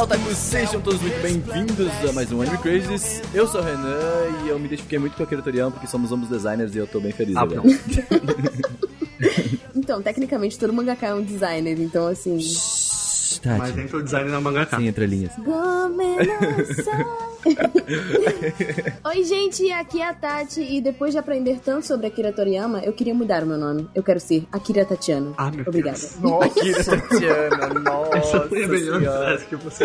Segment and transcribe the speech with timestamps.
[0.00, 3.20] Olá, otakus, sejam todos muito bem-vindos a mais um Anime Crazes.
[3.34, 3.98] Eu sou o Renan
[4.46, 6.86] e eu me identifiquei muito com a Akira Toriyama porque somos ambos designers e eu
[6.86, 7.60] tô bem feliz Ah, agora.
[9.76, 12.38] Então, tecnicamente, todo mangaka é um designer, então assim.
[13.42, 14.76] Tati, Mas entra o design na mangaka.
[14.78, 15.32] sem entrelinhas.
[19.04, 22.92] Oi, gente, aqui é a Tati e depois de aprender tanto sobre Akira Toriyama, eu
[22.92, 23.88] queria mudar o meu nome.
[23.94, 25.32] Eu quero ser Akira Tatiana.
[25.36, 25.98] Ah, meu Obrigada.
[26.20, 26.42] Deus.
[26.42, 29.18] Akira Tatiana, nossa Essa foi a melhor senhora.
[29.26, 29.84] frase que você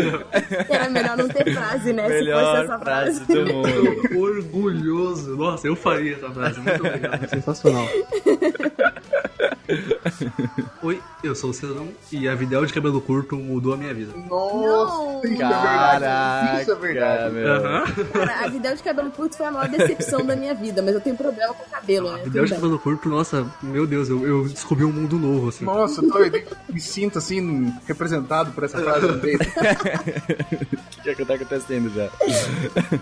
[0.70, 2.04] Era melhor não ter frase, né?
[2.04, 3.46] Se fosse Melhor essa frase frase.
[3.46, 4.10] do mundo.
[4.10, 5.36] Tô orgulhoso.
[5.38, 6.60] Nossa, eu faria essa frase.
[6.60, 7.14] Muito legal.
[7.30, 7.88] Sensacional.
[10.84, 14.14] Oi, eu sou o Cidadão e a Videl de cabelo curto mudou a minha vida.
[14.16, 15.22] Não!
[15.40, 17.34] Caraca, Isso é verdade.
[17.34, 17.48] meu.
[17.48, 17.84] Aham.
[18.14, 21.02] Cara, a Videl de cabelo curto foi a maior decepção da minha vida, mas eu
[21.02, 22.24] tenho problema com o cabelo, né?
[22.24, 25.66] Videl de cabelo curto, nossa, meu Deus, eu, eu descobri um mundo novo, assim.
[25.66, 26.32] Nossa, eu, tô, eu
[26.70, 29.46] me sinto assim, representado por essa frase do Peito.
[29.46, 32.10] O que é que tá acontecendo já?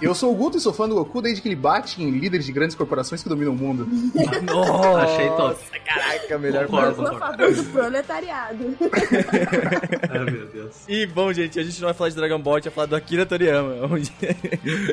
[0.01, 2.45] Eu sou o Guto e sou fã do Goku desde que ele bate em líderes
[2.45, 3.87] de grandes corporações que dominam o mundo.
[4.43, 5.57] Nossa, Achei top.
[6.03, 6.95] Caraca, melhor Concordo.
[6.95, 7.01] frase.
[7.01, 8.77] Eu sou a favor do proletariado.
[10.09, 10.75] Ai, meu Deus.
[10.87, 12.87] E bom, gente, a gente não vai falar de Dragon Ball, a gente vai falar
[12.87, 13.85] do Akira Toriyama.
[13.91, 14.11] onde-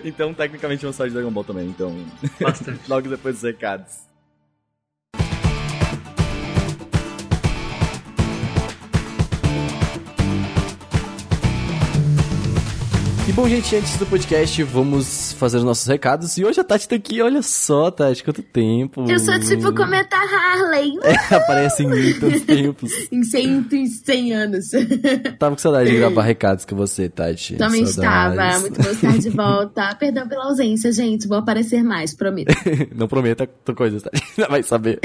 [0.04, 1.66] então, tecnicamente, vamos falar de Dragon Ball também.
[1.66, 1.94] Então,
[2.40, 2.80] Bastante.
[2.88, 4.08] logo depois dos recados.
[13.30, 16.36] E bom, gente, antes do podcast, vamos fazer os nossos recados.
[16.36, 19.08] E hoje a Tati tá aqui, olha só, Tati, quanto tempo.
[19.08, 20.94] Eu sou tipo cometa Harley.
[21.30, 22.92] Aparece em tantos tempos.
[23.12, 24.64] Em 100, em 100 anos.
[25.38, 27.54] Tava com saudade de gravar recados com você, Tati.
[27.54, 28.32] Também Saudades.
[28.36, 28.58] estava.
[28.62, 29.94] Muito bom estar de volta.
[29.94, 31.28] Perdão pela ausência, gente.
[31.28, 32.52] Vou aparecer mais, prometo.
[32.92, 33.46] Não prometa
[33.76, 34.10] coisas, tá?
[34.12, 34.98] Ainda vai saber.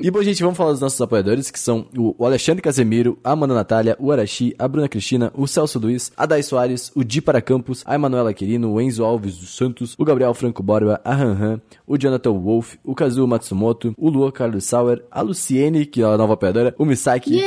[0.00, 3.54] E bom, gente, vamos falar dos nossos apoiadores, que são o Alexandre Casemiro, a Amanda
[3.54, 7.42] Natália, o Arashi, a Bruna Cristina, o Celso Luiz, a Dai Soares, o Di para
[7.42, 11.32] Campos, a Emanuela Quirino, o Enzo Alves dos Santos, o Gabriel Franco Borba, a Han
[11.32, 16.04] Han, o Jonathan Wolf, o Kazuo Matsumoto, o Lua Carlos Sauer, a Luciene, que é
[16.04, 17.40] a nova apoiadora, o Misaki,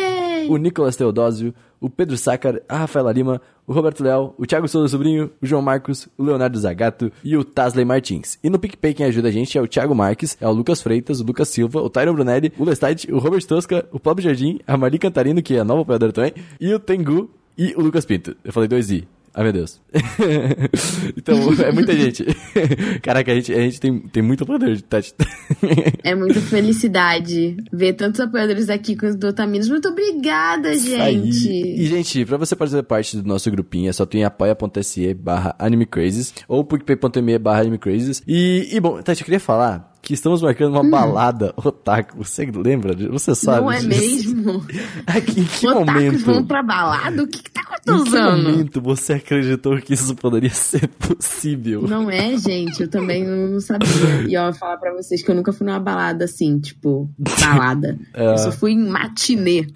[0.47, 4.87] o Nicolas Teodósio, o Pedro Sácar, a Rafaela Lima, o Roberto Léo, o Thiago Souza
[4.87, 8.37] Sobrinho, o João Marcos, o Leonardo Zagato e o Tasley Martins.
[8.43, 11.19] E no PicPay quem ajuda a gente é o Thiago Marques, é o Lucas Freitas,
[11.19, 14.77] o Lucas Silva, o Tyron Brunelli, o Lestat, o Robert Tosca, o Pablo Jardim, a
[14.77, 18.35] Marli Cantarino, que é a nova apoiadora também, e o Tengu e o Lucas Pinto.
[18.43, 19.16] Eu falei dois I.
[19.37, 19.79] Ai, meu Deus.
[21.15, 22.25] então, é muita gente.
[23.03, 25.13] Caraca, a gente, a gente tem, tem muito apoiador, Tati.
[26.03, 29.69] É muita felicidade ver tantos apoiadores aqui com os do Otaminos.
[29.69, 31.49] Muito obrigada, gente.
[31.49, 31.75] Aí.
[31.81, 36.33] E, gente, pra você fazer parte do nosso grupinho, é só tem apoia.se barra animecrazes
[36.47, 38.23] ou picpay.me barra animecrazes.
[38.27, 42.23] E, e, bom, Tati, eu queria falar que estamos marcando uma balada otaku.
[42.23, 42.95] Você lembra?
[43.11, 44.35] Você sabe Não é disso?
[44.35, 44.65] mesmo?
[45.05, 46.25] Aqui, em que Otakus momento?
[46.25, 47.23] vão pra balada?
[47.23, 48.43] O que, que tá Em que acontecendo?
[48.43, 51.81] momento você acreditou que isso poderia ser possível?
[51.81, 52.81] Não é, gente.
[52.81, 53.89] Eu também não, sabia.
[54.27, 57.09] E ó, eu vou falar pra vocês que eu nunca fui numa balada assim, tipo,
[57.17, 57.97] balada.
[58.13, 58.33] É.
[58.33, 59.67] Eu só fui em matinê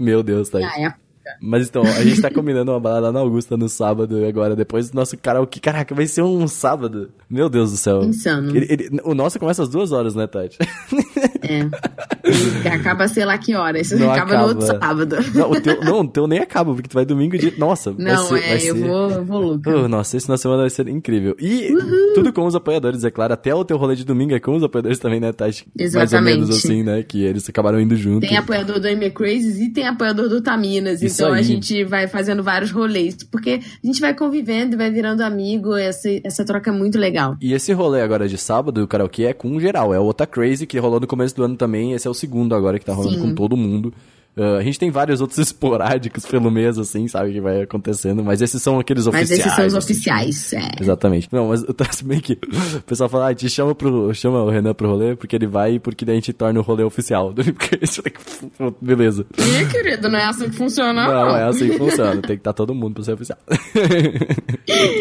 [0.00, 0.64] Meu Deus, Tati.
[0.64, 1.01] na época.
[1.40, 4.90] Mas então, a gente tá combinando uma balada na Augusta no sábado e agora, depois
[4.90, 5.60] do nosso karaokê.
[5.60, 7.10] Caraca, vai ser um sábado.
[7.30, 8.02] Meu Deus do céu.
[8.02, 8.54] Insano.
[8.56, 10.58] Ele- ele- o nosso começa às duas horas, né, Tati?
[11.44, 12.68] É.
[12.68, 13.80] Acaba sei lá que hora.
[13.80, 14.86] Isso Não acaba, no outro acaba.
[14.86, 15.16] sábado.
[15.34, 17.58] Não, o teu, não, o teu nem acaba, porque tu vai domingo de.
[17.58, 18.38] Nossa, vai Não, ser.
[18.38, 18.86] é, vai eu ser...
[18.86, 19.70] vou, eu vou louca.
[19.76, 21.34] Oh, nossa, esse de semana vai ser incrível.
[21.40, 21.74] E
[22.14, 23.32] tudo com os apoiadores, é claro.
[23.34, 25.66] Até o teu rolê de domingo é com os apoiadores também, né, Tati?
[25.76, 26.34] Mais ou Exatamente.
[26.40, 27.02] menos assim, né?
[27.02, 28.20] Que eles acabaram indo junto.
[28.26, 31.02] Tem apoiador do ME Crazes e tem apoiador do Taminas.
[31.02, 31.40] Isso então aí.
[31.40, 33.16] a gente vai fazendo vários rolês.
[33.24, 35.76] Porque a gente vai convivendo e vai virando amigo.
[35.76, 37.36] Essa, essa troca é muito legal.
[37.40, 39.94] E esse rolê agora de sábado, o karaokê é com geral.
[39.94, 41.92] É o Ota Crazy, que rolou no começo do ano também.
[41.92, 43.22] Esse é o segundo agora que tá rolando Sim.
[43.22, 43.92] com todo mundo.
[44.36, 48.22] Ah, a gente tem vários outros esporádicos pelo mês, assim, sabe, que vai acontecendo.
[48.24, 49.40] Mas esses são aqueles Mas oficiais.
[49.40, 49.92] esses são os assim.
[49.92, 50.52] oficiais.
[50.52, 50.70] É.
[50.80, 51.28] Exatamente.
[51.32, 52.32] Não, mas eu tô bem que
[52.76, 55.74] o pessoal fala, ah, te chama, pro, chama o Renan pro rolê, porque ele vai
[55.74, 57.34] e porque daí a gente torna o rolê oficial.
[58.80, 59.26] Beleza.
[59.38, 62.12] E, querido, não é assim que funciona, Não, é assim que funciona.
[62.22, 63.38] Tem que estar todo mundo pra ser oficial.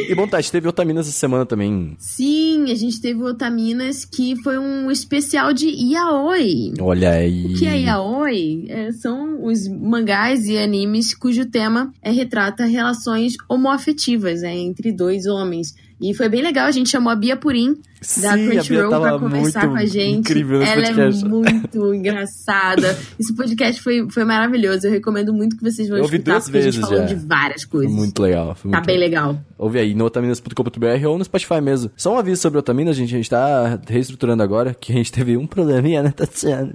[0.09, 1.95] e bom, Tati, teve Otaminas essa semana também.
[1.99, 6.73] Sim, a gente teve Otaminas, que foi um especial de Yaoi.
[6.79, 7.45] Olha aí.
[7.45, 8.65] O que é Yaoi?
[8.69, 15.25] É, são os mangás e animes cujo tema é retrata relações homoafetivas é, entre dois
[15.25, 15.73] homens.
[16.03, 17.75] E foi bem legal, a gente chamou a Bia Purim
[18.23, 20.33] da Crunchyroll pra conversar com a gente.
[20.33, 21.23] Ela podcast.
[21.23, 22.97] é muito engraçada.
[23.19, 24.87] Esse podcast foi, foi maravilhoso.
[24.87, 27.13] Eu recomendo muito que vocês vão Eu escutar, duas porque a gente vezes falou já.
[27.13, 27.95] de várias Foi coisas.
[27.95, 28.55] muito legal.
[28.55, 29.39] Foi Tá muito bem legal.
[29.59, 31.91] Ouve aí no otaminas.com.br ou no Spotify mesmo.
[31.95, 33.13] Só um aviso sobre Otaminas, gente.
[33.13, 36.73] A gente tá reestruturando agora, que a gente teve um probleminha, né, Tatiana?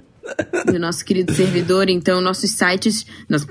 [0.65, 3.45] Do nosso querido servidor, então nossos sites, nos-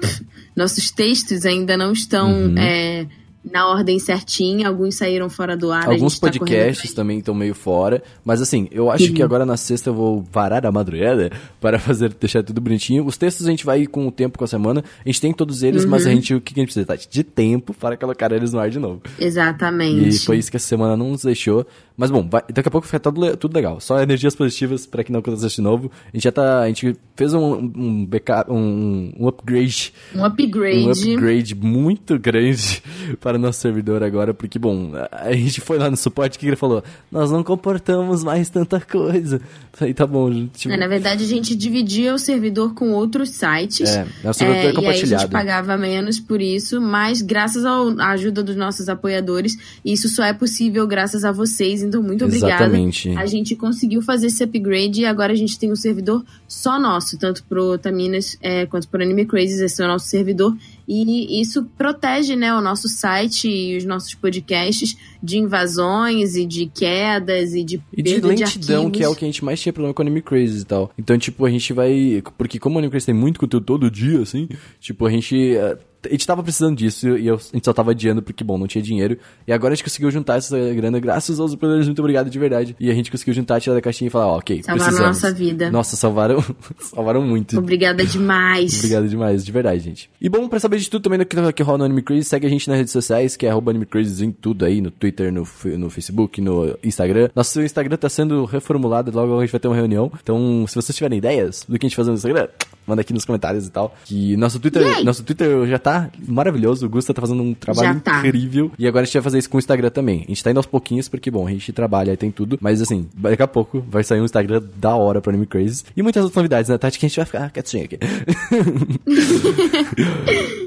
[0.54, 2.58] nossos textos ainda não estão Uhum.
[2.58, 3.06] é,
[3.50, 5.86] na ordem certinha, alguns saíram fora do ar.
[5.88, 8.02] a Alguns tá podcasts também estão meio fora.
[8.24, 12.12] Mas assim, eu acho que agora na sexta eu vou varar a madrugada para fazer,
[12.18, 13.04] deixar tudo bonitinho.
[13.06, 14.84] Os textos a gente vai com o tempo, com a semana.
[15.04, 16.10] A gente tem todos eles, mas Uhum.
[16.10, 16.86] a gente, o que a gente precisa?
[16.86, 17.08] Tati?
[17.08, 19.00] De tempo para colocar eles no ar de novo.
[19.18, 20.08] Exatamente.
[20.08, 21.66] E foi isso que essa semana não nos deixou.
[21.96, 23.80] Mas bom, vai- daqui a pouco fica tudo, tudo legal.
[23.80, 25.90] Só energias positivas pra quem não acontece de novo.
[26.12, 26.60] A gente já tá.
[26.60, 29.92] A gente fez um, um backup, um, um upgrade.
[30.14, 30.86] Um upgrade.
[30.86, 32.82] Um upgrade muito grande
[33.20, 36.46] para o nosso servidor agora, porque, bom, a a gente foi lá no suporte que
[36.46, 39.40] ele falou: Nós não comportamos mais tanta coisa.
[39.72, 43.88] Falei, tá bom, tipo, É, na verdade, a gente dividia o servidor com outros sites.
[43.94, 45.22] É, é um servidor e aí a compartilhado.
[45.22, 50.24] gente pagava menos por isso, mas graças ao- à ajuda dos nossos apoiadores, isso só
[50.24, 51.82] é possível graças a vocês.
[51.82, 52.64] Então, muito obrigada.
[52.64, 53.10] Exatamente.
[53.16, 57.18] A gente conseguiu fazer esse upgrade e agora a gente tem um servidor só nosso,
[57.18, 60.56] tanto pro Taminas é, quanto pro Anime Crazes, esse é o nosso servidor.
[60.88, 66.66] E isso protege né, o nosso site e os nossos podcasts de invasões e de
[66.66, 68.96] quedas e de E de lentidão, arquivos.
[68.98, 70.90] que é o que a gente mais tinha problema com Anime Crazy e tal.
[70.98, 72.22] Então, tipo, a gente vai.
[72.38, 74.48] Porque como o Anime Crazy tem muito conteúdo todo dia, assim,
[74.80, 75.56] tipo, a gente.
[75.56, 78.56] eh, A gente tava precisando disso e eu- a gente só tava adiando porque, bom,
[78.56, 79.18] não tinha dinheiro.
[79.44, 81.86] E agora a gente conseguiu juntar essa grana graças aos apoiadores.
[81.86, 82.76] Muito obrigado de verdade.
[82.78, 85.16] E a gente conseguiu juntar, tirar da caixinha e falar, ó, ok, Salvaram a precisamos.
[85.22, 85.68] nossa vida.
[85.68, 86.38] Nossa, salvaram,
[86.78, 87.58] salvaram muito.
[87.58, 88.76] Obrigada demais.
[88.76, 90.08] Obrigado demais, de verdade, gente.
[90.20, 92.46] E bom, pra saber de tudo também do que, que rola no Anime Crazy, segue
[92.46, 95.15] a gente nas redes sociais, que é arroba Anime Crazy em tudo aí, no Twitter,
[95.24, 97.28] no, fe- no Facebook, no Instagram.
[97.34, 100.10] Nosso Instagram tá sendo reformulado, logo a gente vai ter uma reunião.
[100.22, 102.48] Então, se vocês tiverem ideias do que a gente fazer no Instagram,
[102.86, 103.94] manda aqui nos comentários e tal.
[104.04, 108.18] Que nosso Twitter, nosso Twitter já tá maravilhoso, o Gusta tá fazendo um trabalho tá.
[108.18, 108.70] incrível.
[108.78, 110.22] E agora a gente vai fazer isso com o Instagram também.
[110.24, 112.58] A gente tá indo aos pouquinhos, porque, bom, a gente trabalha e tem tudo.
[112.60, 115.84] Mas assim, daqui a pouco vai sair um Instagram da hora pro Anime Crazy.
[115.96, 116.98] E muitas outras novidades, né, Tati?
[116.98, 117.98] Que a gente vai ficar quietinho aqui.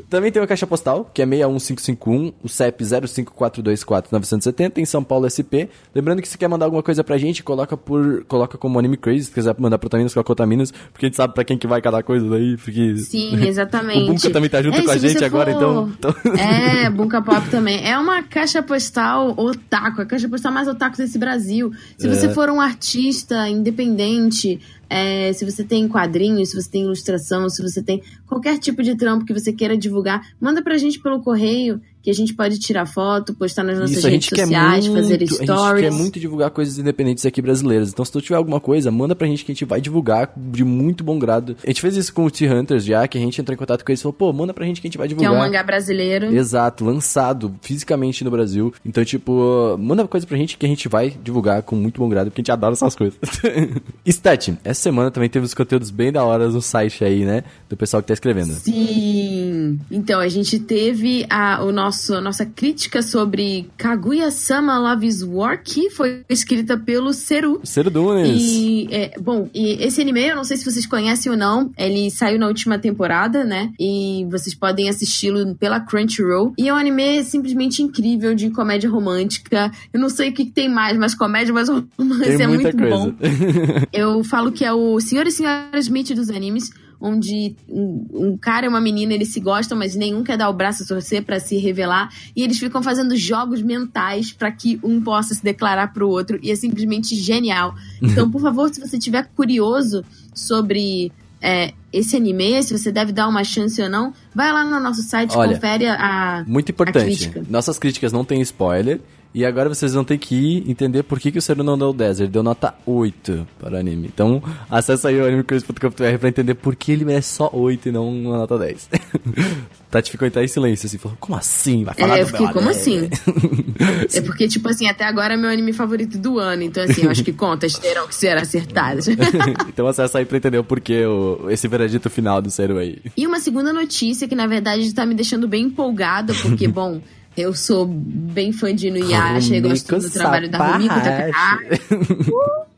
[0.09, 5.69] Também tem uma caixa postal, que é 61551, o CEP 05424-970, em São Paulo SP.
[5.93, 9.25] Lembrando que se quer mandar alguma coisa pra gente, coloca por coloca como Anime Crazy,
[9.25, 12.01] se quiser mandar protaminas, coloca otaminas, porque a gente sabe pra quem que vai cada
[12.09, 12.97] coisa daí, porque...
[12.97, 14.01] Sim, exatamente.
[14.09, 15.93] o Bunka também tá junto É, com a gente agora, for- então...
[15.95, 16.15] então...
[16.35, 17.87] É, Bunka Pop também.
[17.87, 21.71] É uma caixa postal otaku, a caixa postal mais otaku desse Brasil.
[21.99, 22.09] Se É.
[22.09, 24.59] você for um artista independente,
[24.89, 28.95] é, se você tem quadrinhos, se você tem ilustração, se você tem qualquer tipo de
[28.95, 32.85] trampo que você queira divulgar, manda pra gente pelo correio, que a gente pode tirar
[32.85, 35.81] foto, postar nas nossas Isso, redes sociais, muito, fazer a gente stories.
[35.83, 37.89] quer muito divulgar coisas independentes aqui brasileiras.
[37.89, 40.63] Então, se tu tiver alguma coisa, manda pra gente que a gente vai divulgar de
[40.63, 41.57] muito bom grado.
[41.63, 43.91] A gente fez isso com o T-Hunters já, que a gente entrou em contato com
[43.91, 45.33] eles e falou, pô, manda pra gente que a gente vai Que é divulgar.
[45.41, 46.33] um mangá brasileiro.
[46.35, 48.73] Exato, lançado fisicamente no Brasil.
[48.85, 52.27] Então, tipo, manda coisa pra gente que a gente vai divulgar com muito bom grado,
[52.27, 53.19] porque a gente adora essas coisas.
[54.05, 57.43] Stat, essa semana também teve uns conteúdos bem da hora no site aí, né?
[57.69, 58.53] Do pessoal que tá escrevendo.
[58.53, 59.79] Sim!
[59.91, 65.61] Então, a gente teve a, o nosso, a nossa crítica sobre Kaguya-sama Love is War,
[65.63, 67.59] que foi escrita pelo Seru.
[67.63, 68.41] Ciro Dunes.
[68.41, 72.09] E, é, bom, e esse anime, eu não sei se vocês conhecem ou não, ele
[72.11, 73.71] saiu na última temporada, né?
[73.79, 76.53] E vocês podem assisti-lo pela Crunchyroll.
[76.57, 79.71] E é um anime simplesmente incrível de comédia romântica.
[79.93, 82.89] Eu não sei o que, que tem mais, mas comédia, mas romance é muito coisa.
[82.89, 83.13] bom.
[83.91, 88.65] Eu falo que é o Senhor e Senhora Smith dos animes, onde um, um cara
[88.65, 91.39] e uma menina eles se gostam, mas nenhum quer dar o braço a torcer pra
[91.39, 96.09] se revelar, e eles ficam fazendo jogos mentais pra que um possa se declarar pro
[96.09, 97.75] outro, e é simplesmente genial.
[98.09, 100.03] Então, por favor, se você tiver curioso
[100.33, 104.79] sobre é, esse anime, se você deve dar uma chance ou não, vai lá no
[104.79, 106.43] nosso site, Olha, confere a.
[106.47, 107.05] Muito a importante.
[107.05, 107.43] crítica.
[107.49, 108.99] Nossas críticas não tem spoiler.
[109.31, 111.93] E agora vocês vão ter que ir entender por que, que o Ciro não deu
[111.93, 112.21] 10.
[112.21, 114.07] Ele deu nota 8 para o anime.
[114.07, 118.09] Então, acessa aí o animecruise.com.br pra entender por que ele merece só 8 e não
[118.09, 118.89] uma nota 10.
[119.89, 121.83] Tati ficou então em silêncio, assim, falou, como assim?
[121.83, 123.09] Vai falar É, eu fiquei, como anime?" assim?
[124.13, 126.63] É porque, tipo assim, até agora é meu anime favorito do ano.
[126.63, 129.07] Então, assim, eu acho que contas terão que ser acertadas.
[129.67, 132.99] então acessa aí pra entender o porquê o, esse veredito final do Ciro aí.
[133.15, 137.01] E uma segunda notícia que, na verdade, tá me deixando bem empolgada, porque, bom,
[137.39, 141.81] eu sou bem fã de Inuyasha e gosto do trabalho da Rumiko Takahashi.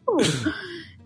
[0.08, 0.51] Uh!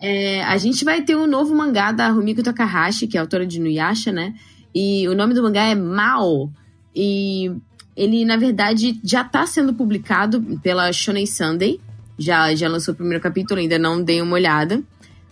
[0.02, 3.58] É, a gente vai ter um novo mangá da Rumiko Takahashi, que é autora de
[3.58, 4.36] Inuyasha, né?
[4.74, 6.52] E o nome do mangá é Mao.
[6.96, 7.52] E
[7.96, 11.80] ele na verdade já tá sendo publicado pela Shonen Sunday.
[12.18, 14.84] Já, já lançou o primeiro capítulo, ainda não dei uma olhada.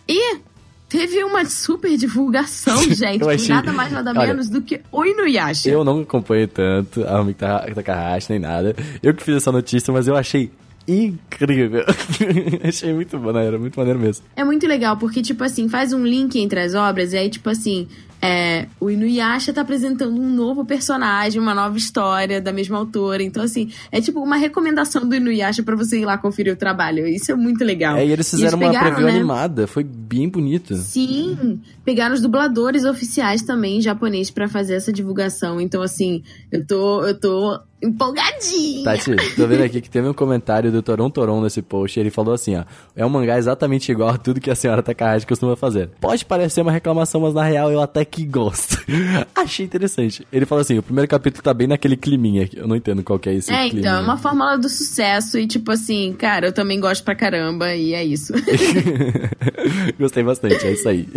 [0.08, 0.38] E
[0.94, 3.28] teve uma super divulgação, gente.
[3.28, 5.68] Achei- Nada mais, nada Olha, menos do que o Inuyasha.
[5.68, 8.76] Eu não acompanhei tanto a Rumi Takahashi nem nada.
[9.02, 10.52] Eu que fiz essa notícia, mas eu achei
[10.88, 11.84] incrível.
[12.64, 14.24] achei muito maneiro, muito maneiro mesmo.
[14.36, 17.50] É muito legal, porque, tipo assim, faz um link entre as obras, e aí, tipo
[17.50, 17.88] assim,
[18.25, 23.22] é, o Inuyasha tá apresentando um novo personagem, uma nova história da mesma autora.
[23.22, 27.06] Então, assim, é tipo uma recomendação do Inuyasha pra você ir lá conferir o trabalho.
[27.06, 27.98] Isso é muito legal.
[27.98, 29.15] É, e eles fizeram uma pegaram, preview né?
[29.18, 30.74] animada, foi bem bonito.
[30.77, 35.60] Sim, pegaram os dubladores oficiais também em japonês pra fazer essa divulgação.
[35.60, 38.84] Então, assim, eu tô, eu tô empolgadinha.
[38.84, 42.00] Tati, tô vendo aqui que teve um comentário do Toron Toron nesse post.
[42.00, 42.63] Ele falou assim: ó,
[42.96, 45.90] é um mangá exatamente igual a tudo que a senhora Takahashi costuma fazer.
[46.00, 48.78] Pode parecer uma reclamação, mas na real eu até que gosto.
[49.36, 50.25] Achei interessante.
[50.32, 52.50] Ele falou assim: o primeiro capítulo tá bem naquele climinha.
[52.56, 53.82] Eu não entendo qual que é esse É, climinha.
[53.90, 57.74] então, é uma fórmula do sucesso e, tipo assim, cara, eu também gosto pra caramba
[57.75, 58.34] e é isso.
[60.00, 61.08] Gostei bastante, é isso aí.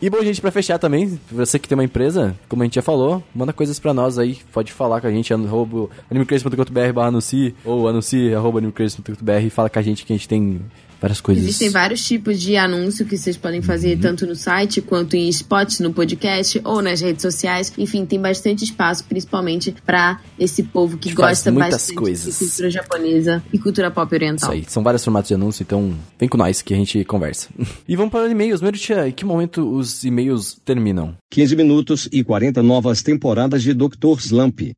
[0.00, 2.82] e bom, gente, pra fechar também, você que tem uma empresa, como a gente já
[2.82, 7.54] falou, manda coisas pra nós aí, pode falar com a gente, arroba animecrazy.com.br barra anuncie,
[7.64, 10.60] ou anuncie, arroba animecrazy.com.br e fala com a gente que a gente tem
[11.00, 11.44] várias coisas.
[11.44, 14.00] Existem vários tipos de anúncio que vocês podem fazer Uhum.
[14.00, 17.72] tanto no site quanto em spots no podcast ou nas redes sociais.
[17.78, 22.32] Enfim, tem bastante espaço, principalmente pra esse povo que gosta muitas bastante coisas.
[22.32, 24.50] de cultura japonesa e cultura pop Isso oriental.
[24.50, 27.48] aí, são vários formatos de anúncio, então vem com nós que a gente conversa.
[27.86, 28.60] e vamos para os e-mails.
[28.60, 31.14] Merutia, em que momento os e-mails terminam?
[31.30, 34.18] 15 minutos e 40 novas temporadas de Dr.
[34.18, 34.72] Slump.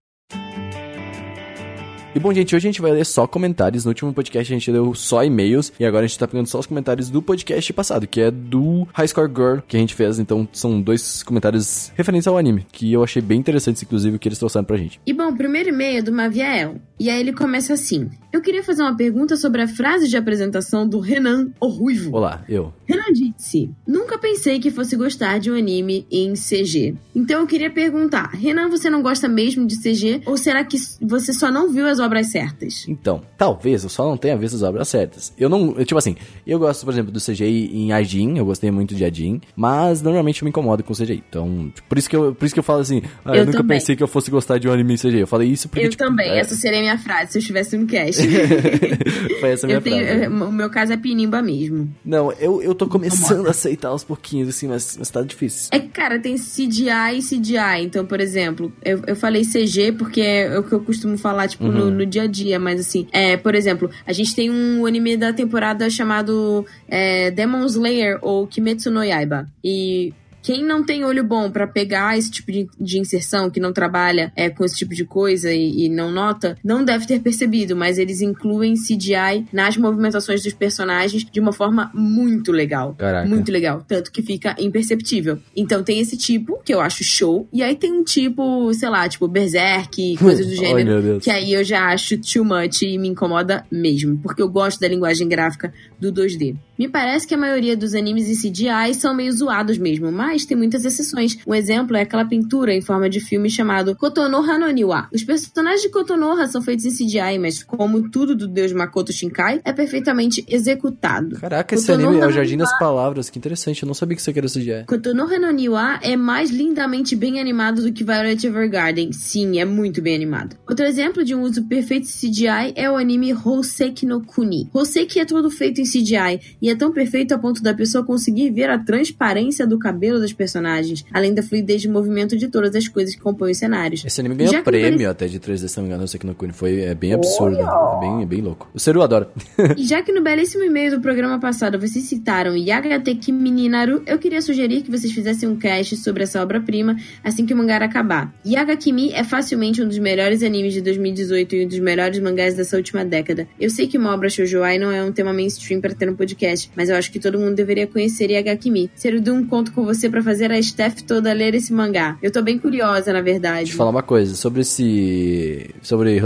[2.12, 3.84] E bom, gente, hoje a gente vai ler só comentários.
[3.84, 5.72] No último podcast a gente leu só e-mails.
[5.78, 8.86] E agora a gente tá pegando só os comentários do podcast passado, que é do
[8.92, 10.18] High Score Girl, que a gente fez.
[10.18, 14.26] Então são dois comentários referentes ao anime, que eu achei bem interessantes, inclusive, o que
[14.26, 15.00] eles trouxeram pra gente.
[15.06, 16.80] E bom, o primeiro e-mail é do Maviael.
[17.00, 20.86] E aí ele começa assim: Eu queria fazer uma pergunta sobre a frase de apresentação
[20.86, 22.14] do Renan, o Ruivo.
[22.14, 22.74] Olá, eu.
[22.86, 26.94] Renan disse: Nunca pensei que fosse gostar de um anime em CG.
[27.16, 30.20] Então eu queria perguntar: Renan, você não gosta mesmo de CG?
[30.26, 32.86] Ou será que você só não viu as obras certas?
[32.86, 35.32] Então, talvez eu só não tenha visto as obras certas.
[35.38, 35.74] Eu não.
[35.78, 36.16] eu, tipo assim,
[36.46, 40.42] eu gosto, por exemplo, do CGI em Ajin, eu gostei muito de Ajin, mas normalmente
[40.42, 41.24] eu me incomodo com CGI.
[41.26, 43.46] Então, tipo, por isso que eu, por isso que eu falo assim, ah, eu, Eu
[43.46, 43.78] nunca também.
[43.78, 45.20] pensei que eu fosse gostar de um anime em CGI.
[45.20, 45.86] Eu falei isso porque.
[45.86, 48.20] eu tipo, também, é, essa seria a minha frase se eu estivesse no cast.
[49.40, 50.24] Foi essa a minha eu tenho, frase.
[50.24, 51.88] eu- o meu caso é pinimba mesmo.
[52.04, 55.68] Não, eu, eu tô começando a aceitar aos pouquinhos, assim, mas, mas tá difícil.
[55.72, 57.82] É que, cara, tem CGI e CGI.
[57.82, 61.64] Então, por exemplo, eu, eu falei CG porque é o que eu costumo falar, tipo,
[61.64, 61.72] Uhum.
[61.72, 62.58] no, no dia a dia.
[62.58, 67.64] Mas, assim, é, por exemplo, a gente tem um anime da temporada chamado é, Demon
[67.66, 69.46] Slayer ou Kimetsu no Yaiba.
[69.62, 70.12] E...
[70.42, 74.32] Quem não tem olho bom pra pegar esse tipo de, de inserção, que não trabalha
[74.34, 77.98] é, com esse tipo de coisa e, e não nota, não deve ter percebido, mas
[77.98, 82.94] eles incluem CGI nas movimentações dos personagens de uma forma muito legal.
[82.96, 83.28] Caraca.
[83.28, 83.84] Muito legal.
[83.86, 85.38] Tanto que fica imperceptível.
[85.56, 87.48] Então tem esse tipo, que eu acho show.
[87.52, 91.02] E aí tem um tipo, sei lá, tipo Berserk, coisas do gênero.
[91.02, 91.24] Deus.
[91.24, 94.18] Que aí eu já acho too much e me incomoda mesmo.
[94.18, 96.56] Porque eu gosto da linguagem gráfica do 2D.
[96.80, 100.56] Me parece que a maioria dos animes em CGI são meio zoados mesmo, mas tem
[100.56, 101.36] muitas exceções.
[101.46, 105.06] Um exemplo é aquela pintura em forma de filme chamado Kotonoha no Niwa.
[105.12, 109.60] Os personagens de Kotonoha são feitos em CGI, mas como tudo do deus Makoto Shinkai,
[109.62, 111.38] é perfeitamente executado.
[111.38, 114.22] Caraca, esse Kotonoha anime é o Jardim das Palavras, que interessante, eu não sabia que
[114.22, 114.86] isso aqui era CGI.
[114.86, 119.12] Kotonoha no Niwa é mais lindamente bem animado do que Violet Evergarden.
[119.12, 120.56] Sim, é muito bem animado.
[120.66, 124.70] Outro exemplo de um uso perfeito de CGI é o anime Hoseki no Kuni.
[124.72, 128.50] Hoseki é todo feito em CGI e é tão perfeito a ponto da pessoa conseguir
[128.50, 132.86] ver a transparência do cabelo dos personagens, além da fluidez de movimento de todas as
[132.88, 134.04] coisas que compõem os cenários.
[134.04, 136.34] Esse anime ganhou prêmio parece- até de 3D, se não me engano, sei que no
[136.34, 138.68] Kuni foi é bem absurdo, é bem, é bem louco.
[138.74, 139.28] O Seru adora.
[139.76, 144.18] E já que no belíssimo e-mail do programa passado vocês citaram Yagate Kimi Naru, eu
[144.18, 148.34] queria sugerir que vocês fizessem um cast sobre essa obra-prima assim que o mangá acabar.
[148.46, 152.54] Yaga Kimi é facilmente um dos melhores animes de 2018 e um dos melhores mangás
[152.54, 153.48] dessa última década.
[153.58, 156.70] Eu sei que uma obra shoujoai não é um tema mainstream para ter um podcast,
[156.76, 158.90] mas eu acho que todo mundo deveria conhecer Yaga Kimi.
[158.94, 162.18] Serudu, um conto com você para fazer a Steph toda ler esse mangá.
[162.22, 163.58] Eu tô bem curiosa, na verdade.
[163.60, 165.70] Deixa eu falar uma coisa, sobre esse...
[165.82, 166.20] Sobre,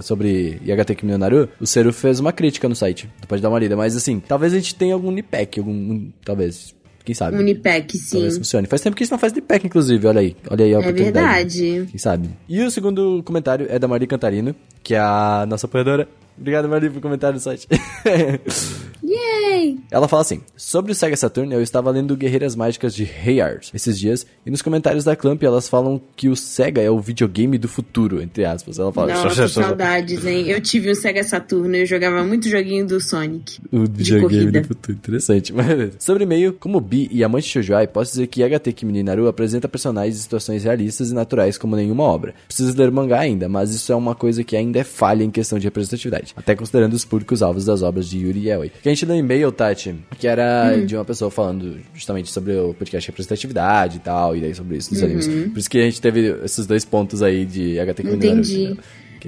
[0.00, 3.08] sobre Yagate Kimi no Naru, o Seru fez uma crítica no site.
[3.20, 6.08] Tu pode dar uma lida, mas assim, talvez a gente tenha algum Nipec, algum...
[6.24, 7.36] Talvez, quem sabe.
[7.36, 8.12] Um Unipec, sim.
[8.12, 8.66] Talvez funcione.
[8.66, 10.36] Faz tempo que a gente não faz Nipec, inclusive, olha aí.
[10.50, 11.60] Olha aí a É oportunidade.
[11.62, 11.90] verdade.
[11.90, 12.30] Quem sabe?
[12.48, 16.90] E o segundo comentário é da Maria Cantarino, que é a nossa apoiadora Obrigado, Marli,
[16.90, 17.68] por comentar no site.
[19.04, 19.78] Yay!
[19.90, 23.98] Ela fala assim: Sobre o Sega Saturn, eu estava lendo Guerreiras Mágicas de Hayard esses
[23.98, 27.68] dias, e nos comentários da Clamp elas falam que o Sega é o videogame do
[27.68, 28.78] futuro, entre aspas.
[28.78, 29.12] Ela fala.
[29.12, 30.48] Nossa, saudades, hein?
[30.48, 33.60] Eu tive um Sega Saturno, eu jogava muito joguinho do Sonic.
[33.70, 34.98] O videogame do futuro.
[34.98, 35.52] Interessante.
[35.52, 35.94] Mas.
[35.98, 39.28] Sobre e-mail, como bi e amante de Shoujo posso dizer que HT Kimi no Naru
[39.28, 42.34] apresenta personagens e situações realistas e naturais como nenhuma obra.
[42.46, 45.58] Preciso ler mangá ainda, mas isso é uma coisa que ainda é falha em questão
[45.58, 46.23] de representatividade.
[46.36, 48.70] Até considerando os públicos alvos das obras de Yuri Yaoi.
[48.82, 52.56] Que a gente leu um e-mail, Tati, que era de uma pessoa falando justamente sobre
[52.56, 55.26] o podcast de representatividade e tal, e daí sobre isso dos animes.
[55.26, 58.02] Por isso que a gente teve esses dois pontos aí de HT.
[58.02, 58.76] Entendi.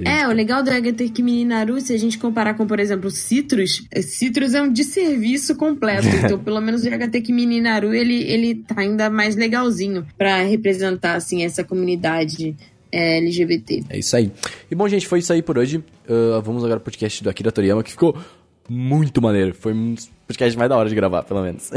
[0.05, 3.83] É, o legal do HT Kimi Naru, se a gente comparar com, por exemplo, Citrus,
[3.91, 6.07] eh, Citrus é um desserviço completo.
[6.23, 11.15] então, pelo menos o HT Kimi Naru, ele, ele tá ainda mais legalzinho pra representar,
[11.15, 12.55] assim, essa comunidade
[12.91, 13.83] LGBT.
[13.89, 14.31] É isso aí.
[14.69, 15.83] E bom, gente, foi isso aí por hoje.
[16.09, 18.17] Ah, vamos agora pro podcast do Akira Toriyama, que ficou
[18.69, 19.53] muito maneiro.
[19.53, 21.69] Foi um dos podcasts mais da hora de gravar, pelo menos.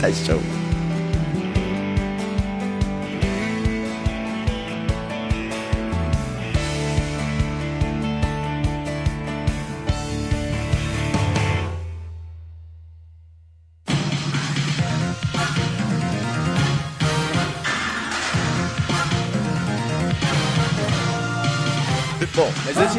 [0.00, 0.40] tá show.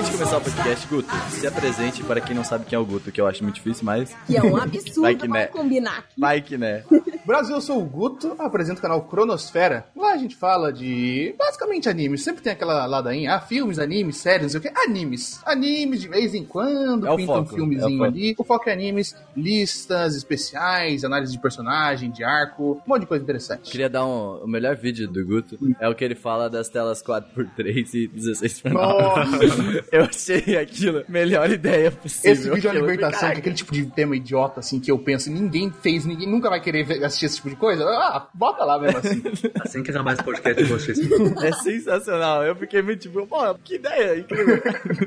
[0.04, 3.12] Gente começar o podcast, Guto, se apresente para quem não sabe quem é o Guto,
[3.12, 5.46] que eu acho muito difícil, mas Que é um absurdo, Vai que né.
[5.48, 6.04] combinar.
[6.18, 6.84] vai que né.
[7.26, 9.86] Brasil, eu sou o Guto, apresento o canal Cronosfera.
[9.96, 12.24] Lá a gente fala de basicamente animes.
[12.24, 14.80] Sempre tem aquela ladainha, ah, filmes, animes, séries, não sei o que.
[14.88, 15.40] Animes.
[15.46, 18.36] Animes de vez em quando, É pinta um filmezinho é o ali.
[18.38, 23.24] O foco é animes, listas especiais, análise de personagem, de arco, um monte de coisa
[23.24, 23.70] interessante.
[23.70, 27.04] Queria dar um, o melhor vídeo do Guto, é o que ele fala das telas
[27.04, 28.72] 4x3 e 16x9.
[28.72, 29.86] Nossa.
[29.92, 32.32] Eu achei aquilo melhor ideia possível.
[32.32, 34.98] Esse vídeo é uma libertação, que é aquele tipo de tema idiota, assim, que eu
[34.98, 37.84] penso, ninguém fez, ninguém nunca vai querer ver- assistir esse tipo de coisa.
[37.84, 39.22] Ah, bota lá mesmo assim.
[39.62, 41.00] Assim que acabar esse podcast, vocês.
[41.44, 42.44] É sensacional.
[42.44, 44.62] Eu fiquei muito tipo, pô, que ideia incrível.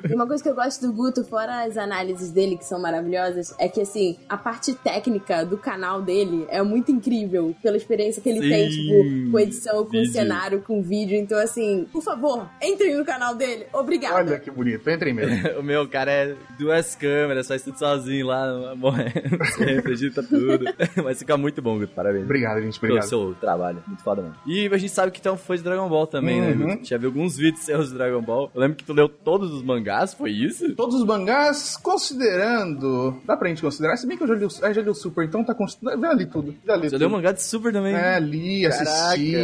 [0.08, 3.54] E uma coisa que eu gosto do Guto, fora as análises dele, que são maravilhosas,
[3.58, 8.28] é que, assim, a parte técnica do canal dele é muito incrível, pela experiência que
[8.28, 10.12] ele Sim, tem, tipo, com edição, com vídeo.
[10.12, 11.16] cenário, com vídeo.
[11.16, 13.66] Então, assim, por favor, entrem no canal dele.
[13.72, 14.16] Obrigada.
[14.16, 15.34] Olha que bonito, entrem mesmo.
[15.58, 20.64] o meu cara é duas câmeras, faz tudo sozinho lá, morrendo, sempre, edita tudo.
[21.02, 22.24] Mas fica muito bom, Guto, parabéns.
[22.24, 23.08] Obrigado, gente, Pelo obrigado.
[23.08, 24.34] seu trabalho, muito foda, mano.
[24.46, 26.74] E a gente sabe que tu é um fã de Dragon Ball também, né, Uhum.
[26.76, 26.84] Guto?
[26.88, 28.50] Já viu alguns vídeos seus de Dragon Ball.
[28.54, 30.74] Eu lembro que tu leu todos os mangás, foi isso?
[30.74, 33.20] Todos os mangás, considerando.
[33.26, 33.96] Dá pra gente considerar?
[33.96, 36.00] Se bem que eu já li o, ah, já li o Super, então tá considerando.
[36.00, 36.54] Já li tudo.
[36.66, 37.94] Já li leu o mangá de Super também.
[37.94, 39.36] É, li, Caraca, assisti,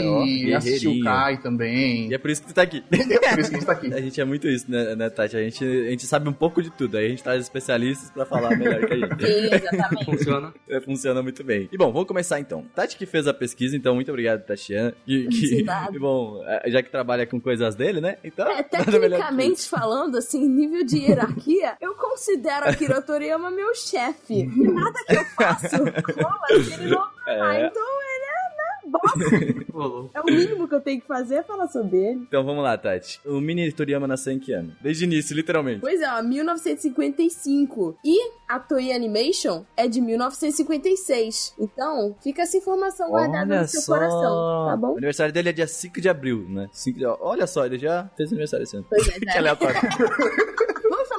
[0.52, 1.04] ó, assisti o.
[1.04, 2.10] Kai também.
[2.10, 2.82] E é por isso que tu tá aqui.
[3.30, 3.92] É por isso que a gente tá aqui.
[3.94, 5.36] A gente é muito isso, né, né Tati?
[5.36, 6.96] A gente, a gente sabe um pouco de tudo.
[6.96, 9.26] Aí a gente traz especialistas pra falar melhor que a gente.
[9.26, 10.04] Sim, exatamente.
[10.06, 10.54] Funciona.
[10.68, 11.68] É, Funciona muito bem.
[11.70, 12.64] E bom, vamos começar então.
[12.74, 14.94] Tati que fez a pesquisa, então muito obrigado, Tatiana.
[15.04, 15.64] Que, que,
[15.98, 18.18] bom, é, já que trabalha com coisas dele, né?
[18.24, 23.74] Então, É, que tecnicamente falando, assim, nível de hierarquia, eu considero a Kira Toriyama meu
[23.74, 24.46] chefe.
[24.50, 27.54] Nada que eu faço rola se ele não falar.
[27.56, 27.66] É.
[27.66, 28.19] Então ele
[28.98, 29.64] é, né.
[30.14, 32.20] É o mínimo que eu tenho que fazer é falar sobre ele.
[32.28, 33.20] Então vamos lá, Tati.
[33.24, 34.72] O Mini Toriyama nasceu em que ano?
[34.80, 35.80] Desde o início, literalmente.
[35.80, 37.96] Pois é, ó, 1955.
[38.04, 41.54] E a Toei Animation é de 1956.
[41.58, 44.92] Então, fica essa informação guardada no seu coração, tá O bom?
[44.92, 46.68] aniversário dele é dia 5 de abril, né?
[46.72, 47.06] 5 de...
[47.06, 48.86] Olha só, ele já fez aniversário esse ano.
[48.88, 49.38] Pois é, que né?
[49.38, 49.80] aleatório.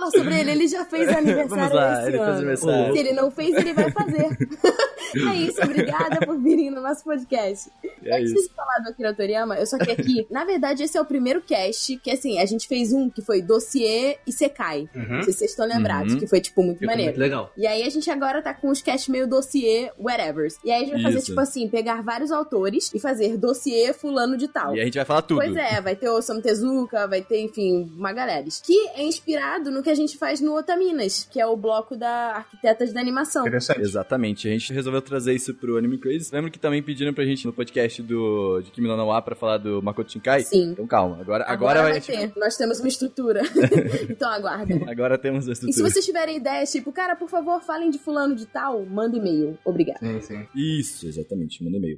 [0.02, 2.38] Falar sobre ele, ele já fez aniversário lá, esse ele fez ano.
[2.38, 2.94] aniversário.
[2.94, 4.28] Se ele não fez, ele vai fazer.
[5.32, 7.70] é isso, obrigada por virem no nosso podcast.
[8.04, 8.50] É Antes isso.
[8.50, 11.42] de falar do Akira Toriyama, eu só que aqui, na verdade, esse é o primeiro
[11.42, 14.90] cast que, assim, a gente fez um que foi Dossiê e Sekai.
[14.96, 16.20] Não sei se vocês estão lembrados, Uhum.
[16.20, 17.12] que foi, tipo, muito Ficou maneiro.
[17.12, 17.52] muito legal.
[17.56, 20.48] E aí a gente agora tá com os cast meio dossiê, whatever.
[20.64, 21.26] E aí a gente vai fazer, Isso.
[21.28, 24.76] tipo assim, pegar vários autores e fazer dossiê fulano de tal.
[24.76, 25.38] E a gente vai falar tudo.
[25.42, 28.46] Pois é, vai ter o Osamu Tezuka, vai ter, enfim, uma galera.
[28.64, 32.38] Que é inspirado no que a gente faz no Otaminas, que é o bloco da
[32.38, 33.46] Arquitetas da Animação.
[33.46, 33.82] Interessante.
[33.82, 36.34] Exatamente, a gente resolveu trazer isso pro Anime Crazy.
[36.34, 39.36] Lembra que também pediram pra gente no podcast do de Kimi no Na wa pra
[39.36, 40.44] falar do Makoto Shinkai?
[40.44, 40.72] Sim.
[40.72, 42.32] Então calma, agora, agora, vai vai ter.
[42.38, 43.42] Nós temos uma estrutura.
[44.10, 44.84] então aguardem.
[44.90, 45.90] Agora temos a E se estrutura.
[45.92, 49.58] vocês tiverem ideias, tipo, cara, por favor, falem de fulano de tal, manda e-mail.
[49.66, 50.00] Obrigado.
[50.00, 50.48] Sim, sim.
[50.56, 51.98] Isso, exatamente, manda e-mail.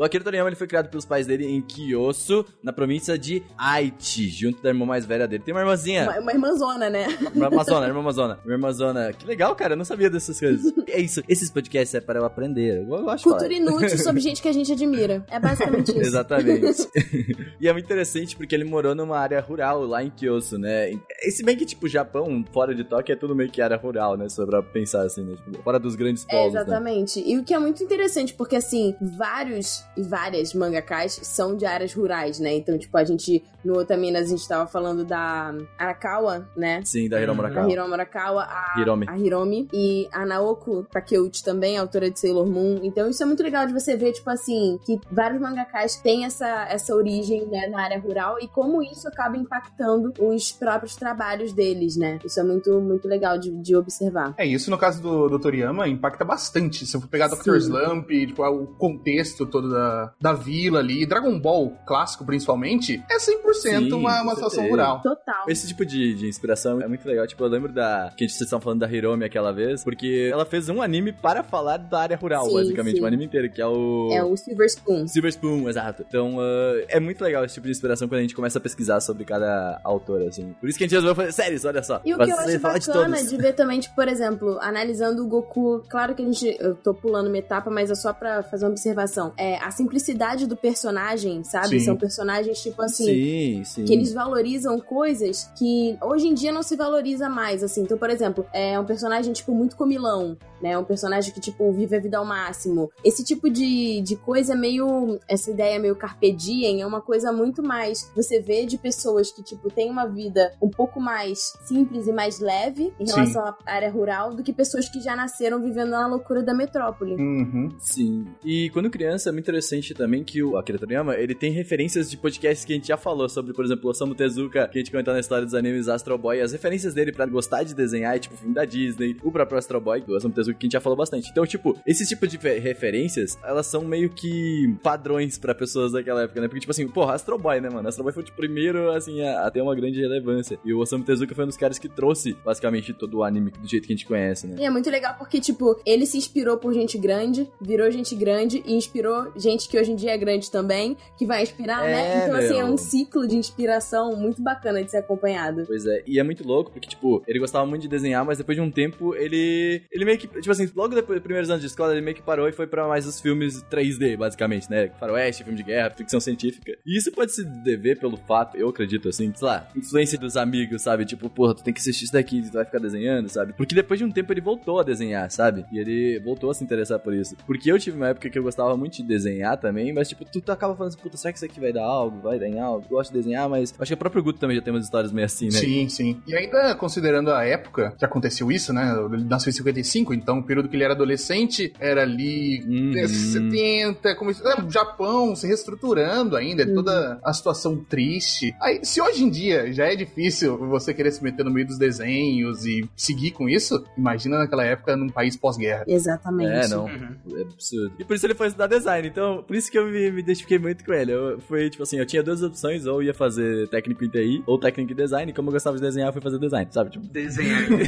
[0.00, 4.30] O Akira Toriyama ele foi criado pelos pais dele em Kyoto, na província de Aichi,
[4.30, 5.42] junto da irmã mais velha dele.
[5.44, 7.06] Tem uma irmãzinha, Uma, uma irmãzona, né?
[7.34, 8.40] uma Amazona, irmã Amazona.
[8.42, 9.12] Uma irmãzona.
[9.12, 10.72] Que legal, cara, eu não sabia dessas coisas.
[10.88, 12.78] É isso, esses podcasts é para eu aprender.
[12.78, 15.22] Eu, eu acho Cultura inútil sobre gente que a gente admira.
[15.28, 16.00] É basicamente isso.
[16.00, 16.88] Exatamente.
[17.60, 20.92] e é muito interessante porque ele morou numa área rural lá em Kyoto, né?
[20.92, 24.16] E se bem que, tipo, Japão, fora de Tóquio, é tudo meio que área rural,
[24.16, 24.30] né?
[24.30, 25.36] Só pra pensar assim, né?
[25.44, 26.60] Tipo, fora dos grandes É, polos, né?
[26.62, 27.22] exatamente.
[27.22, 31.92] E o que é muito interessante, porque assim, vários e várias mangakas são de áreas
[31.92, 32.54] rurais, né?
[32.54, 36.80] Então, tipo, a gente, no Otaminas, a gente tava falando da Arakawa, né?
[36.84, 37.72] Sim, da Hiromu A Arakawa.
[37.72, 39.06] Hiromu Arakawa, a Hiromi.
[39.08, 42.80] a Hiromi e a Naoko Takeuchi também, autora de Sailor Moon.
[42.82, 46.66] Então isso é muito legal de você ver, tipo assim, que vários mangakas têm essa,
[46.68, 51.96] essa origem né, na área rural e como isso acaba impactando os próprios trabalhos deles,
[51.96, 52.18] né?
[52.24, 54.34] Isso é muito, muito legal de, de observar.
[54.38, 56.86] É, isso no caso do, do Toriyama impacta bastante.
[56.86, 57.42] Se eu for pegar Dr.
[57.42, 57.56] Sim.
[57.56, 59.79] Slump, tipo, o contexto todo da,
[60.20, 65.00] da vila ali, Dragon Ball clássico principalmente, é 100% Sim, uma, uma situação rural.
[65.02, 65.44] Total.
[65.48, 67.26] Esse tipo de, de inspiração é muito legal.
[67.26, 68.12] Tipo, eu lembro da.
[68.16, 71.12] Que a gente vocês estavam falando da Hiromi aquela vez, porque ela fez um anime
[71.12, 72.96] para falar da área rural, Sim, basicamente.
[72.96, 73.02] sim.
[73.02, 74.10] Um anime inteiro, que é o.
[74.12, 75.08] É o Silver Spoon.
[75.08, 76.04] Silver Spoon, exato.
[76.06, 79.00] Então, ah, é muito legal esse tipo de inspiração quando a gente começa a pesquisar
[79.00, 80.54] sobre cada autor, assim.
[80.60, 82.00] Por isso que a gente resolveu fazer séries, olha só.
[82.04, 83.30] E o que eu acho de bacana todos.
[83.30, 86.94] de, ver também, tipo, por exemplo, analisando o Goku, claro que a gente, eu tô
[86.94, 89.32] pulando uma etapa, mas é só pra fazer uma observação.
[89.36, 91.78] É, a simplicidade do personagem, sabe?
[91.78, 91.84] Sim.
[91.86, 93.84] São personagens, tipo assim, Sim, sim.
[93.84, 97.82] que eles valorizam coisas que hoje em dia não se valoriza mais, assim.
[97.82, 100.76] Então, por exemplo, é um personagem, tipo, muito comilão, né?
[100.78, 102.90] Um personagem que, tipo, vive a vida ao máximo.
[103.04, 105.18] Esse tipo de, de coisa meio...
[105.28, 108.10] Essa ideia meio carpe diem é uma coisa muito mais...
[108.14, 112.40] Você vê de pessoas que, tipo, têm uma vida um pouco mais simples e mais
[112.40, 113.14] leve em Sim.
[113.14, 117.14] relação à área rural do que pessoas que já nasceram vivendo na loucura da metrópole.
[117.14, 117.70] Uhum.
[117.78, 118.26] Sim.
[118.44, 122.16] E quando criança é muito interessante também que o Akira Toriyama, ele tem referências de
[122.16, 124.90] podcasts que a gente já falou sobre, por exemplo, o Osamu Tezuka, que a gente
[124.90, 128.18] comentou na história dos animes Astro Boy, as referências dele pra gostar de desenhar, é
[128.18, 130.80] tipo filme da Disney, o próprio Astro Boy, do Osamu Tezuka, que a gente já
[130.80, 131.28] falou bastante.
[131.30, 136.22] Então, tipo, esse tipo de fe- referências, elas são meio que padrões pra pessoas daquela
[136.22, 136.48] época, né?
[136.48, 137.88] Porque, tipo assim, porra, Astro Boy, né, mano?
[137.88, 140.58] Astro Boy foi o primeiro, assim, a, a ter uma grande relevância.
[140.64, 143.68] E o Osamu Tezuka foi um dos caras que trouxe, basicamente, todo o anime do
[143.68, 144.56] jeito que a gente conhece, né?
[144.58, 148.62] E é muito legal porque, tipo, ele se inspirou por gente grande, virou gente grande
[148.66, 152.24] e inspirou gente que hoje em dia é grande também, que vai inspirar, É, né?
[152.24, 152.72] Então, assim, é meu.
[152.72, 155.64] um ciclo de inspiração muito bacana de ser acompanhado.
[155.66, 158.56] Pois é, e é muito louco, porque, tipo, ele gostava muito de desenhar, mas depois
[158.56, 159.82] de um tempo, ele.
[159.90, 160.39] Ele meio que.
[160.40, 162.66] Tipo assim, logo depois dos primeiros anos de escola, ele meio que parou e foi
[162.66, 164.90] pra mais os filmes 3D, basicamente, né?
[164.98, 166.72] Faroeste, filme de guerra, ficção científica.
[166.84, 170.82] E isso pode se dever pelo fato, eu acredito, assim, sei lá, influência dos amigos,
[170.82, 171.04] sabe?
[171.04, 173.52] Tipo, porra, tu tem que assistir isso daqui, tu vai ficar desenhando, sabe?
[173.52, 175.64] Porque depois de um tempo ele voltou a desenhar, sabe?
[175.72, 177.36] E ele voltou a se interessar por isso.
[177.46, 180.40] Porque eu tive uma época que eu gostava muito de desenhar também, mas, tipo, tu
[180.50, 182.20] acaba falando assim, puta, será que isso aqui vai dar algo?
[182.20, 182.84] Vai dar em algo?
[182.86, 185.12] Eu gosto de desenhar, mas acho que o próprio Guto também já tem umas histórias
[185.12, 185.52] meio assim, né?
[185.52, 186.22] Sim, sim.
[186.26, 188.94] E ainda considerando a época que aconteceu isso, né?
[189.12, 192.92] Ele nasceu em 55, então o período que ele era adolescente era ali Uhum.
[192.92, 198.54] né, 70, começou, é, o Japão se reestruturando ainda, toda a situação triste.
[198.60, 201.78] Aí, se hoje em dia já é difícil você querer se meter no meio dos
[201.78, 205.84] desenhos e seguir com isso, imagina naquela época num país pós-guerra.
[205.86, 206.66] Exatamente.
[206.66, 206.88] É, não.
[206.88, 207.92] É absurdo.
[207.98, 209.08] E por isso ele foi estudar design.
[209.08, 211.12] Então, por isso que eu me, me identifiquei muito com ele.
[211.12, 214.58] Eu, foi tipo assim, eu tinha duas opções, ou ia fazer técnico em TI, ou
[214.58, 215.30] técnico em design.
[215.30, 216.90] E como eu gostava de desenhar, eu fui fazer design, sabe?
[216.90, 217.60] Tipo, Desenhar.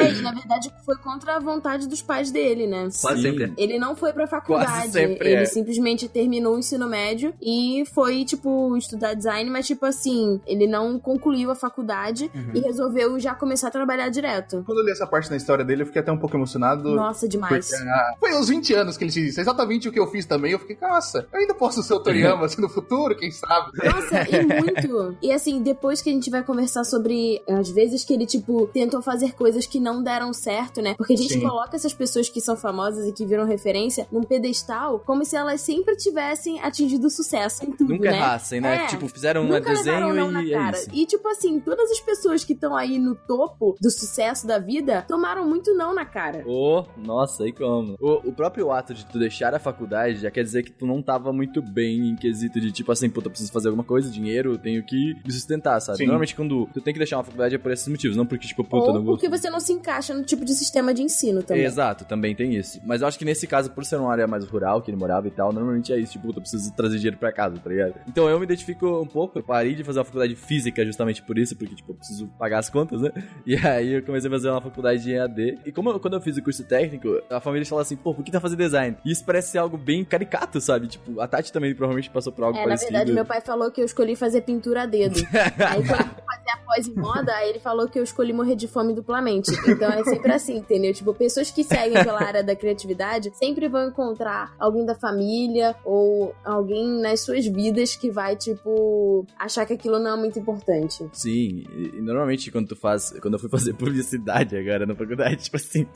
[0.00, 2.88] É, e na verdade foi contra a vontade dos pais dele, né?
[3.00, 3.30] Quase Sim.
[3.30, 3.52] sempre.
[3.56, 5.44] Ele não foi pra faculdade, Quase sempre ele é.
[5.46, 10.98] simplesmente terminou o ensino médio e foi, tipo, estudar design, mas, tipo assim, ele não
[10.98, 12.50] concluiu a faculdade Uhum.
[12.54, 14.62] e resolveu já começar a trabalhar direto.
[14.64, 16.94] Quando eu li essa parte da história dele, eu fiquei até um pouco emocionado.
[16.94, 17.68] Nossa, demais.
[17.68, 19.40] Porque, ah, foi aos 20 anos que ele disse isso.
[19.40, 20.52] É exatamente o que eu fiz também.
[20.52, 23.70] Eu fiquei, nossa, eu ainda posso ser o Toriyama assim no futuro, quem sabe?
[23.84, 25.16] Nossa, e muito.
[25.22, 29.00] E assim, depois que a gente vai conversar sobre as vezes que ele, tipo, tentou
[29.02, 30.94] fazer coisas que não deram certo, né?
[30.96, 31.40] Porque a gente Sim.
[31.40, 35.60] coloca essas pessoas que são famosas e que viram referência num pedestal como se elas
[35.60, 38.16] sempre tivessem atingido sucesso em tudo, nunca né?
[38.16, 38.84] errassem, né?
[38.84, 38.86] É.
[38.86, 40.76] Tipo, fizeram um desenho e é cara.
[40.76, 40.88] isso.
[40.92, 45.02] E, tipo assim, todas as pessoas que estão aí no topo do sucesso da vida
[45.02, 46.44] tomaram muito não na cara.
[46.46, 47.96] Ô, nossa, aí como?
[48.00, 51.02] O, o próprio ato de tu deixar a faculdade já quer dizer que tu não
[51.02, 54.58] tava muito bem em quesito de tipo assim, puta, preciso fazer alguma coisa, dinheiro, eu
[54.58, 55.98] tenho que me sustentar, sabe?
[55.98, 56.04] Sim.
[56.04, 58.64] Normalmente quando tu tem que deixar uma faculdade é por esses motivos, não porque tipo,
[58.64, 59.20] puta, Ou não gosto.
[59.20, 61.64] porque você não se encaixa no tipo de sistema de ensino também.
[61.64, 62.80] Exato, também tem isso.
[62.84, 65.28] Mas eu acho que nesse caso, por ser uma área mais rural, que ele morava
[65.28, 67.94] e tal, normalmente é isso, tipo, eu preciso trazer dinheiro pra casa, tá ligado?
[68.08, 71.22] Então eu me identifico um pouco, eu parei de fazer uma faculdade de física justamente
[71.22, 73.10] por isso, porque, tipo, eu preciso pagar as contas, né?
[73.46, 75.58] E aí eu comecei a fazer uma faculdade de EAD.
[75.66, 78.24] E como eu- quando eu fiz o curso técnico, a família falou assim, pô, por
[78.24, 78.96] que tá fazendo design?
[79.04, 80.86] E isso parece ser algo bem caricato sabe?
[80.88, 82.90] Tipo, a Tati também provavelmente passou por algo É, na parecido.
[82.92, 85.16] verdade, meu pai falou que eu escolhi fazer pintura a dedo.
[85.68, 88.54] aí quando eu fazer a pós em moda, aí ele falou que eu escolhi morrer
[88.56, 89.50] de fome duplamente.
[89.68, 90.92] Então é sempre assim, entendeu?
[90.92, 96.34] Tipo, pessoas que seguem pela área da criatividade sempre vão encontrar alguém da família ou
[96.44, 101.08] alguém nas suas vidas que vai, tipo, achar que aquilo não é muito importante.
[101.12, 103.14] Sim, e, normalmente quando tu faz.
[103.22, 105.86] Quando eu fui fazer publicidade agora na faculdade, tipo assim,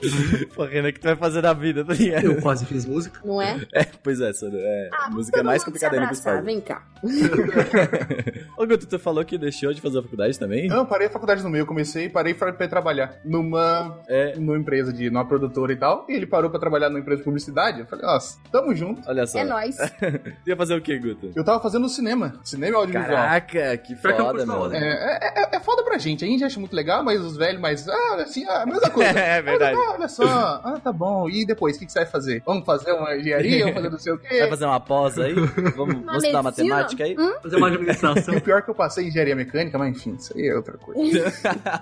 [0.54, 2.24] porra, o que tu vai fazer na vida, tá ligado?
[2.26, 3.20] Eu quase fiz música.
[3.24, 3.61] Não é?
[3.72, 6.44] É, pois é, Sandro, é, Ah, música é mais complicada ainda que pais.
[6.44, 6.87] Vem cá.
[8.57, 10.68] Ô, Guto, tu falou que deixou de fazer a faculdade também?
[10.68, 14.00] Não, eu parei a faculdade no meio, eu comecei e parei pra, pra trabalhar numa,
[14.09, 14.37] É.
[14.37, 16.05] numa empresa de numa produtora e tal.
[16.09, 17.81] E ele parou pra trabalhar numa empresa de publicidade.
[17.81, 19.09] Eu falei, nossa, tamo junto.
[19.09, 19.38] Olha só.
[19.38, 19.77] É nóis.
[20.47, 21.33] Ia fazer o quê, Guto?
[21.35, 23.16] Eu tava fazendo cinema, cinema e audiovisual.
[23.16, 24.61] Caraca, que que foda, da mano.
[24.62, 24.77] hora.
[24.77, 27.88] É, é, é foda pra gente, a gente acha muito legal, mas os velhos, mas,
[27.88, 29.14] ah, assim, ah, a mesma coisa.
[29.25, 29.77] É verdade.
[29.79, 31.29] Ah, olha só, ah, tá bom.
[31.29, 32.42] E depois, o que, que você vai fazer?
[32.44, 33.61] Vamos fazer uma engenharia?
[33.61, 34.38] Vamos fazer não sei o quê?
[34.40, 35.35] Vai fazer uma pós aí?
[35.35, 37.16] Vamos, vamos estudar matemática aí?
[37.42, 38.35] Fazer uma administração.
[38.35, 40.77] O pior é que eu passei em engenharia mecânica, mas enfim, isso aí é outra
[40.77, 41.33] coisa.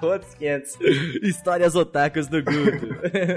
[0.03, 0.79] Outros 500.
[1.23, 2.87] Histórias otakus do Guto.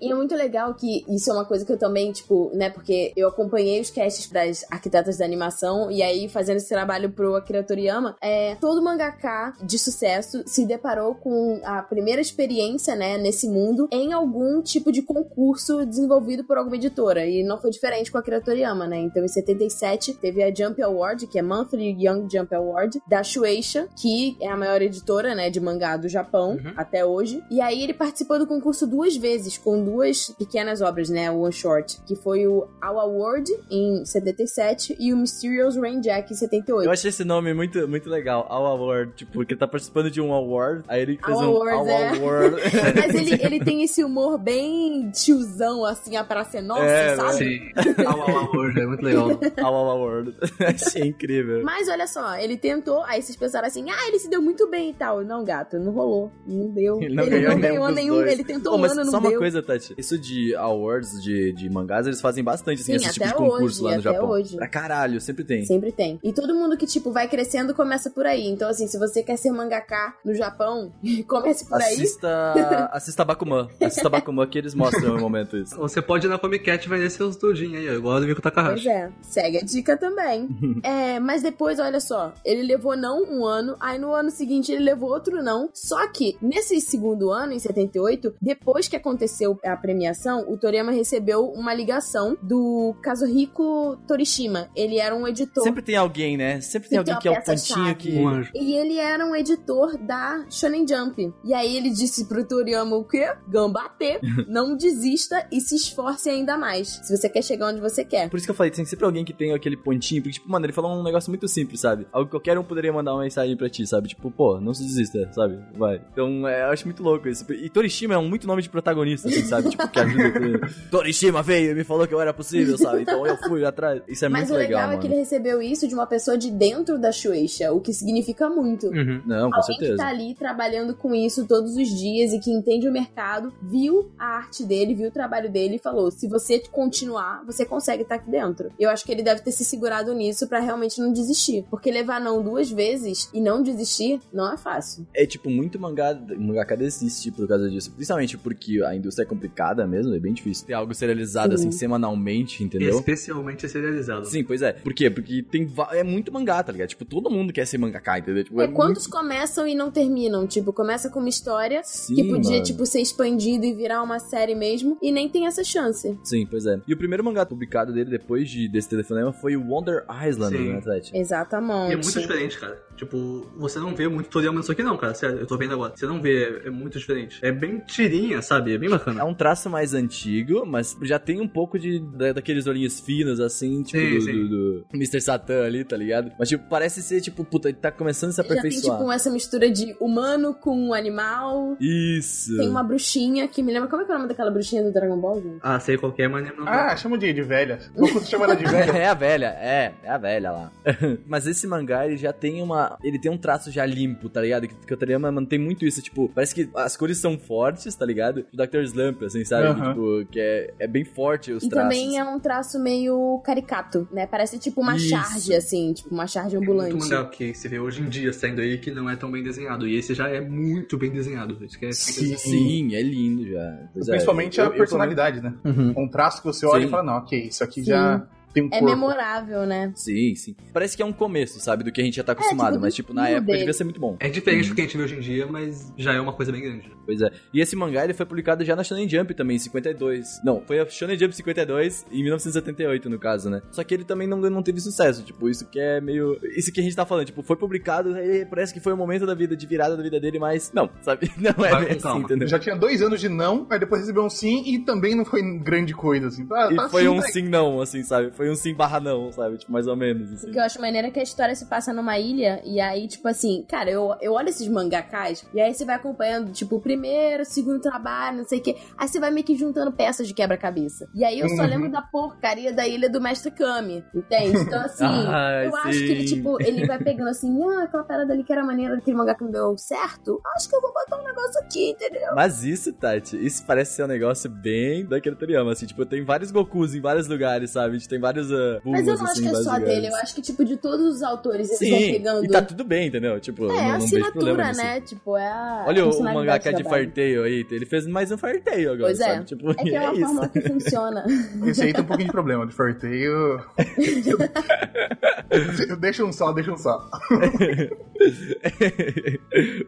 [0.00, 3.12] E é muito legal que isso é uma coisa que eu também, tipo, né, porque
[3.16, 7.62] eu acompanhei os casts das arquitetas da animação e aí fazendo esse trabalho pro Akira
[7.62, 13.88] Toriyama, é, todo mangaka de sucesso se deparou com a primeira experiência, né, nesse mundo
[13.92, 18.20] em algum tipo de concurso desenvolvido por alguma editora e não foi diferente com a
[18.20, 18.98] Akira Toriyama, né?
[18.98, 23.88] Então em 77 teve a Jump Award, que é Monthly Young Jump Award, da Shueisha,
[23.96, 27.42] que é a maior editora, né, de mangá do Japão até hoje.
[27.48, 31.52] E aí ele participou do concurso duas vezes com duas pequenas obras, né, o One
[31.52, 36.86] Short, que foi o Our Award em 77 e o Mysterious Rain Jack em 78.
[36.86, 39.12] Eu achei esse nome muito, muito legal, All Award.
[39.14, 41.88] Tipo, porque ele tá participando de um award, aí ele fez All um Awards, All
[41.88, 42.08] é.
[42.18, 42.56] Award.
[42.96, 47.34] Mas ele, ele tem esse humor bem tiozão, assim, a praça é nossa, É, sabe?
[47.34, 47.60] Sim.
[48.06, 49.28] Au, au, au, hoje, é muito legal.
[49.62, 50.34] All All Award.
[50.60, 51.62] achei incrível.
[51.64, 54.90] Mas olha só, ele tentou, aí vocês pensaram assim, ah, ele se deu muito bem
[54.90, 55.22] e tal.
[55.24, 56.30] Não, gato, não rolou.
[56.46, 57.00] Não deu.
[57.00, 58.32] Ele não ganhou nenhum dos nenhum, dois.
[58.32, 59.38] ele tentou Pô, um mas ano, não só uma deu.
[59.38, 59.94] coisa, Tati.
[59.98, 63.64] Isso de awards de, de mangás, eles fazem bastante, assim, Sim, esse tipo de concurso
[63.64, 64.28] hoje, lá no até Japão.
[64.30, 64.56] hoje.
[64.56, 65.64] Pra caralho, sempre tem.
[65.64, 66.18] Sempre tem.
[66.22, 68.46] E todo mundo que, tipo, vai crescendo começa por aí.
[68.46, 70.92] Então, assim, se você quer ser mangaka no Japão,
[71.28, 71.94] comece por aí.
[71.94, 73.68] Assista, assista Bakuman.
[73.80, 75.76] Assista Bakuman que eles mostram no momento isso.
[75.76, 78.40] Você pode ir na Comic Cat e vender seus doujin aí, igual o do Miko
[78.40, 78.88] Pois Takahashi.
[78.88, 80.48] é, segue a dica também.
[80.82, 84.84] é, mas depois, olha só, ele levou não um ano, aí no ano seguinte ele
[84.84, 85.68] levou outro não.
[85.72, 91.46] Só que nesse segundo ano, em 78, depois que aconteceu a premiação, o Toriyama recebeu
[91.46, 94.68] uma ligação do Kazuhiko Torishima.
[94.74, 95.64] Ele era um editor.
[95.64, 96.60] Sempre tem alguém, né?
[96.60, 98.18] Sempre tem Sempre alguém que é o tem pontinho que...
[98.18, 98.50] Um anjo.
[98.54, 101.32] E ele era um editor da Shonen Jump.
[101.44, 103.32] E aí ele disse pro Toriyama o quê?
[103.48, 107.00] Gambate, não desista e se esforce ainda mais.
[107.02, 108.28] Se você quer chegar onde você quer.
[108.28, 110.22] Por isso que eu falei, tem sempre alguém que tem aquele pontinho.
[110.22, 112.06] Porque, tipo, mano, ele falou um negócio muito simples, sabe?
[112.12, 114.08] Algo que qualquer um poderia mandar uma mensagem pra ti, sabe?
[114.08, 115.58] Tipo, pô, não se desista, sabe?
[115.76, 116.00] Vai.
[116.12, 117.50] Então, é, eu acho muito louco isso.
[117.52, 119.53] E Torishima é um muito nome de protagonista, assim, sabe?
[119.62, 120.90] Tipo, que ajuda com...
[120.90, 123.02] Torishima veio e me falou que eu era possível, sabe?
[123.02, 124.02] Então eu fui atrás.
[124.08, 125.14] Isso é Mas muito o legal, legal, é que mano.
[125.14, 128.86] ele recebeu isso de uma pessoa de dentro da Shueisha, o que significa muito.
[128.88, 129.22] Uhum.
[129.26, 129.96] Não, com Alguém que certeza.
[129.96, 134.36] tá ali trabalhando com isso todos os dias e que entende o mercado, viu a
[134.36, 138.30] arte dele, viu o trabalho dele e falou: se você continuar, você consegue estar aqui
[138.30, 138.70] dentro.
[138.78, 141.64] Eu acho que ele deve ter se segurado nisso pra realmente não desistir.
[141.70, 145.06] Porque levar não duas vezes e não desistir não é fácil.
[145.14, 147.90] É tipo, muito mangá, mangaka desiste por causa disso.
[147.92, 151.68] Principalmente porque a indústria é complicada mesmo, é bem difícil ter algo serializado Sim.
[151.68, 152.96] assim semanalmente, entendeu?
[152.98, 154.26] Especialmente serializado.
[154.26, 154.72] Sim, pois é.
[154.72, 155.10] Por quê?
[155.10, 156.88] Porque tem é muito mangá, tá ligado?
[156.88, 158.44] Tipo, todo mundo quer ser mangaka, entendeu?
[158.44, 160.46] Tipo, É, muito- quantos começam e não terminam?
[160.46, 162.62] Tipo, começa com uma história Sim, que podia, mano.
[162.64, 166.18] tipo, ser expandida e virar uma série mesmo, e nem tem essa chance.
[166.22, 166.80] Sim, pois é.
[166.86, 170.72] E o primeiro mangá publicado dele depois de, desse telefonema foi o Wonder Island, Sim.
[170.72, 171.16] né, Tati?
[171.16, 171.90] Exatamente.
[171.90, 172.82] E é muito diferente, cara.
[172.96, 175.14] Tipo, você não vê muito Toriyama nisso aqui não, cara.
[175.14, 175.92] Sério, eu tô vendo agora.
[175.96, 177.38] Você não vê, é, é muito diferente.
[177.42, 178.74] É bem tirinha, sabe?
[178.74, 179.24] É bem É bacana.
[179.24, 183.82] um traço mais antigo, mas já tem um pouco de da- daqueles olhinhos finos, assim,
[183.82, 184.32] tipo, Sim, do, sim.
[184.32, 185.20] do, do Mr.
[185.20, 186.30] Satan ali, tá ligado?
[186.38, 188.98] Mas, tipo, parece ser, tipo, puta, ele tá começando a se Já tem, aperfeiçoar.
[188.98, 191.76] tipo, essa mistura de humano com animal.
[191.80, 192.56] Isso!
[192.56, 193.88] Tem uma bruxinha que me lembra.
[193.88, 195.58] Como é que é o nome daquela bruxinha do Dragon Ball, gente?
[195.62, 196.66] Ah, sei qualquer, mas não.
[196.68, 197.78] Ah, chama de, de velha.
[197.96, 198.84] Não custa chamar ela de velha.
[199.04, 200.72] É a velha, é, é a velha lá.
[201.26, 202.83] Mas esse mangá, ele já tem uma.
[202.88, 202.98] Uma.
[203.02, 204.66] Ele tem um traço já limpo, tá ligado?
[204.68, 206.00] Que, que o Toriyama mantém muito isso.
[206.02, 208.44] Tipo, parece que as cores são fortes, tá ligado?
[208.52, 208.80] O Dr.
[208.84, 209.66] Slump, assim, sabe?
[209.68, 209.88] Aham.
[209.90, 211.88] Tipo, que é, é bem forte os E traços.
[211.88, 214.26] também é um traço meio caricato, né?
[214.26, 215.08] Parece tipo uma Isso.
[215.08, 216.94] charge, assim, tipo uma charge Muito ambulante.
[216.94, 219.86] mangá que se vê hoje em dia saindo aí que não é tão bem desenhado.
[219.86, 221.58] E esse já é muito bem desenhado.
[221.64, 222.36] Isso que é Sim.
[222.36, 223.78] Sim, é lindo já.
[223.92, 225.54] Pois é, Principalmente eu- a eu- eu personalidade, né?
[225.64, 225.94] Uhum.
[225.96, 226.88] Um traço que você olha Sim.
[226.88, 227.90] e fala, não, ok, isso aqui Sim.
[227.90, 228.86] já tem um É corpo.
[228.86, 229.92] memorável, né?
[229.94, 230.54] Sim, sim.
[230.72, 231.84] Parece que é um começo, sabe?
[231.84, 232.72] Do que a gente já tá acostumado.
[232.74, 233.58] tipo, mas, tipo, na época dele.
[233.58, 234.16] devia ser muito bom.
[234.20, 236.50] É diferente do que a gente vê hoje em dia, mas já é uma coisa
[236.52, 236.90] bem grande.
[237.04, 237.30] Pois é.
[237.52, 240.40] E esse mangá, ele foi publicado já na Shonen Jump também, em 52.
[240.44, 243.60] Não, foi a Shonen Jump 52, em 1978, no caso, né?
[243.70, 245.22] Só que ele também não, não teve sucesso.
[245.24, 246.38] Tipo, isso que é meio...
[246.56, 247.26] Isso que a gente tá falando.
[247.26, 248.14] Tipo, foi publicado,
[248.48, 250.70] parece que foi o momento da vida, de virada da vida dele, mas...
[250.72, 251.30] Não, sabe?
[251.36, 252.24] Não é Vai assim, calma.
[252.24, 252.48] entendeu?
[252.48, 255.42] Já tinha dois anos de não, aí depois recebeu um sim e também não foi
[255.58, 256.46] grande coisa, assim.
[256.52, 258.30] Ah, E tá foi sim, um sim não, assim, sabe?
[258.32, 259.58] Foi um sim barra não, sabe?
[259.58, 260.48] Tipo, mais ou menos, assim.
[260.48, 263.06] O que eu acho maneiro é que a história se passa numa ilha, e aí,
[263.08, 266.80] tipo assim, cara, eu, eu olho esses mangakás, e aí você vai acompanhando, tipo, o
[266.80, 268.76] primeiro, o segundo trabalho, não sei o quê.
[268.96, 271.08] Aí você vai meio que juntando peças de quebra-cabeça.
[271.14, 271.68] E aí eu só Uhum.
[271.68, 274.58] lembro da porcaria da ilha do Mestre Kami, entende?
[274.58, 276.36] Então, assim, Ai, eu acho que ele, sim.
[276.36, 279.44] tipo, ele vai pegando assim, ah, aquela parada ali que era maneira daquele mangá que
[279.44, 282.34] não deu certo, acho que eu vou botar um negócio aqui, entendeu?
[282.34, 286.50] Mas isso, Tati, isso parece ser um negócio bem daquele Toriyama, assim, tipo, tem vários
[286.50, 287.90] Gokus em vários lugares, sabe?
[287.90, 290.14] A gente tem vários uh, Mas eu não acho assim, que é só dele, eu
[290.16, 292.44] acho que, tipo, de todos os autores, eles vão Sim, pegando...
[292.44, 293.38] e tá tudo bem, entendeu?
[293.40, 294.82] Tipo, É, não, problema assinatura, nisso.
[294.82, 295.00] né?
[295.00, 295.84] Tipo, é a.
[295.86, 296.84] Olha a o, mangá que é de.
[296.84, 299.24] Fartail aí, ele fez mais um Fartail agora, Pois é.
[299.34, 299.44] sabe?
[299.44, 300.20] Tipo, É que é uma isso.
[300.20, 301.24] fórmula que funciona.
[301.66, 303.60] Esse aí tem um pouquinho de problema, de sorteio.
[306.00, 307.08] deixa um só, deixa um só.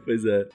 [0.05, 0.47] pois é.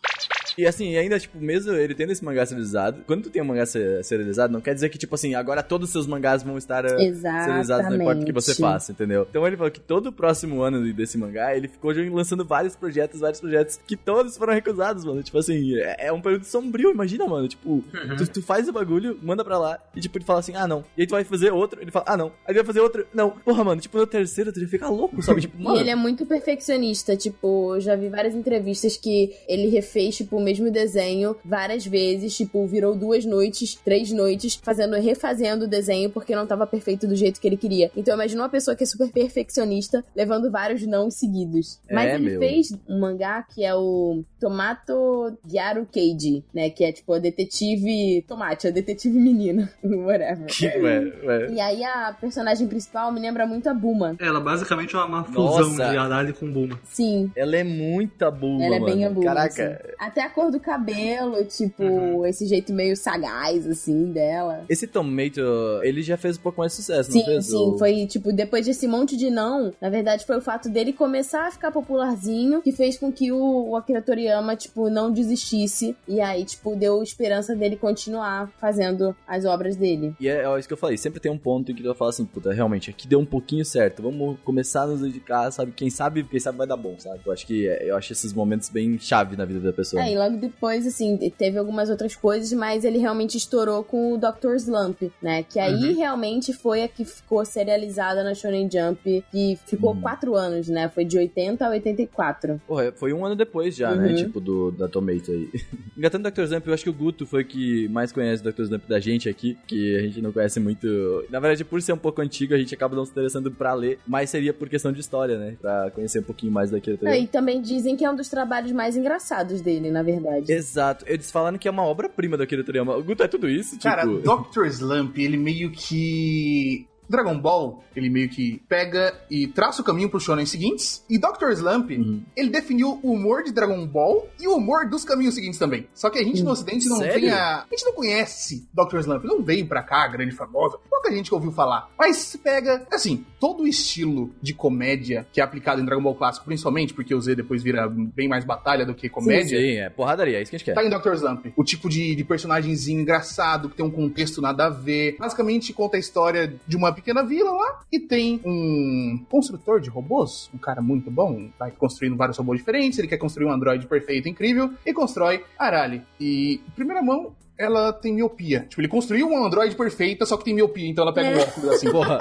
[0.61, 3.65] E assim, ainda, tipo, mesmo ele tendo esse mangá serializado, quando tu tem um mangá
[3.65, 6.85] se- serializado, não quer dizer que, tipo assim, agora todos os seus mangás vão estar
[6.85, 8.73] uh, serializados, não importa o que você Exatamente.
[8.73, 9.25] faça, entendeu?
[9.29, 12.75] Então ele falou que todo o próximo ano desse mangá, ele ficou já lançando vários
[12.75, 15.23] projetos, vários projetos, que todos foram recusados, mano.
[15.23, 17.47] Tipo assim, é, é um período sombrio, imagina, mano.
[17.47, 17.83] Tipo,
[18.17, 20.83] tu, tu faz o bagulho, manda pra lá, e tipo, ele fala assim, ah, não.
[20.97, 22.27] E aí tu vai fazer outro, ele fala, ah, não.
[22.45, 23.31] Aí ele vai fazer outro, não.
[23.31, 25.41] Porra, mano, tipo, no terceiro tu já fica louco, sabe?
[25.41, 25.77] Tipo, E mano.
[25.79, 30.41] ele é muito perfeccionista, tipo, eu já vi várias entrevistas que ele refez, tipo, o
[30.51, 36.35] mesmo desenho várias vezes, tipo, virou duas noites, três noites, fazendo, refazendo o desenho porque
[36.35, 37.89] não tava perfeito do jeito que ele queria.
[37.95, 41.79] Então imagina uma pessoa que é super perfeccionista levando vários não seguidos.
[41.89, 42.39] Mas É, ele meu.
[42.39, 48.23] fez um mangá que é o Tomato Gyaru Keiji, né, que é tipo a detetive
[48.27, 50.45] tomate, a detetive menina, whatever.
[50.81, 51.51] Ué, ué.
[51.51, 54.15] E aí a personagem principal me lembra muito a Buma.
[54.19, 55.89] Ela basicamente é uma fusão Nossa.
[55.91, 56.79] de Arali com Buma.
[56.85, 59.05] Sim, Ela é muita Bulma, Ela é bem mano.
[59.05, 59.81] a Bulma, Caraca.
[59.83, 59.93] assim.
[59.99, 62.25] Até a cor do cabelo, tipo, Uhum.
[62.25, 64.65] esse jeito meio sagaz, assim, dela.
[64.69, 65.41] Esse Tomato,
[65.83, 67.45] ele já fez um pouco mais sucesso, não Sim, fez?
[67.45, 70.93] sim, O- foi, tipo, depois desse monte de não, na verdade foi o fato dele
[70.93, 75.95] começar a ficar popularzinho que fez com que o, o Akira Toriyama, tipo, não desistisse
[76.07, 80.13] e aí, tipo, deu esperança dele continuar fazendo as obras dele.
[80.19, 82.09] E é, é isso que eu falei, sempre tem um ponto em que tu fala
[82.09, 85.71] assim, puta, realmente, aqui deu um pouquinho certo, vamos começar a nos dedicar, sabe?
[85.71, 87.19] Quem sabe, quem sabe vai dar bom, sabe?
[87.25, 90.01] Eu acho que é, eu acho esses momentos bem chave na vida da pessoa.
[90.03, 94.17] É, e logo depois, assim, teve algumas outras coisas, mas ele realmente estourou com o
[94.17, 94.55] Dr.
[94.55, 95.43] Slump, né?
[95.43, 95.95] Que aí Uhum.
[95.95, 100.01] realmente foi a que ficou serializada na Shonen Jump, que ficou Uhum.
[100.01, 100.89] quatro anos, né?
[100.89, 102.61] Foi de 80 a 84.
[102.67, 104.09] Porra, foi um ano depois já, né?
[104.09, 104.15] Uhum.
[104.15, 105.49] Tipo, do, da Tomato aí.
[105.97, 106.41] Engatando o Dr.
[106.43, 108.61] Slump, eu acho que o Guto foi que mais conhece o Dr.
[108.63, 111.25] Slump da gente aqui, que a gente não conhece muito.
[111.29, 113.99] Na verdade, por ser um pouco antigo, a gente acaba não se interessando pra ler,
[114.07, 115.55] mas seria por questão de história, né?
[115.61, 116.97] Pra conhecer um pouquinho mais daquilo.
[116.97, 117.23] tá É, ligado?
[117.23, 120.10] e também dizem que é um dos trabalhos mais engraçados dele, na verdade.
[120.47, 121.05] Exato.
[121.07, 122.95] Eles falaram que é uma obra-prima daquele Toriyama.
[122.95, 123.79] O Guto é tudo isso?
[123.79, 124.19] Cara, tipo...
[124.19, 124.65] Dr.
[124.67, 126.87] Slump, ele meio que.
[127.09, 131.03] Dragon Ball, ele meio que pega e traça o caminho pros shonen seguintes.
[131.09, 131.49] E Dr.
[131.51, 132.23] Slump, Uhum.
[132.37, 135.89] ele definiu o humor de Dragon Ball e o humor dos caminhos seguintes também.
[135.93, 137.19] Só que a gente no ocidente não Sério?
[137.19, 137.63] tem a...
[137.63, 138.99] A gente não conhece Dr.
[138.99, 140.77] Slump, não veio pra cá, grande famosa.
[140.89, 141.89] Pouca gente que ouviu falar.
[141.99, 146.13] Mas se pega, assim, todo o estilo de comédia que é aplicado em Dragon Ball
[146.13, 149.59] clássico, principalmente porque o Z depois vira bem mais batalha do que comédia.
[149.59, 150.75] Sim, é porradaria, é isso que a gente quer.
[150.75, 151.13] Tá em Dr.
[151.15, 151.47] Slump.
[151.55, 155.17] O tipo de, de personagemzinho engraçado, que tem um contexto nada a ver.
[155.17, 160.47] Basicamente conta a história de uma pequena vila lá e tem um construtor de robôs,
[160.53, 164.29] um cara muito bom, vai construindo vários robôs diferentes, ele quer construir um androide perfeito,
[164.29, 166.03] incrível, e constrói Arali.
[166.19, 168.65] E, em primeira mão, ela tem miopia.
[168.67, 171.37] Tipo, ele construiu um androide perfeita, só que tem miopia, então ela pega É.
[171.37, 171.91] um óculos assim.
[171.91, 172.19] Porra.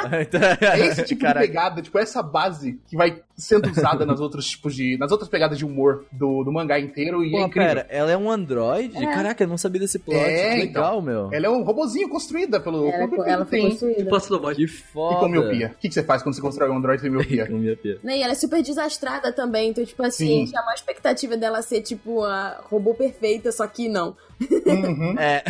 [0.61, 1.41] É esse tipo Caraca.
[1.41, 4.97] de pegada, tipo, essa base que vai sendo usada nas outros tipos de.
[4.99, 7.69] nas outras pegadas de humor do, do mangá inteiro e é Porra, incrível.
[7.69, 8.97] pera, ela é um android?
[8.97, 9.07] É.
[9.07, 10.17] Caraca, eu não sabia desse plot.
[10.19, 11.31] É, que legal, meu.
[11.33, 12.89] Ela é um robozinho construída pelo.
[12.89, 13.99] Ela, pelo- ela foi construída.
[14.21, 14.55] Tipo.
[14.55, 15.17] Que E foda.
[15.21, 15.75] com miopia.
[15.77, 17.47] O que, que você faz quando você constrói um androide sem miopia?
[17.51, 17.99] Com miopia.
[18.05, 20.51] E ela é super desastrada também, então, tipo assim, Sim.
[20.51, 24.15] tinha uma expectativa dela ser, tipo, a robô perfeita, só que não.
[24.41, 25.19] Uhum.
[25.19, 25.43] É.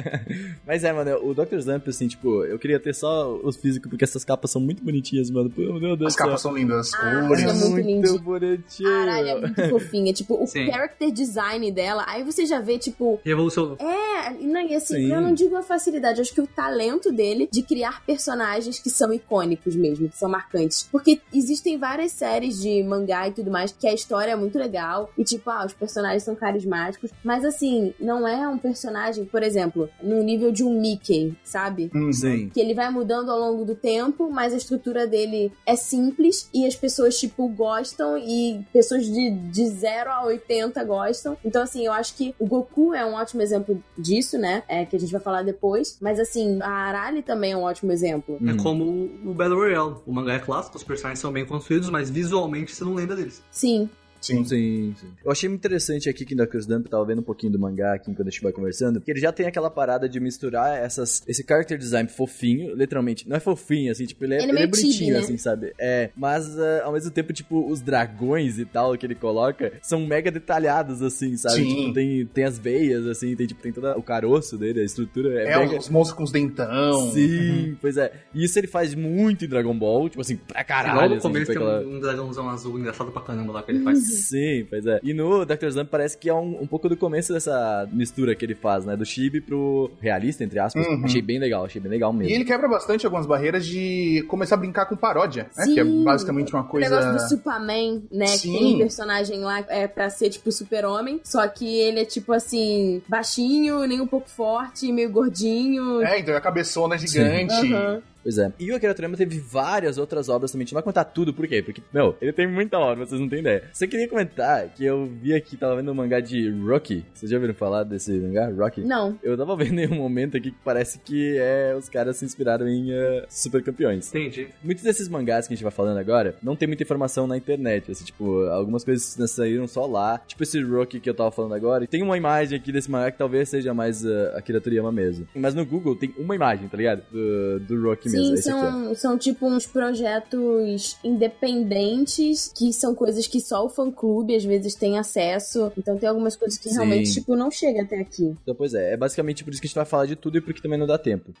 [0.66, 1.58] Mas é, mano, o Dr.
[1.60, 5.30] Zamp, assim, tipo, eu queria ter só os físicos, porque essas capas são muito bonitinhas,
[5.30, 5.50] mano.
[5.50, 6.26] Pô, meu Deus As do céu.
[6.26, 6.92] capas são lindas.
[6.94, 8.18] Ah, Ela é muito lindinha.
[8.20, 8.88] bonitinho.
[8.88, 10.12] Caralho, é muito fofinha.
[10.12, 10.66] Tipo, o Sim.
[10.66, 13.76] character design dela, aí você já vê, tipo, Revolucionou.
[13.78, 15.12] É, e não, e assim, Sim.
[15.12, 19.12] eu não digo a facilidade, acho que o talento dele de criar personagens que são
[19.12, 20.88] icônicos mesmo, que são marcantes.
[20.90, 25.10] Porque existem várias séries de mangá e tudo mais que a história é muito legal
[25.16, 29.88] e tipo, ah, os personagens são carismáticos, mas assim, não é um personagem, por exemplo,
[30.02, 31.90] no nível de um Mickey, sabe?
[31.94, 32.12] Uhum.
[32.12, 32.50] Sim.
[32.52, 36.66] Que ele vai mudando ao longo do tempo, mas a estrutura dele é simples e
[36.66, 41.36] as pessoas, tipo, gostam e pessoas de, de 0 a 80 gostam.
[41.44, 44.62] Então, assim, eu acho que o Goku é um ótimo exemplo disso, né?
[44.68, 45.96] É, que a gente vai falar depois.
[46.00, 48.38] Mas, assim, a Arali também é um ótimo exemplo.
[48.46, 48.56] É Hum.
[48.56, 48.84] como
[49.24, 49.96] o Battle Royale.
[50.06, 53.42] O mangá é clássico, os personagens são bem construídos, mas visualmente você não lembra deles.
[53.50, 53.88] Sim.
[54.22, 54.44] Sim.
[54.44, 55.06] Sim, sim.
[55.24, 56.58] Eu achei muito interessante aqui que o Dr.
[56.66, 59.20] Dump tava vendo um pouquinho do mangá aqui enquanto a gente vai conversando, que ele
[59.20, 63.28] já tem aquela parada de misturar essas, esse character design fofinho, literalmente.
[63.28, 65.20] Não é fofinho, assim, tipo, ele é, Ele é ele é bonitinho, né?
[65.20, 65.72] assim, sabe?
[65.78, 70.06] É, mas ah, ao mesmo tempo, tipo, os dragões e tal que ele coloca são
[70.06, 71.56] mega detalhados, assim, sabe?
[71.56, 71.76] Sim.
[71.82, 75.40] Tipo, tem, tem as veias, assim, tem, tipo, tem todo o caroço dele, a estrutura
[75.42, 75.78] é, É, mega...
[75.78, 77.10] os monstros com os dentão.
[77.10, 78.12] Sim, pois é.
[78.34, 81.10] E isso ele faz muito em Dragon Ball, tipo assim, pra caralho.
[81.10, 83.70] No assim, começo tipo, tem aquela- um, um dragãozão azul engraçado pra caramba lá que
[83.72, 83.98] ele faz.
[84.28, 85.00] Sim, pois é.
[85.02, 85.66] E no Dr.
[85.68, 88.96] Slump parece que é um, um pouco do começo dessa mistura que ele faz, né?
[88.96, 90.86] Do chibi pro realista, entre aspas.
[90.86, 91.02] Uhum.
[91.04, 92.30] Achei bem legal, achei bem legal mesmo.
[92.30, 95.64] E ele quebra bastante algumas barreiras de começar a brincar com paródia, né?
[95.64, 95.74] Sim.
[95.74, 97.28] Que é basicamente uma O negócio do coisa.
[97.28, 98.26] Superman, né?
[98.26, 98.52] Que Sim.
[98.58, 101.20] tem um personagem lá é pra ser, tipo, super-homem.
[101.24, 106.02] Só que ele é, tipo, assim, baixinho, nem um pouco forte, meio gordinho.
[106.02, 107.72] É, então é a cabeçona gigante.
[107.72, 108.02] Aham.
[108.22, 108.52] Pois é.
[108.58, 110.62] E o Akira Toriyama teve várias outras obras também.
[110.62, 111.62] A gente não vai contar tudo, por quê?
[111.62, 113.64] Porque, meu, ele tem muita obra, vocês não têm ideia.
[113.72, 117.04] Você queria comentar que eu vi aqui, tava vendo um mangá de Rocky.
[117.12, 118.48] Vocês já ouviram falar desse mangá?
[118.50, 118.82] Rocky?
[118.82, 119.18] Não.
[119.22, 122.68] Eu tava vendo em um momento aqui que parece que é, os caras se inspiraram
[122.68, 124.08] em eh, super campeões.
[124.08, 124.48] Entendi.
[124.62, 127.90] Muitos desses mangás que a gente vai falando agora não tem muita informação na internet.
[127.90, 130.18] Assim, tipo, algumas coisas né, saíram só lá.
[130.26, 131.84] Tipo esse Rocky que eu tava falando agora.
[131.84, 135.26] E tem uma imagem aqui desse mangá que talvez seja mais uh, Akira Toriyama mesmo.
[135.34, 137.02] Mas no Google tem uma imagem, tá ligado?
[137.10, 138.34] Do, do Rocky Sim.
[138.34, 144.44] Esse são, são tipo uns projetos independentes, que são coisas que só o fã-clube às
[144.44, 145.72] vezes tem acesso.
[145.76, 146.76] Então tem algumas coisas que Sim.
[146.76, 148.34] realmente, tipo, não chega até aqui.
[148.42, 150.40] Então, pois é, é basicamente por isso que a gente vai falar de tudo e
[150.40, 151.32] porque também não dá tempo.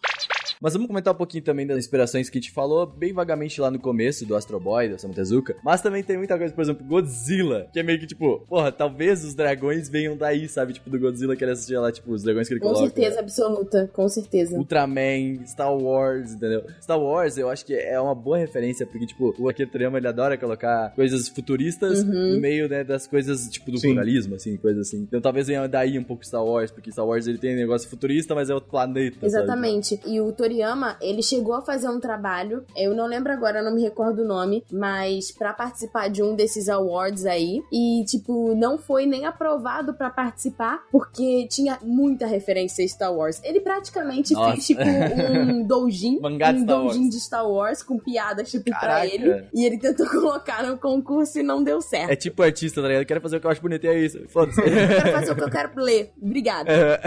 [0.60, 3.68] Mas vamos comentar um pouquinho também das inspirações que a gente falou, bem vagamente lá
[3.68, 5.56] no começo, do Astro Boy, do Osamu Tezuka.
[5.64, 9.24] Mas também tem muita coisa, por exemplo, Godzilla, que é meio que tipo, porra, talvez
[9.24, 10.72] os dragões venham daí, sabe?
[10.72, 12.84] Tipo, do Godzilla que ele assistia lá, tipo, os dragões que ele Com coloca.
[12.84, 14.56] certeza absoluta, com certeza.
[14.56, 16.61] Ultraman, Star Wars, entendeu?
[16.80, 20.08] Star Wars eu acho que é uma boa referência, porque, tipo, o Akira Toriyama, ele
[20.08, 22.34] adora colocar coisas futuristas Uhum.
[22.34, 23.88] no meio, né, das coisas, tipo, do Sim.
[23.88, 25.02] pluralismo, assim, coisas assim.
[25.02, 28.34] Então talvez venha daí um pouco Star Wars, porque Star Wars ele tem negócio futurista,
[28.34, 29.26] mas é outro planeta, sabe?
[29.26, 30.00] Exatamente.
[30.06, 33.82] E o Toriyama, ele chegou a fazer um trabalho, eu não lembro agora, não me
[33.82, 37.60] recordo o nome, mas pra participar de um desses awards aí.
[37.72, 43.40] E, tipo, não foi nem aprovado pra participar, porque tinha muita referência a Star Wars.
[43.44, 44.52] Ele praticamente Nossa.
[44.52, 46.20] fez, tipo, um doujin.
[46.20, 47.10] Mangá um Wars.
[47.10, 48.86] de Star Wars com piadas, tipo, Caraca.
[48.86, 49.46] pra ele.
[49.54, 52.10] E ele tentou colocar no concurso e não deu certo.
[52.10, 53.02] É tipo artista, tá ligado?
[53.02, 54.20] Eu quero fazer o que eu acho bonito, e é isso.
[54.28, 54.60] Foda-se.
[54.62, 56.12] Eu quero fazer o que eu quero ler.
[56.20, 56.70] Obrigada.
[56.70, 57.00] é,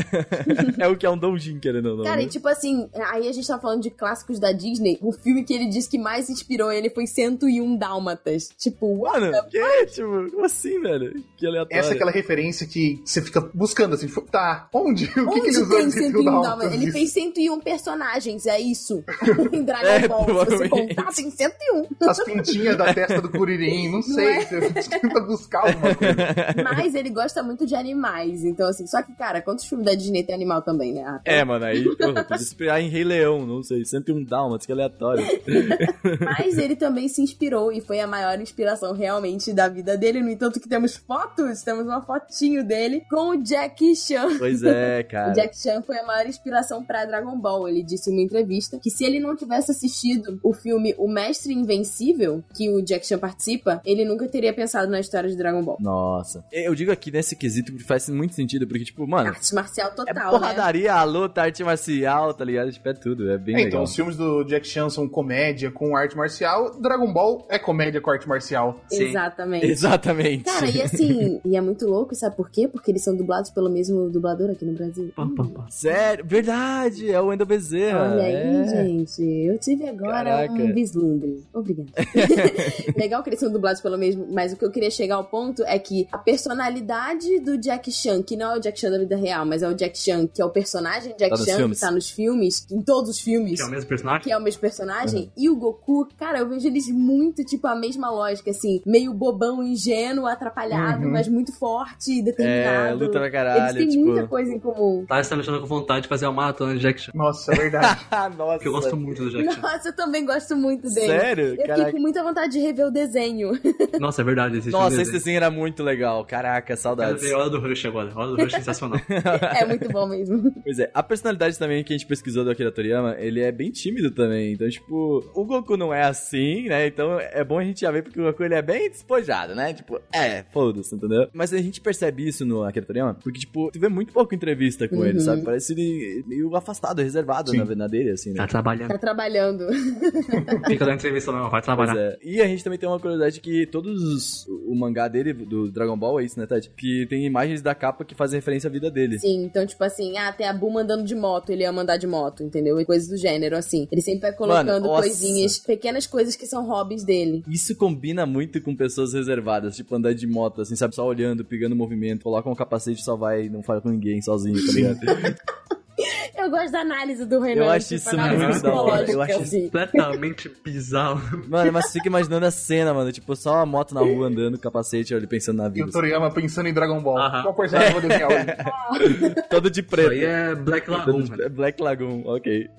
[0.79, 2.03] é o que é um doujin, querendo ou não.
[2.03, 2.23] Cara, né?
[2.23, 4.97] e tipo assim, aí a gente tá falando de clássicos da Disney.
[5.01, 8.49] O filme que ele disse que mais inspirou ele foi 101 Dálmatas.
[8.57, 9.03] Tipo?
[9.03, 9.85] Mano, que?
[9.87, 11.23] Tipo, como assim, velho?
[11.37, 11.79] Que aleatório.
[11.79, 15.05] Essa é aquela referência que você fica buscando assim, tipo, tá, onde?
[15.05, 16.73] O que, que Onde ele usou tem de 101 101 Dálmatas?
[16.73, 19.03] Ele fez 101 personagens, é isso.
[19.51, 22.09] Em Dragon É, Ball, se você contar, tem 101.
[22.09, 24.25] As pintinhas da testa do Kuririn, não sei.
[24.25, 24.45] é?
[24.45, 26.15] Você tenta buscar alguma coisa.
[26.63, 28.43] Mas ele gosta muito de animais.
[28.43, 31.03] Então, assim, só que, cara, quantos filmes da Disney tem animal também, né?
[31.05, 35.25] Ah, É, mano, aí, podia inspirar em Rei Leão não sei, 101 dálmatas, que aleatório.
[36.21, 40.21] Mas ele também se inspirou e foi a maior inspiração realmente da vida dele.
[40.21, 44.38] No entanto, que temos fotos, temos uma fotinho dele com o Jack Chan.
[44.38, 45.31] Pois é, O cara.
[45.33, 47.67] Jack Chan foi a maior inspiração pra Dragon Ball.
[47.67, 51.53] Ele disse em uma entrevista que se ele não tivesse assistido o filme O Mestre
[51.53, 55.78] Invencível, que o Jack Chan participa, ele nunca teria pensado na história de Dragon Ball.
[55.80, 56.43] Nossa.
[56.51, 59.91] Eu digo aqui nesse quesito que faz muito sentido, porque, tipo, mano, Arte marcial é
[59.91, 60.30] total, né?
[60.32, 62.71] porradaria, a luta, arte marcial, tá ligado?
[62.71, 63.67] Tipo, é tudo, é bem É, legal.
[63.69, 68.01] então, os filmes do Jack Chan são comédia com arte marcial, Dragon Ball é comédia
[68.01, 68.80] com arte marcial.
[68.89, 69.03] Sim.
[69.05, 69.65] Exatamente.
[69.65, 70.43] Exatamente.
[70.43, 72.67] Cara, e assim, e é muito louco, sabe por quê?
[72.67, 75.11] Porque eles são dublados pelo mesmo dublador aqui no Brasil.
[75.15, 75.65] Pam, pam, pam.
[75.69, 78.11] Sério, verdade, é o Wendel Bezerra.
[78.13, 78.67] Olha aí, é.
[78.67, 79.05] gente.
[79.20, 80.53] Eu tive agora Caraca.
[80.53, 81.43] um vislumbre.
[81.53, 81.89] Obrigada.
[82.97, 85.64] Legal que eles são dublados pelo mesmo, mas o que eu queria chegar ao ponto
[85.66, 89.16] é que a personalidade do Jack Chan, que não é o Jack Chan da vida
[89.16, 91.80] real, mas é o Jack Chan, que é o personagem Jack Tá Chan, filmes.
[91.80, 93.56] que tá nos filmes, em todos os filmes.
[93.60, 94.22] Que é o mesmo personagem?
[94.24, 97.76] que é o mesmo personagem, e o Goku, cara, eu vejo eles muito, tipo, a
[97.76, 101.12] mesma lógica, assim, meio bobão, ingênuo, atrapalhado, Uhum.
[101.12, 102.97] mas muito forte, É, determinado.
[102.99, 104.06] luta pra Eles caralho, têm tipo...
[104.06, 105.06] muita coisa em comum.
[105.08, 107.12] Tá, você tá me deixando com vontade de fazer uma maratona de Jack Chan.
[107.16, 108.01] Nossa, é verdade.
[108.38, 108.53] Nossa.
[108.56, 109.61] Porque eu gosto muito do Jack Chan.
[109.61, 111.07] Nossa, eu também gosto muito dele.
[111.07, 111.43] Sério?
[111.45, 111.91] Eu fiquei Caraca.
[111.91, 113.51] com muita vontade de rever o desenho.
[113.99, 114.57] Nossa, é verdade.
[114.57, 116.25] Esse Nossa, esse desenho era muito legal.
[116.25, 117.21] Caraca, saudades.
[117.21, 118.11] ver a Hora do Rush agora.
[118.13, 118.99] A Hora do Rush é sensacional.
[119.09, 120.51] é muito bom mesmo.
[120.63, 123.71] Pois é, a personalidade também que a gente pesquisou do Akira Toriyama, ele é bem
[123.71, 124.53] tímido também.
[124.53, 126.87] Então, tipo, o Goku não é assim, né?
[126.87, 129.73] Então é bom a gente já ver porque o Goku ele é bem despojado, né?
[129.73, 131.27] Tipo, é, foda-se, entendeu?
[131.33, 134.87] Mas a gente percebe isso no Akira Toriyama, porque, tipo, tu vê muito pouca entrevista
[134.87, 135.23] com ele, Uhum.
[135.25, 135.43] sabe?
[135.43, 137.57] Parece ele meio afastado, reservado Sim.
[137.57, 138.37] na, na dele, assim, né?
[138.37, 138.84] Tá trabalhando.
[138.88, 139.67] Tá trabalhando.
[140.67, 141.95] Fica dando entrevista não, vai trabalhar.
[141.97, 142.17] é.
[142.23, 145.97] E a gente também tem uma curiosidade que todos os- o mangá dele, do Dragon
[145.97, 146.69] Ball, é isso, né, Tati?
[146.75, 149.19] Que tem imagens da capa que fazem referência à vida dele.
[149.19, 152.07] Sim, então, tipo assim, ah, tem a Buma andando de moto, ele ama andar de
[152.07, 152.79] moto, entendeu?
[152.79, 153.88] E coisas do gênero, assim.
[153.91, 157.43] Ele sempre vai colocando Mano, coisinhas, pequenas coisas que são hobbies dele.
[157.47, 160.95] Isso combina muito com pessoas reservadas, tipo andar de moto, assim, sabe?
[160.95, 164.21] Só olhando, pegando movimento, coloca um capacete e só vai e não fala com ninguém
[164.21, 164.95] sozinho, tá ligado?
[166.37, 167.63] Eu gosto da análise do Renan.
[167.65, 169.63] Eu acho isso muito da hora, eu acho assim.
[169.63, 171.21] Completamente bizarro.
[171.47, 173.11] Mano, mas fica imaginando a cena, mano.
[173.11, 175.87] Tipo, só a moto na rua andando, capacete, ele pensando na E vida.
[175.87, 177.17] o Toriyama pensando em Dragon Ball.
[177.17, 177.43] Aham.
[177.43, 179.25] Qual personagem eu vou desenhar hoje?
[179.29, 180.09] assim, todo de Isso preto.
[180.11, 181.49] aí é Black Lagoon, de-.
[181.49, 182.69] Black Lagoon, ok.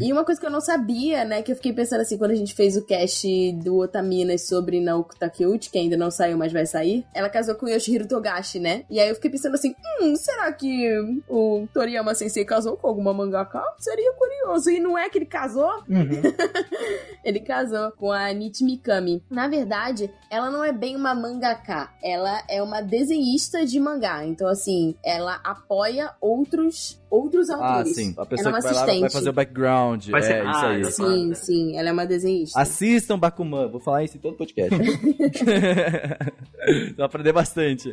[0.00, 2.36] E uma coisa que eu não sabia, né, que eu fiquei pensando assim, quando a
[2.36, 3.26] gente fez o cast
[3.62, 7.66] do Otaminas sobre Naoko Takeuchi, que ainda não saiu, mas vai sair, ela casou com
[7.66, 8.84] o Yoshihiro Togashi, né?
[8.90, 10.88] E aí eu fiquei pensando assim, hum, será que
[11.28, 13.62] o Toriyama Sensei casou com alguma mangaka?
[13.78, 14.70] Seria curioso.
[14.70, 15.70] E não é que ele casou?
[17.24, 19.22] ele casou com a Nichi Mikami.
[19.30, 24.24] Na verdade, ela não é bem uma mangaka, ela é uma desenhista de mangá.
[24.24, 27.94] Então, assim, ela apoia outros outros Ah, autores.
[27.94, 28.10] sim.
[28.16, 29.12] A ela é pessoa uma que vai lá vai assistente.
[29.12, 30.08] fazer o background.
[30.08, 30.80] Vai ser- é, isso ah, aí.
[30.82, 32.60] eu- Sim, sim, ela é uma desenhista.
[32.60, 34.74] Assistam Bakuman, vou falar isso em todo podcast.
[36.96, 37.90] Vão aprender bastante.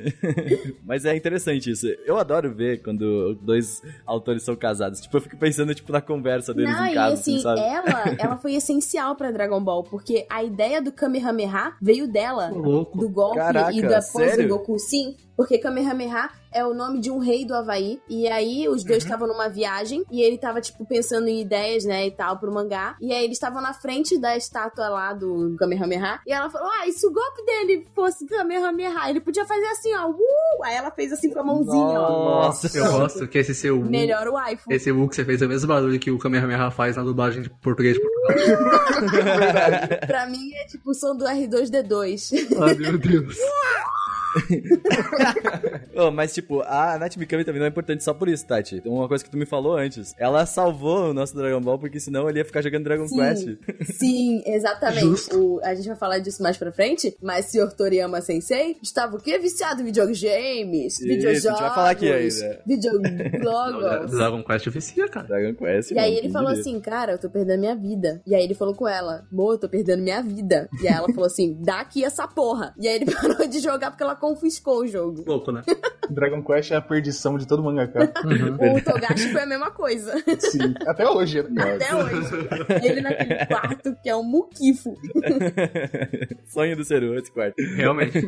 [0.86, 1.88] Mas é interessante isso.
[2.06, 5.00] Eu adoro ver quando dois autores são casados.
[5.02, 7.62] Tipo, eu fico pensando tipo, na conversa deles Não, em e casa, assim, assim, sabe?
[7.62, 13.10] ela, ela foi essencial pra Dragon Ball, porque a ideia do Kamehameha veio dela, do
[13.10, 15.16] golpe Caraca, e da pose do Goku, sim.
[15.36, 18.00] Porque Kamehameha é o nome de um rei do Havaí.
[18.08, 18.88] E aí os Uhum.
[18.90, 22.52] dois estavam numa viagem e ele tava, tipo, pensando em ideias, né, e tal, pro
[22.54, 22.96] mangá.
[23.02, 26.20] E aí eles estavam na frente da estátua lá do Kamehameha.
[26.28, 29.10] E ela falou: Ah, e se o golpe dele fosse Kamehameha?
[29.10, 30.10] Ele podia fazer assim, ó.
[30.10, 30.64] Uh!
[30.64, 32.44] Aí ela fez assim com a mãozinha, ó.
[32.46, 32.78] Nossa.
[32.78, 33.80] Eu gosto que esse seu.
[33.84, 34.72] Melhor o waifu.
[34.72, 37.42] Esse Wu que você fez é o mesmo barulho que o Kamehameha faz na dublagem
[37.42, 38.24] de português de Portugal.
[40.08, 42.48] Pra mim é tipo o som do R2D2.
[42.62, 43.38] Ai, meu Deus.
[45.96, 48.78] Oh, mas, tipo, a Nath Mikami também não é importante só por isso, Tati.
[48.78, 50.16] Então, uma coisa que tu me falou antes.
[50.18, 53.18] Ela salvou o nosso Dragon Ball, porque senão ele ia ficar jogando Dragon Sim.
[53.18, 53.48] Quest.
[54.00, 55.34] Sim, exatamente.
[55.36, 57.72] O- a gente vai falar disso mais pra frente, mas Sr.
[57.78, 59.38] Toriyama Sensei estava o quê?
[59.38, 62.62] Viciado em videogames, Isso, videojogos, a gente vai falar aqui ainda.
[62.66, 64.12] videojogos.
[64.12, 65.28] Dragon Quest vicia, cara.
[65.28, 66.62] Dragon Quest, E aí mano, ele quem falou diria?
[66.62, 68.22] assim, cara, eu tô perdendo minha vida.
[68.26, 70.68] E aí ele falou com ela, amor, eu tô perdendo minha vida.
[70.82, 72.74] E aí ela falou assim, dá aqui essa porra.
[72.80, 75.22] E aí ele parou de jogar porque ela confiscou o jogo.
[75.28, 75.64] Louco, né?
[76.10, 78.14] Dragon Quest é a perdição de todo mangaka.
[78.24, 80.14] O Togashi foi a mesma coisa.
[80.40, 80.74] Sim.
[80.88, 81.44] Até hoje.
[81.44, 81.74] né?
[81.74, 82.48] Até hoje.
[82.82, 84.96] Ele naquele quarto que é um muquifo.
[86.48, 87.56] Sonho do Seru, esse quarto.
[87.76, 88.14] Realmente.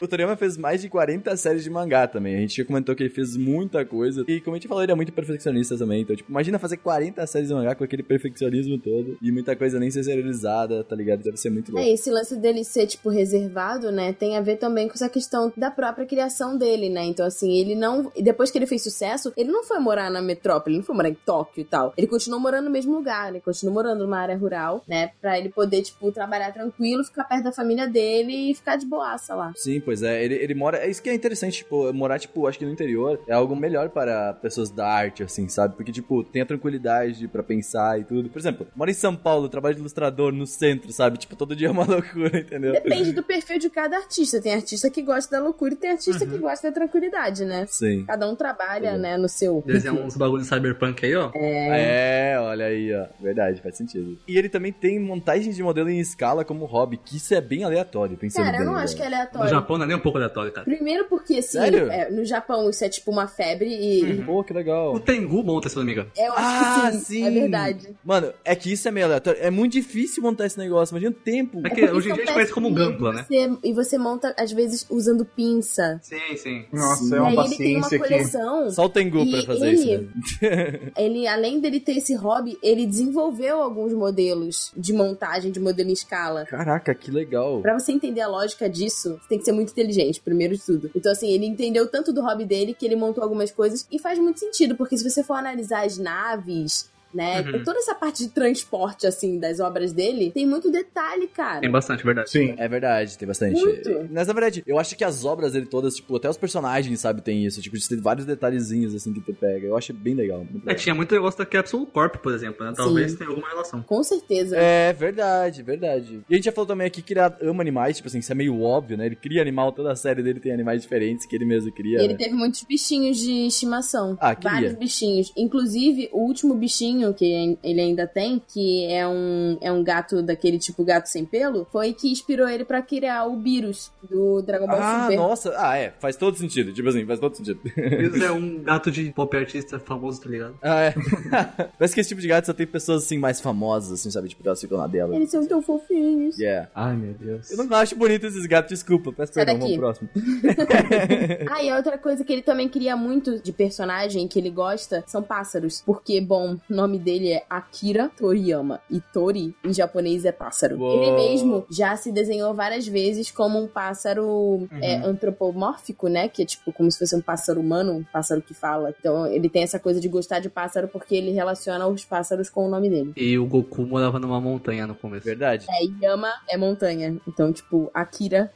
[0.00, 2.36] O Toriyama fez mais de 40 séries de mangá também.
[2.36, 4.24] A gente já comentou que ele fez muita coisa.
[4.28, 6.02] E como a gente falou, ele é muito perfeccionista também.
[6.02, 9.16] Então, tipo, imagina fazer 40 séries de mangá com aquele perfeccionismo todo.
[9.22, 11.22] E muita coisa nem ser serializada, tá ligado?
[11.22, 11.86] Deve ser muito louco.
[11.86, 15.52] É, esse lance dele ser, tipo, reservado, né, tem a ver também com essa questão
[15.56, 17.04] da própria criação dele, né?
[17.04, 18.12] Então, assim, ele não.
[18.20, 21.08] Depois que ele fez sucesso, ele não foi morar na metrópole, ele não foi morar
[21.08, 21.94] em Tóquio e tal.
[21.96, 25.10] Ele continuou morando no mesmo lugar, ele continuou morando numa área rural, né?
[25.20, 29.34] Pra ele poder, tipo, trabalhar tranquilo, ficar perto da família dele e ficar de boaça
[29.34, 29.52] lá.
[29.56, 30.22] Sim, pois é.
[30.22, 30.76] Ele, ele mora.
[30.78, 33.88] É isso que é interessante, tipo, morar, tipo, acho que no interior é algo melhor
[33.88, 35.74] para pessoas da arte, assim, sabe?
[35.76, 38.28] Porque, tipo, tem a tranquilidade pra pensar e tudo.
[38.28, 41.16] Por exemplo, mora em São Paulo, trabalho de ilustrador no centro, sabe?
[41.16, 42.72] Tipo, todo dia é uma loucura, entendeu?
[42.72, 44.40] Depende do perfil de cada artista.
[44.42, 46.30] Tem artista que gosta da loucura e tem artista Uhum.
[46.32, 47.66] que gosta da tranquilidade, né?
[47.68, 48.04] Sim.
[48.06, 48.98] Cada um trabalha, é.
[48.98, 49.62] né, no seu.
[49.66, 51.30] Desenhar uns bagulho de cyberpunk aí, ó.
[51.34, 53.06] É, olha aí, ó.
[53.20, 54.18] Verdade, faz sentido.
[54.26, 57.64] E ele também tem montagem de modelo em escala como hobby, que isso é bem
[57.64, 58.84] aleatório, pensando Cara, eu bem, não velho.
[58.84, 59.48] acho que é No aleatório.
[59.76, 60.64] Japão não é nem um pouco aleatório, cara.
[60.64, 61.90] Primeiro porque, assim, Sério?
[61.90, 64.22] é, no Japão isso é tipo uma febre e.
[64.24, 64.94] Pô, que legal.
[64.94, 66.10] O Tengu monta, se não me engano.
[66.16, 67.24] Eu acho Ah, que sim, sim.
[67.26, 67.96] é verdade.
[68.04, 69.40] Mano, é que isso é meio aleatório.
[69.42, 71.58] É muito difícil montar esse negócio, imagina o tempo.
[71.64, 73.24] É que porque hoje em dia a gente conhece como Gampla, né?
[73.28, 75.98] você- E você monta, às vezes, usando pinça.
[76.02, 76.64] Sim, sim.
[76.72, 77.14] Nossa, Sim.
[77.14, 78.08] é e uma aí ele tem uma paciência que.
[78.08, 78.70] coleção.
[78.70, 80.02] Só o Tengu pra fazer ele- isso,
[80.42, 80.80] né?
[80.96, 85.92] Ele, além dele ter esse hobby, ele desenvolveu alguns modelos de montagem, de modelo em
[85.92, 86.44] escala.
[86.46, 87.60] Caraca, que legal.
[87.60, 90.90] Pra você entender a lógica disso, você tem que ser muito inteligente, primeiro de tudo.
[90.94, 94.18] Então, assim, ele entendeu tanto do hobby dele que ele montou algumas coisas e faz
[94.18, 97.64] muito sentido, porque se você for analisar as naves, né, Uhum.
[97.64, 101.60] toda essa parte de transporte, assim, das obras dele, tem muito detalhe, cara.
[101.60, 102.30] Tem bastante, verdade.
[102.30, 102.54] Sim.
[102.58, 103.60] É verdade, tem bastante.
[103.60, 104.08] Muito.
[104.10, 107.22] Mas na verdade, eu acho que as obras dele todas, tipo, até os personagens, sabe,
[107.22, 107.60] tem isso.
[107.62, 109.66] Tipo, tem vários detalhezinhos assim que tu pega.
[109.66, 110.40] Eu acho bem legal.
[110.40, 110.74] Muito É, legal.
[110.76, 112.72] tinha muito negócio da Capsule Corp, por exemplo, né?
[112.76, 113.82] Talvez tenha alguma relação.
[113.82, 114.56] Com certeza.
[114.56, 116.20] É verdade, verdade.
[116.28, 118.34] E a gente já falou também aqui que ele ama animais, tipo assim, isso é
[118.34, 119.06] meio óbvio, né?
[119.06, 121.98] Ele cria animal, toda a série dele tem animais diferentes que ele mesmo cria.
[122.00, 122.18] E ele né?
[122.18, 124.16] teve muitos bichinhos de estimação.
[124.20, 124.50] Ah, queria.
[124.52, 125.32] Vários bichinhos.
[125.36, 130.58] Inclusive, o último bichinho que ele ainda tem, que é um, é um gato daquele
[130.58, 134.78] tipo gato sem pelo, foi que inspirou ele pra criar o Beerus do Dragon Ball
[134.80, 135.16] Ah, Super.
[135.16, 135.54] nossa.
[135.56, 135.92] Ah, é.
[135.98, 136.72] Faz todo sentido.
[136.72, 137.60] Tipo assim, faz todo sentido.
[137.76, 140.54] Isso é um gato de pop artista famoso, tá ligado?
[140.62, 140.94] ah, é.
[141.78, 144.28] Parece que esse tipo de gato só tem pessoas assim mais famosas, assim, sabe?
[144.28, 145.14] Tipo, elas ficam na dela.
[145.14, 146.38] Eles são tão fofinhos.
[146.38, 146.68] Yeah.
[146.74, 147.50] Ai, meu Deus.
[147.50, 149.12] Eu não acho bonito esses gatos, desculpa.
[149.12, 149.78] Peço Sai perdão, daqui.
[149.78, 151.50] vamos pro próximo.
[151.50, 155.22] Ah, e outra coisa que ele também queria muito de personagem que ele gosta são
[155.22, 155.82] pássaros.
[155.84, 158.80] Porque, bom, o nome dele é Akira Toriyama.
[158.90, 160.78] E Tori, em japonês, é pássaro.
[160.78, 161.02] Uou.
[161.02, 166.28] Ele mesmo já se desenhou várias vezes como um pássaro é, antropomórfico, né?
[166.28, 168.94] Que é tipo como se fosse um pássaro humano, um pássaro que fala.
[168.98, 172.66] Então ele tem essa coisa de gostar de pássaro porque ele relaciona os pássaros com
[172.66, 173.12] o nome dele.
[173.16, 175.24] E o Goku morava numa montanha no começo.
[175.24, 175.66] Verdade.
[175.68, 177.16] É, Yama é montanha.
[177.26, 178.52] Então, tipo, Akira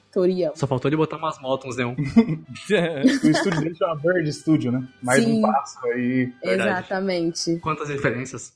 [0.54, 1.94] Só faltou ele botar umas motos, neon.
[3.22, 4.86] O estúdio dele chama Bird Studio, né?
[5.02, 5.38] Mais Sim.
[5.38, 6.32] um pássaro aí.
[6.42, 6.70] Verdade.
[6.70, 7.58] Exatamente.
[7.60, 8.52] Quantas referências.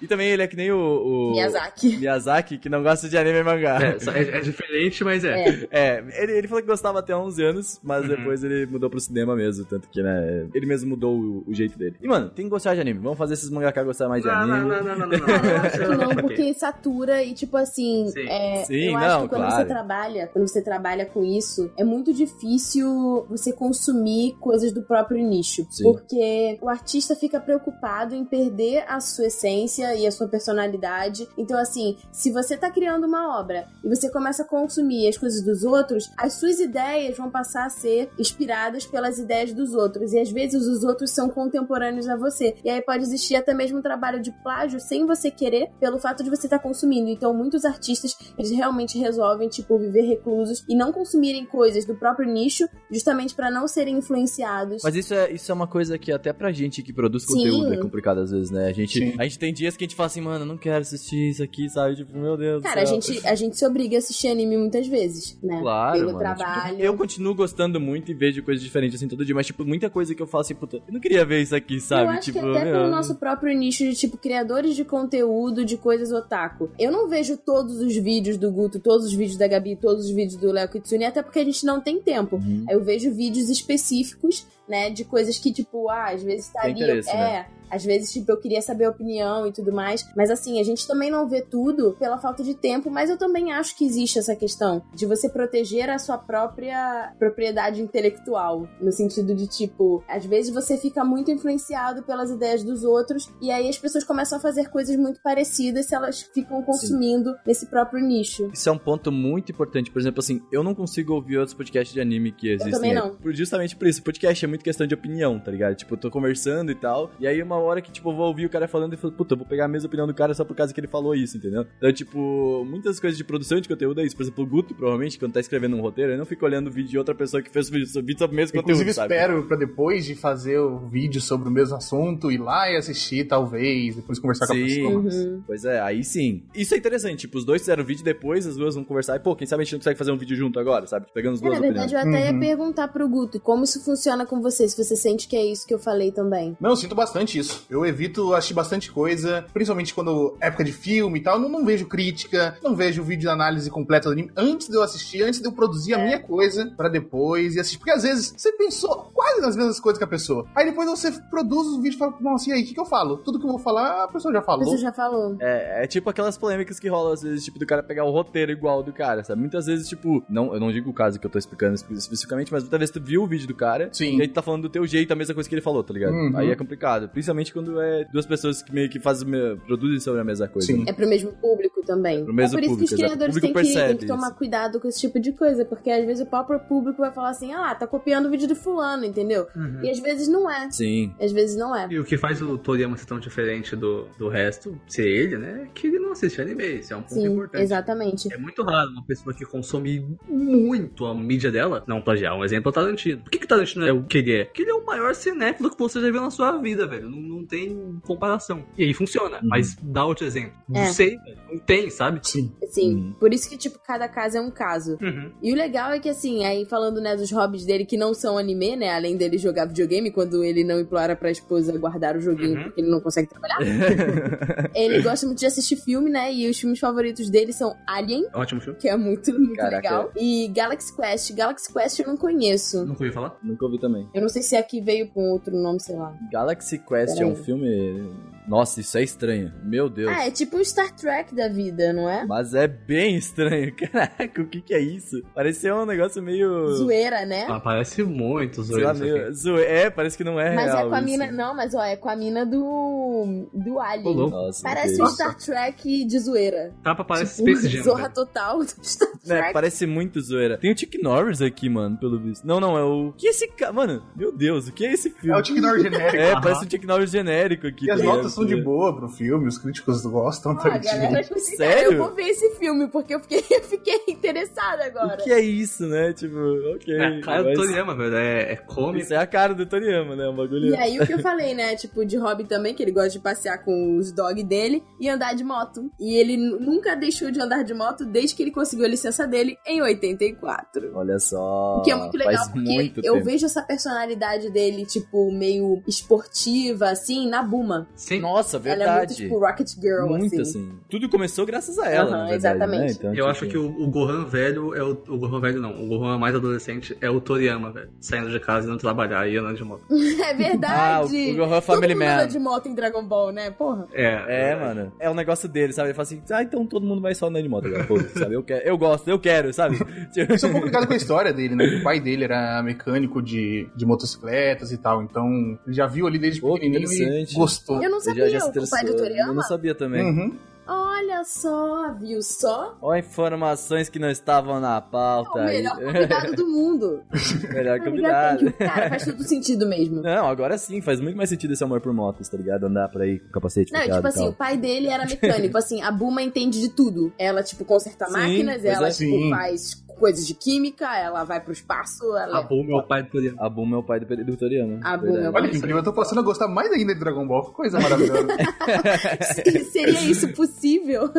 [0.00, 1.96] E também ele é que nem o, o- Miyazaki.
[1.96, 3.78] Miyazaki, que não gosta de anime e mangá.
[3.82, 5.48] É, é- é diferente, mas é.
[5.48, 5.68] É.
[5.70, 8.08] É, ele, ele falou que gostava até há 11 anos, mas Uhum.
[8.16, 11.78] depois ele mudou pro cinema mesmo, tanto que, né, ele mesmo mudou o, o jeito
[11.78, 11.96] dele.
[12.00, 13.00] E, mano, tem que gostar de anime.
[13.00, 14.58] Vamos fazer esses mangaka gostar mais de Não, anime.
[14.58, 15.18] não, não, não, não, não.
[15.18, 16.22] Não, Pra quê?
[16.22, 18.28] porque satura e, tipo assim, Sim.
[18.28, 19.56] é, Sim, eu não, acho que quando claro.
[19.56, 25.22] você trabalha, quando você trabalha com isso, é muito difícil você consumir coisas do próprio
[25.26, 25.66] nicho.
[25.70, 25.84] Sim.
[25.84, 31.28] Porque o artista fica preocupado em perder a sua essência e a sua personalidade.
[31.36, 35.42] Então, assim, se você tá criando uma obra e você começa a consumir as coisas
[35.42, 40.12] dos outros, as suas ideias vão passar a ser inspiradas pelas ideias dos outros.
[40.12, 42.56] E às vezes os outros são contemporâneos a você.
[42.64, 46.22] E aí pode existir até mesmo um trabalho de plágio sem você querer, pelo fato
[46.22, 47.08] de você estar consumindo.
[47.08, 52.30] Então, muitos artistas, eles realmente resolvem, tipo, viver reclusos e não consumirem coisas do próprio
[52.30, 54.82] nicho, justamente pra não serem influenciados.
[54.82, 57.34] Mas isso é, isso é uma coisa que até pra gente que produz Sim.
[57.34, 58.68] conteúdo é complicado às vezes, né?
[58.68, 59.14] A gente, Sim.
[59.18, 61.42] a gente tem dias que a gente fala assim, mano, eu não quero assistir isso
[61.42, 61.96] aqui, sabe?
[61.96, 63.00] Tipo, meu Deus do Cara, a céu.
[63.00, 65.60] gente, a gente se obriga a assistir anime muitas vezes, né?
[65.60, 66.18] Claro, Pelo mano.
[66.18, 66.70] trabalho.
[66.72, 69.88] Tipo, eu continuo gostando muito e vejo coisas diferentes assim todo dia, mas tipo, muita
[69.88, 72.04] coisa que eu falo assim, puta, eu não queria ver isso aqui, sabe?
[72.04, 75.64] eu acho tipo, que até meu, pelo nosso próprio nicho de, tipo, criadores de conteúdo
[75.64, 76.70] de coisas otaku.
[76.78, 80.10] Eu não vejo todos os vídeos do Guto, todos os vídeos da Gabi, todos os
[80.10, 82.36] vídeos do Léo Kitsune, até porque a gente não tem tempo.
[82.36, 82.64] Uhum.
[82.68, 86.82] Eu vejo vídeos específicos, né, de coisas que, tipo, ah, às vezes tá Tem ali.
[86.82, 87.14] interesse, é.
[87.14, 87.46] né?
[87.70, 90.06] Às vezes, tipo, eu queria saber a opinião e tudo mais.
[90.16, 93.52] Mas assim, a gente também não vê tudo pela falta de tempo, mas eu também
[93.52, 98.68] acho que existe essa questão de você proteger a sua própria propriedade intelectual.
[98.80, 103.50] No sentido de, tipo, às vezes você fica muito influenciado pelas ideias dos outros e
[103.50, 108.04] aí as pessoas começam a fazer coisas muito parecidas se elas ficam consumindo nesse próprio
[108.04, 108.50] nicho.
[108.52, 109.90] Isso é um ponto muito importante.
[109.90, 112.72] Por exemplo, assim, eu não consigo ouvir outros podcasts de anime que existem.
[112.72, 112.96] também aí.
[112.96, 113.14] não.
[113.16, 114.02] Por- Justamente por isso.
[114.02, 115.74] Podcast é muito questão de opinião, tá ligado?
[115.74, 117.10] Tipo, eu tô conversando e tal.
[117.20, 119.34] E aí, uma hora que, tipo, eu vou ouvir o cara falando e falo, puta,
[119.34, 121.36] eu vou pegar a mesma opinião do cara só por causa que ele falou isso,
[121.36, 121.66] entendeu?
[121.78, 124.16] Então, tipo, muitas coisas de produção de conteúdo é isso.
[124.16, 126.70] Por exemplo, o Guto, provavelmente, quando tá escrevendo um roteiro, ele não fica olhando o
[126.70, 128.94] vídeo de outra pessoa que fez o vídeo sobre vídeo sobre o mesmo Inclusive, conteúdo,
[128.94, 129.14] sabe?
[129.14, 133.26] espero pra depois de fazer o vídeo sobre o mesmo assunto, ir lá e assistir,
[133.26, 134.64] talvez, depois conversar com a Sim.
[134.64, 134.90] pessoa.
[135.00, 135.42] Uhum.
[135.46, 136.42] Pois é, aí sim.
[136.54, 139.34] Isso é interessante, tipo, os dois fizeram vídeo depois, as duas vão conversar e, pô,
[139.36, 141.06] quem sabe a gente não consegue fazer um vídeo junto agora, sabe?
[141.12, 142.14] Pegando as É, duas na verdade, opiniões.
[142.14, 142.34] eu até Uhum.
[142.42, 145.66] ia perguntar pro Guto como isso funciona com você, se você sente que é isso
[145.66, 146.56] que eu falei também.
[146.60, 147.47] Não, eu sinto bastante isso.
[147.70, 151.38] Eu evito assistir bastante coisa, principalmente quando época de filme e tal.
[151.38, 154.82] Não, não vejo crítica, não vejo vídeo de análise completa do anime antes de eu
[154.82, 157.78] assistir, antes de eu produzir a minha coisa pra depois e assistir.
[157.78, 160.46] Porque às vezes você pensou quase nas mesmas coisas que a pessoa.
[160.54, 162.84] Aí depois você produz o vídeo e fala, nossa, e aí, o que, que eu
[162.86, 163.18] falo?
[163.18, 164.60] Tudo que eu vou falar, a pessoa já A falou.
[164.60, 165.36] pessoa já falou.
[165.40, 168.52] É, é tipo aquelas polêmicas que rolam às vezes, tipo, do cara pegar o roteiro
[168.52, 169.40] igual do cara, sabe?
[169.40, 172.52] Muitas vezes, tipo, não, eu não digo o caso que eu tô explicando espe- especificamente,
[172.52, 174.16] mas muitas vezes tu viu o vídeo do cara Sim.
[174.18, 175.92] e aí tu tá falando do teu jeito, a mesma coisa que ele falou, tá
[175.94, 176.12] ligado?
[176.12, 176.36] Uhum.
[176.36, 177.08] Aí é complicado.
[177.08, 179.28] Principalmente quando é duas pessoas que meio que fazem,
[179.66, 180.66] produzem sobre a mesma coisa.
[180.66, 180.84] Sim.
[180.84, 180.86] né?
[180.88, 182.24] É pro mesmo público também.
[182.24, 184.28] Pro mesmo é por isso público, que os criadores têm que, têm percebe que tomar
[184.28, 184.36] isso.
[184.36, 187.52] cuidado com esse tipo de coisa, porque às vezes o próprio público vai falar assim,
[187.52, 189.46] ah, tá copiando o vídeo do fulano, entendeu?
[189.54, 189.80] Uhum.
[189.82, 190.70] E às vezes não é.
[190.70, 191.14] Sim.
[191.20, 191.88] Às vezes não é.
[191.90, 195.64] E o que faz o Toriyama ser tão diferente do, do resto, ser ele, né?
[195.64, 196.78] É que ele não assiste anime.
[196.78, 197.62] Isso é um ponto Sim, importante.
[197.62, 198.32] exatamente.
[198.32, 202.36] É muito raro uma pessoa que consome muito a mídia dela não plagiar.
[202.36, 203.22] Um exemplo é o Tarantino.
[203.22, 204.44] Por que, que o Tarantino é o que ele é?
[204.44, 207.08] Porque ele é o maior cinéfilo que você já viu na sua vida, velho.
[207.08, 208.64] Não, não tem comparação.
[208.76, 209.36] E aí funciona.
[209.42, 209.48] Uhum.
[209.48, 210.52] Mas dá outro exemplo.
[210.74, 210.84] É.
[210.86, 211.38] Não sei, velho.
[211.52, 212.20] Não tem, sabe?
[212.22, 212.52] Sim.
[212.62, 213.12] Assim, Uhum.
[213.18, 214.98] por isso que, tipo, cada caso é um caso.
[215.00, 215.30] Uhum.
[215.42, 218.36] E o legal é que, assim, aí falando, né, dos hobbies dele que não são
[218.38, 222.56] anime, né, além dele jogar videogame, quando ele não implora pra esposa guardar o joguinho
[222.56, 222.62] Uhum.
[222.64, 223.58] porque ele não consegue trabalhar.
[224.74, 228.60] ele gosta muito de assistir filme, né, e os filmes favoritos dele são Alien, Ótimo
[228.60, 228.78] filme.
[228.78, 229.76] que é muito, muito Caraca.
[229.76, 231.32] legal, e Galaxy Quest.
[231.34, 232.84] Galaxy Quest eu não conheço.
[232.84, 233.36] Nunca ouvi falar?
[233.42, 234.08] Nunca ouvi também.
[234.14, 236.14] Eu não sei se aqui veio com outro nome, sei lá.
[236.32, 238.08] Galaxy Quest é um filme.
[238.48, 239.52] Nossa, isso é estranho.
[239.62, 240.10] Meu Deus.
[240.10, 242.24] Ah, é tipo o Star Trek da vida, não é?
[242.26, 243.74] Mas é bem estranho.
[243.76, 245.22] Caraca, o que que é isso?
[245.34, 246.66] Pareceu um negócio meio.
[246.76, 247.46] Zoeira, né?
[247.48, 249.00] Ah, parece muito lá, aqui.
[249.00, 249.34] meio...
[249.34, 249.62] Zoe...
[249.62, 250.86] É, parece que não é mas real.
[250.86, 251.04] é com a isso.
[251.06, 251.30] mina.
[251.32, 253.48] Não, mas ó, é com a mina do.
[253.52, 254.16] do Alien.
[254.30, 255.06] Nossa, Parece um.
[255.06, 256.72] Star Trek de zoeira.
[256.82, 257.84] Capa parece Tipo, Space Jam.
[257.84, 258.14] Zorra velho.
[258.14, 259.52] total do Star É, Trek.
[259.52, 260.56] parece muito zoeira.
[260.58, 262.46] Tem o Chuck Norris aqui, mano, pelo visto.
[262.46, 263.12] Não, não, é o.
[263.16, 263.72] Que esse cara.
[263.72, 265.36] Mano, meu Deus, o que é esse filme?
[265.36, 266.16] É o Chuck Norris genérico.
[266.16, 267.86] É, parece um Chuck Norris genérico aqui.
[267.86, 270.52] E as tá notas são de boa pro filme, os críticos gostam.
[270.52, 271.92] Ó, tá a galera, cara, Sério?
[271.92, 275.14] eu vou ver esse filme, porque eu fiquei, eu fiquei interessada agora.
[275.20, 276.12] O que é isso, né?
[276.12, 276.36] Tipo,
[276.74, 276.94] ok.
[276.94, 278.16] É a cara do mas Toriyama, velho.
[278.16, 278.98] É, é cômico.
[279.04, 280.28] Isso é a cara do Toriyama, né?
[280.28, 280.66] Um bagulho.
[280.68, 281.76] E aí o que eu falei, né?
[281.76, 285.34] Tipo, de hobby também, que ele gosta de passear com os dog dele e andar
[285.34, 285.90] de moto.
[285.98, 289.26] E ele nu- nunca deixou de andar de moto desde que ele conseguiu a licença
[289.26, 290.92] dele em 84.
[290.94, 291.78] Olha só.
[291.78, 293.24] O que é muito legal, faz porque muito eu tempo.
[293.24, 297.88] vejo essa personalidade dele, tipo, meio esportiva, assim, na Buma.
[297.94, 298.20] Sim.
[298.28, 299.14] Nossa, Ela é muito, verdade.
[299.16, 300.40] tipo, Rocket Girl, muito assim.
[300.42, 300.72] assim.
[300.88, 302.80] Tudo começou graças a ela, na verdade, exatamente.
[302.84, 302.90] né?
[302.92, 304.90] Então, Eu tipo, acho que o, o Gohan velho é o.
[305.08, 305.72] O Gohan velho não.
[305.82, 307.88] O Gohan mais adolescente é o Toriyama, velho.
[308.00, 309.82] Saindo de casa, indo trabalhar e andando de moto.
[310.28, 310.74] É verdade.
[310.74, 311.00] Ah,
[311.30, 312.14] o- o Gohan Todo Family mundo Man.
[312.14, 313.50] anda de moto em Dragon Ball, né?
[313.50, 313.86] Porra.
[313.92, 314.50] É.
[314.50, 314.92] É, mano.
[315.00, 315.88] É um negócio dele, sabe?
[315.88, 318.34] Ele fala assim, ah, então todo mundo vai só andar de moto agora, pô, sabe?
[318.34, 319.78] Eu, quero, eu gosto, eu quero, sabe?
[320.12, 321.64] Tipo, Isso é um pouco ligado com a história dele, né?
[321.78, 325.02] O pai dele era mecânico de, de motocicletas e tal.
[325.02, 325.26] Então,
[325.66, 326.88] ele já viu ali desde pequenininho
[327.22, 327.82] e gostou.
[327.82, 328.92] Eu não ele sabia, já, já se o pai do interessou.
[328.92, 329.34] Eu Toriyama.
[329.34, 330.04] não sabia também.
[330.04, 330.38] Uhum.
[330.70, 332.76] Olha só, viu só?
[332.82, 335.56] Ó, informações que não estavam na É pauta o aí.
[335.56, 337.02] melhor convidado do mundo.
[337.50, 338.52] melhor convidado.
[338.52, 340.02] Cara, faz todo sentido mesmo.
[340.02, 342.64] Não, agora sim, faz muito mais sentido esse amor por motos, tá ligado?
[342.64, 344.28] Andar por aí com capacete Não, tipo assim, tal.
[344.28, 345.56] o pai dele era mecânico.
[345.56, 347.12] assim, a Buma entende de tudo.
[347.18, 348.90] Ela, tipo, conserta Sim, máquinas, ela, é.
[348.90, 349.30] tipo, Sim.
[349.30, 352.38] faz coisas de química, ela vai pro espaço, ela...
[352.38, 353.36] A Bulma é o pai do Toriyama.
[353.40, 354.80] A Boom é o pai do, do Toriano.
[354.82, 357.00] A Boom é o Olha que incrível, eu tô passando a gostar mais ainda de
[357.00, 357.44] Dragon Ball.
[357.46, 358.28] Que coisa maravilhosa.
[359.70, 361.10] Seria isso possível?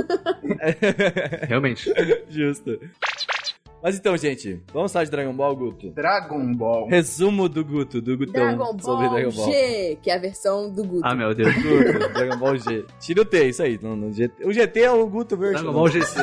[1.48, 1.92] Realmente.
[2.30, 2.80] Justo.
[3.82, 5.90] Mas então, gente, vamos falar de Dragon Ball, Guto?
[5.92, 6.88] Dragon Ball.
[6.88, 9.52] Resumo do Guto, do Gutão Dragon sobre Ball Dragon Ball.
[9.52, 11.02] G, que é a versão do Guto.
[11.04, 11.54] Ah, meu Deus.
[11.56, 12.86] Guto, Dragon Ball G.
[13.00, 13.80] Tira o T, isso aí.
[13.82, 14.46] No, no GT.
[14.46, 15.64] O GT é o Guto version.
[15.64, 16.20] Dragon Ball GC.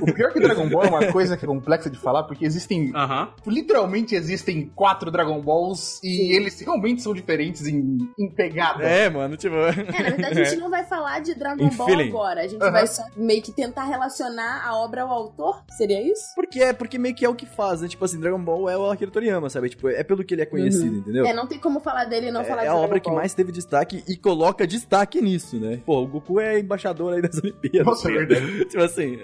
[0.00, 2.44] O pior é que Dragon Ball é uma coisa que é complexa de falar, porque
[2.44, 2.92] existem.
[2.94, 3.28] Aham.
[3.46, 8.84] Literalmente existem quatro Dragon Balls e eles realmente são diferentes em, em pegada.
[8.84, 9.56] É, mano, tipo...
[9.56, 12.08] É, na verdade, a gente não vai falar de Dragon Em Ball feeling.
[12.08, 12.42] agora.
[12.42, 12.70] A gente Aham.
[12.70, 15.62] vai só meio que tentar relacionar a obra ao autor.
[15.76, 16.22] Seria isso?
[16.36, 17.88] Porque é, porque meio que é o que faz, né?
[17.88, 19.70] Tipo assim, Dragon Ball é o Akira Toriyama, sabe?
[19.70, 21.26] Tipo, é pelo que ele é conhecido, entendeu?
[21.26, 23.10] É, não tem como falar dele e não falar É de a Dragon obra que
[23.10, 25.80] mais teve destaque e coloca destaque nisso, né?
[25.84, 27.86] Pô, o Goku é embaixador aí das Olimpíadas.
[27.86, 28.64] Nossa, é verdade.
[28.66, 29.18] tipo assim.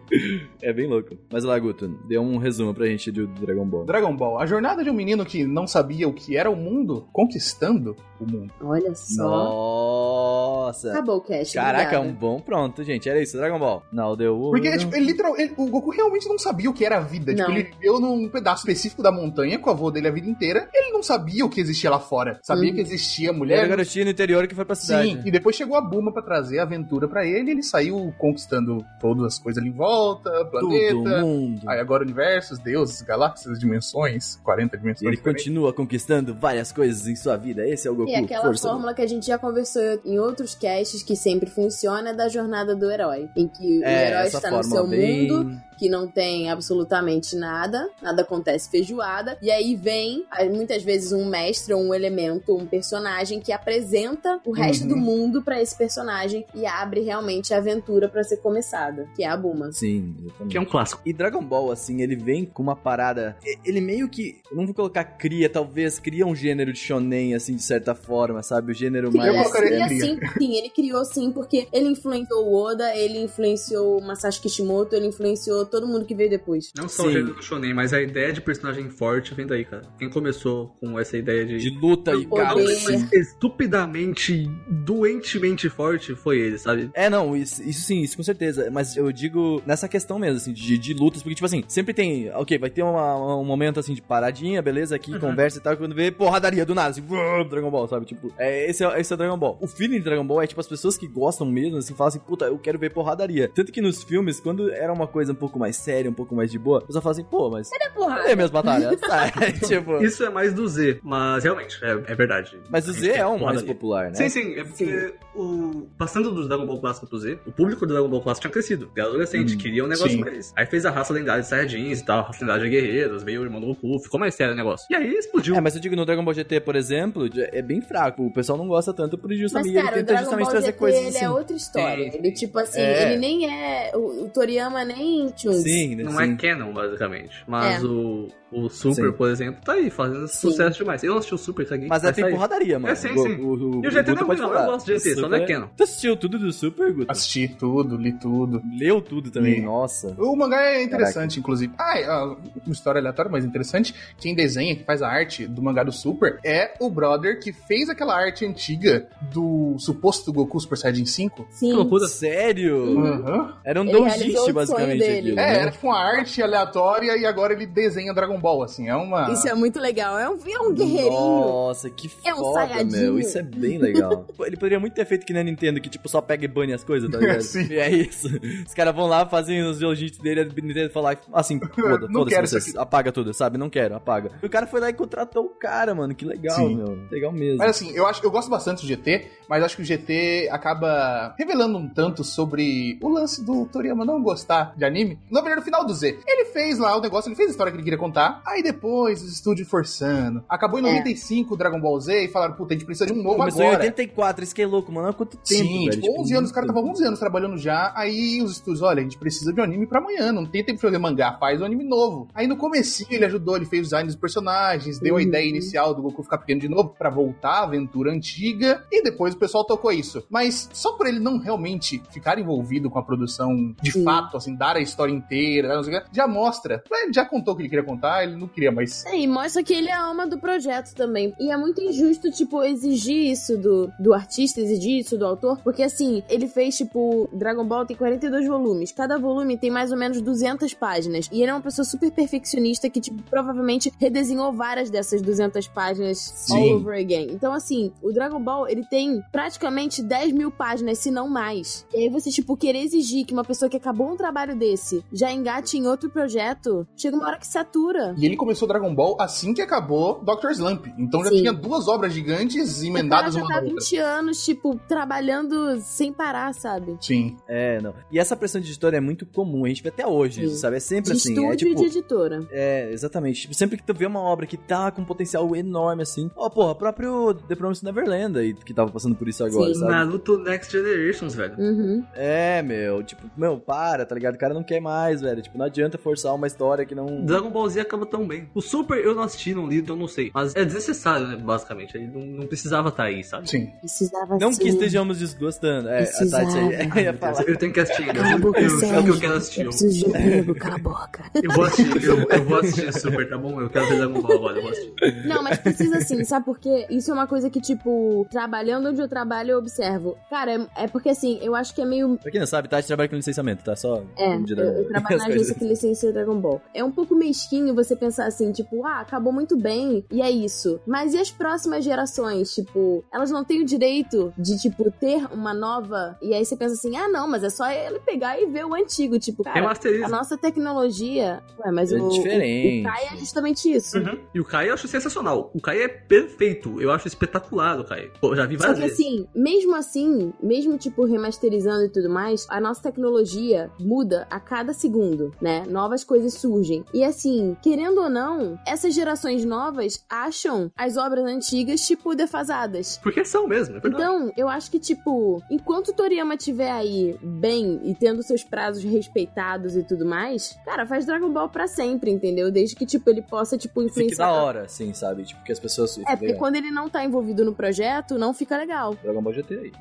[0.62, 1.16] é bem louco.
[1.30, 3.84] Mas lá, Guto, dê um resumo pra gente do Dragon Ball.
[3.84, 7.08] Dragon Ball, a jornada de um menino que não sabia o que era o mundo,
[7.12, 8.52] conquistando o mundo.
[8.60, 9.22] Olha só.
[9.22, 10.23] Nossa.
[10.68, 11.54] Acabou o cast.
[11.54, 12.18] Caraca, um obrigada.
[12.20, 13.08] bom pronto, gente.
[13.08, 13.82] Era isso, Dragon Ball.
[13.92, 14.38] Não, deu.
[14.50, 17.34] Porque, tipo, ele literal, ele- o Goku realmente não sabia o que era a vida.
[17.34, 17.56] Tipo, Não.
[17.56, 20.68] ele viveu num pedaço específico da montanha com o avô dele a vida inteira.
[20.72, 22.38] Ele não sabia o que existia lá fora.
[22.42, 22.74] Sabia Uhum.
[22.76, 23.64] que existia Era mulher.
[23.64, 25.08] a garotinha no interior que foi pra cidade.
[25.08, 27.50] Sim, e depois chegou a Buma pra trazer aventura pra ele.
[27.50, 30.94] Ele saiu conquistando todas as coisas ali em volta, planeta.
[30.94, 31.60] Tudo, mundo.
[31.68, 35.02] Aí agora universos, deuses, galáxias, dimensões, 40 E dimensões.
[35.06, 35.44] ele diferentes.
[35.44, 37.66] continua conquistando várias coisas em sua vida.
[37.66, 38.10] Esse é o Goku.
[38.10, 38.68] E aquela Força.
[38.68, 42.74] fórmula que a gente já conversou em outros casts que sempre funciona é da jornada
[42.74, 43.28] do herói.
[43.36, 45.28] Em que o É, herói essa está no seu bem...
[45.28, 51.24] mundo, que não tem absolutamente nada, nada acontece feijoada, e aí vem, muitas vezes, um
[51.24, 54.88] mestre, ou um elemento, um personagem que apresenta o resto Uhum.
[54.88, 59.28] do mundo pra esse personagem e abre realmente a aventura pra ser começada, que é
[59.28, 59.72] a Buma.
[59.72, 60.50] Sim, exatamente.
[60.52, 61.00] Que é um clássico.
[61.04, 63.36] E Dragon Ball, assim, ele vem com uma parada.
[63.64, 64.40] Ele meio que.
[64.52, 68.72] Não vou colocar cria, talvez cria um gênero de shonen, assim, de certa forma, sabe?
[68.72, 69.50] O gênero Sim, mais.
[69.52, 70.00] Cria cria.
[70.00, 74.94] sim, sim, ele criou sim, porque ele influenciou o Oda, ele influenciou o Masashi Kishimoto,
[74.94, 76.70] ele influenciou todo mundo que veio depois.
[76.76, 77.08] Não só Sim.
[77.08, 79.82] o gênero do shonen, mas a ideia de personagem forte vem daí, cara.
[79.98, 81.58] Quem começou com essa ideia de...
[81.58, 82.26] De luta e
[82.70, 83.08] assim.
[83.12, 86.90] estupidamente, doentemente forte foi ele, sabe?
[86.94, 88.70] É, não, isso, isso sim, isso com certeza.
[88.70, 92.30] Mas eu digo nessa questão mesmo, assim, de, de lutas, porque, tipo assim, sempre tem.
[92.32, 95.94] Ok, vai ter uma- um momento assim de paradinha, beleza, aqui, conversa e tal, quando
[95.94, 97.02] vê porradaria do nada, assim,
[97.50, 98.06] Dragon Ball, sabe?
[98.06, 99.58] Tipo, é, esse, é, esse é o Dragon Ball.
[99.60, 102.20] O feeling de Dragon Ball é tipo as pessoas que gostam mesmo, assim, falam assim,
[102.20, 103.48] puta, eu quero ver porradaria.
[103.48, 106.50] Tanto que nos filmes, quando era uma coisa um pouco mais séria, um pouco mais
[106.50, 107.70] de boa, a pessoa fala assim, pô, mas.
[107.72, 108.22] É porrada.
[108.22, 108.98] Cadê minhas batalhas?
[109.00, 109.52] Sabe?
[109.66, 110.02] tipo.
[110.02, 112.58] Isso é mais do Z, mas realmente, é, é verdade.
[112.70, 113.74] Mas o Z tem é o mais porradaria.
[113.74, 114.14] popular, né?
[114.14, 115.86] Sim, sim, é porque o.
[115.98, 118.90] Passando do Dragon Ball clássico pro Z, o público do Dragon Ball clássico tinha crescido.
[118.96, 120.20] Era adolescente, Hum, queria um negócio sim.
[120.20, 120.52] mais.
[120.56, 123.40] Aí fez a raça lendária de Saiyajins e tal, a raça lendária de guerreiros, veio
[123.40, 124.86] o irmão do Goku, ficou mais sério o negócio.
[124.90, 125.54] E aí explodiu.
[125.54, 128.24] É, mas eu digo, no Dragon Ball GT, por exemplo, é bem fraco.
[128.26, 130.78] O pessoal não gosta tanto por Mas, justamente cara, ele tenta justamente Ball trazer GT,
[130.78, 131.24] coisas ele assim.
[131.24, 132.10] é outra história.
[132.12, 132.18] Sim.
[132.18, 133.02] Ele, tipo assim, É.
[133.12, 133.92] ele nem é...
[133.94, 136.04] O, o Toriyama nem Sim, né?
[136.04, 136.32] Não sim.
[136.32, 137.44] é canon, basicamente.
[137.46, 137.86] Mas É.
[137.86, 139.12] o, o Super, Sim.
[139.12, 140.50] por exemplo, tá aí, fazendo Sim.
[140.50, 141.02] sucesso demais.
[141.02, 141.88] Eu não assisti o Super, caguei.
[141.88, 142.34] Mas é tem tá aí.
[142.34, 142.92] porradaria, mano.
[142.92, 143.34] É, sim, sim.
[143.42, 145.54] O, o, E o GT Guto não, eu gosto de GT, só não é Super-
[145.54, 145.68] canon.
[145.76, 147.10] Tu assistiu tudo do Super, Guto?
[147.10, 148.62] Assisti tudo, li tudo.
[148.78, 149.60] Leu tudo também, Li.
[149.62, 150.14] nossa.
[150.18, 151.72] O mangá é interessante, inclusive.
[151.78, 153.94] Ah, é, ah, uma história aleatória, mas interessante.
[154.18, 157.88] Quem desenha, que faz a arte do mangá do Super, é o brother que fez
[157.88, 161.46] aquela arte antiga do suposto Goku Super Saiyajin 5.
[161.50, 161.68] Sim.
[161.70, 162.06] Que loucura.
[162.06, 162.98] Sério?
[163.00, 163.54] Aham.
[163.64, 165.18] Era um doujinshi, basicamente, dele.
[165.18, 165.58] aquilo, É, né?
[165.62, 168.88] era tipo uma arte aleatória e agora ele desenha Dragon Ball, assim.
[168.90, 169.30] É uma.
[169.32, 170.18] Isso é muito legal.
[170.18, 171.12] É um, é um guerreirinho.
[171.12, 172.90] Nossa, que É um foda, Saiyajin.
[172.90, 173.18] meu.
[173.18, 174.26] Isso é bem legal.
[174.44, 176.74] Ele poderia muito ter feito que nem a Nintendo, que tipo, só pega e bane
[176.74, 177.40] as coisas, tá ligado?
[177.42, 177.66] Sim.
[177.70, 178.28] E é isso.
[178.66, 182.76] Os caras vão lá, fazem os jiu-jitsu dele, a Nintendo fala assim, foda, foda-se vocês,
[182.76, 183.56] apaga tudo, sabe?
[183.56, 184.32] Não quero, apaga.
[184.42, 186.76] E o cara foi lá e contratou o cara, mano, que legal, Sim.
[186.76, 186.98] meu.
[187.10, 187.58] Legal mesmo.
[187.58, 191.34] Mas assim, eu acho, eu gosto bastante do GT, mas acho que o GT acaba
[191.38, 195.18] revelando um tanto sobre o lance do Toriyama não gostar de anime.
[195.30, 197.70] Na verdade, no final do Z, ele fez lá o negócio, ele fez a história
[197.72, 200.42] que ele queria contar, aí depois os estúdios forçando.
[200.48, 200.86] Acabou em É.
[200.94, 203.62] 95 o Dragon Ball Z e falaram, puta, a gente precisa de um novo Começou
[203.62, 203.82] em agora.
[203.84, 205.08] 84, isso que é louco, mano.
[205.08, 206.00] Há quanto tempo, Sim, velho?
[206.02, 209.00] tipo, 11 anos, os caras estavam muito 11 anos trabalhando já, aí os estúdios, olha,
[209.00, 211.60] a gente precisa de um anime pra amanhã, não tem tempo de fazer mangá, faz
[211.60, 212.28] um anime novo.
[212.34, 215.24] Aí no comecinho ele ajudou, ele fez o design dos personagens, deu a Uhum.
[215.24, 219.34] ideia inicial do Goku ficar pequeno de novo pra voltar à aventura antiga, e depois
[219.34, 220.24] o pessoal tocou isso.
[220.30, 224.04] Mas só por ele não realmente ficar envolvido com a produção de Sim.
[224.04, 226.82] fato, assim, dar a história inteira, não sei o quê, já mostra.
[226.92, 229.04] Ele já contou o que ele queria contar, ele não queria mais.
[229.06, 231.34] É, e mostra que ele é a alma do projeto também.
[231.38, 235.82] E é muito injusto, tipo, exigir isso do, do artista, exigir isso do autor, porque
[235.82, 238.92] assim, ele fez, tipo, Dragon Ball tem 42 volumes.
[238.92, 241.28] Cada volume tem mais ou menos 200 páginas.
[241.32, 246.18] E ele é uma pessoa super perfeccionista que, tipo, provavelmente redesenhou várias dessas 200 páginas
[246.18, 246.56] Sim.
[246.56, 247.28] all over again.
[247.30, 251.86] Então, assim, o Dragon Ball, ele tem praticamente facilmente 10 mil páginas, se não mais.
[251.92, 255.30] E aí você, tipo, querer exigir que uma pessoa que acabou um trabalho desse já
[255.30, 258.03] engate em outro projeto, chega uma hora que satura.
[258.16, 260.50] E ele começou Dragon Ball assim que acabou Dr.
[260.50, 260.86] Slump.
[260.98, 261.36] Então já Sim.
[261.38, 263.74] tinha duas obras gigantes cara emendadas já uma tá na outra.
[263.80, 266.96] 20 anos, tipo, trabalhando sem parar, sabe?
[267.00, 267.36] Sim.
[267.48, 267.94] É, não.
[268.10, 270.56] E essa pressão de editor é muito comum, a gente vê até hoje, Sim.
[270.56, 270.76] sabe?
[270.76, 271.30] É sempre De assim.
[271.32, 271.74] estúdio É e tipo.
[271.80, 272.46] de editora.
[272.50, 273.42] É, exatamente.
[273.42, 276.30] Tipo, sempre que tu vê uma obra que tá com um potencial enorme, assim.
[276.36, 279.80] Ó, porra, o próprio The Promised Neverland aí, que tava passando por isso agora, Sim.
[279.80, 279.92] sabe?
[279.92, 281.54] Naruto Next Generations, velho.
[281.58, 282.04] Uhum.
[282.14, 284.34] É, meu, tipo, meu, para, tá ligado?
[284.34, 285.42] O cara não quer mais, velho.
[285.42, 287.24] Tipo, não adianta forçar uma história que não.
[287.24, 288.48] Dragon Ball Z acaba tão bem.
[288.54, 290.30] O Super eu não assisti, não li, então não sei.
[290.34, 291.96] Mas é desnecessário, né, basicamente.
[291.96, 293.48] Ele não, não precisava estar aí, sabe?
[293.48, 293.66] Sim.
[293.80, 294.62] Precisava Não sim.
[294.62, 295.88] que estejamos desgostando.
[295.88, 296.44] É, a Precisava.
[296.44, 297.44] Tati aí.
[297.46, 298.14] Eu tenho que assistir ainda.
[298.14, 299.60] Cala a boca, Eu- é o que eu quero assistir.
[299.60, 301.24] Eu Eu, preciso de emprego, cala a boca.
[301.42, 303.60] eu vou assistir, eu, eu vou assistir Super, tá bom?
[303.60, 305.26] Eu quero ver Dragon Ball agora, eu vou assistir.
[305.26, 306.86] Não, mas precisa sim, sabe por quê?
[306.90, 310.16] Isso é uma coisa que, tipo, trabalhando onde eu trabalho, eu observo.
[310.30, 312.16] Cara, é, é porque assim, eu acho que é meio.
[312.18, 313.76] Pra quem não sabe, Tati trabalha com licenciamento, tá?
[313.76, 314.02] Só.
[314.16, 316.60] É, eu, eu trabalho na agência que licencia Dragon Ball.
[316.72, 320.80] É um pouco mesquinho você pensar assim, tipo, ah, acabou muito bem, e é isso.
[320.86, 322.54] Mas e as próximas gerações?
[322.54, 326.16] Tipo, elas não têm o direito de, tipo, ter uma nova.
[326.22, 328.74] E aí você pensa assim, ah, não, mas é só ele pegar e ver o
[328.74, 329.18] antigo.
[329.18, 330.06] Tipo, cara, um asterisco.
[330.06, 331.42] a nossa tecnologia.
[331.58, 332.78] Ué, mas É o, diferente.
[332.78, 333.98] o, o Kai é justamente isso.
[333.98, 334.18] Uhum.
[334.34, 335.50] E o Kai eu acho sensacional.
[335.54, 336.80] O Kai é perfeito.
[336.80, 338.10] Eu acho espetacular o Kai.
[338.20, 339.00] Pô, já vi Só várias que vezes.
[339.00, 344.72] assim, mesmo assim, mesmo tipo remasterizando e tudo mais, a nossa tecnologia muda a cada
[344.72, 345.64] segundo, né?
[345.68, 346.84] Novas coisas surgem.
[346.92, 352.98] E assim, querendo ou não, essas gerações novas acham as obras antigas, tipo, defasadas.
[353.02, 354.00] Porque são mesmo, é verdade.
[354.00, 358.84] Então, eu acho que, tipo, enquanto o Toriyama estiver aí bem e tendo seus prazos
[358.84, 362.48] respeitados e tudo mais, cara, faz Dragon Ball pra sempre, entendeu?
[362.48, 364.26] Desde que, tipo, ele possa, tipo, Fique influenciar.
[364.26, 365.24] da hora, assim, sabe?
[365.24, 365.98] Tipo, que as pessoas.
[366.06, 368.94] É, porque quando ele não tá envolvido no projeto, não fica legal.
[369.02, 369.72] Dragon Ball GT aí.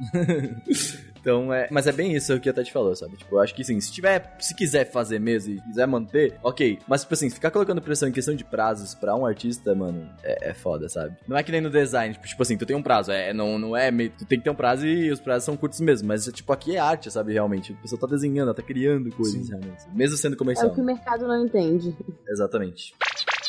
[1.24, 1.70] então, é.
[1.72, 3.16] Mas é bem isso que a Tati falou, sabe?
[3.16, 4.36] Tipo, eu acho que sim, se tiver.
[4.40, 6.80] Se quiser fazer mesmo e quiser manter, ok.
[6.86, 10.50] Mas, tipo assim, ficar colocando pressão em questão de prazos pra um artista, mano, é,
[10.50, 11.16] é foda, sabe?
[11.26, 13.12] Não é que nem no design, tipo, tipo assim, tu tem um prazo.
[13.12, 14.10] É, não, não é meio.
[14.12, 16.08] Tu tem que ter um prazo e os prazos são curtos mesmo.
[16.10, 17.32] Mas, tipo, aqui é arte, sabe?
[17.32, 17.72] Realmente.
[17.74, 19.50] A pessoa tá desenhando, ela tá criando coisas, Sim.
[19.50, 19.84] realmente.
[19.94, 20.68] Mesmo sendo É comercial.
[20.72, 21.96] o que o mercado não entende.
[22.28, 22.94] Exatamente.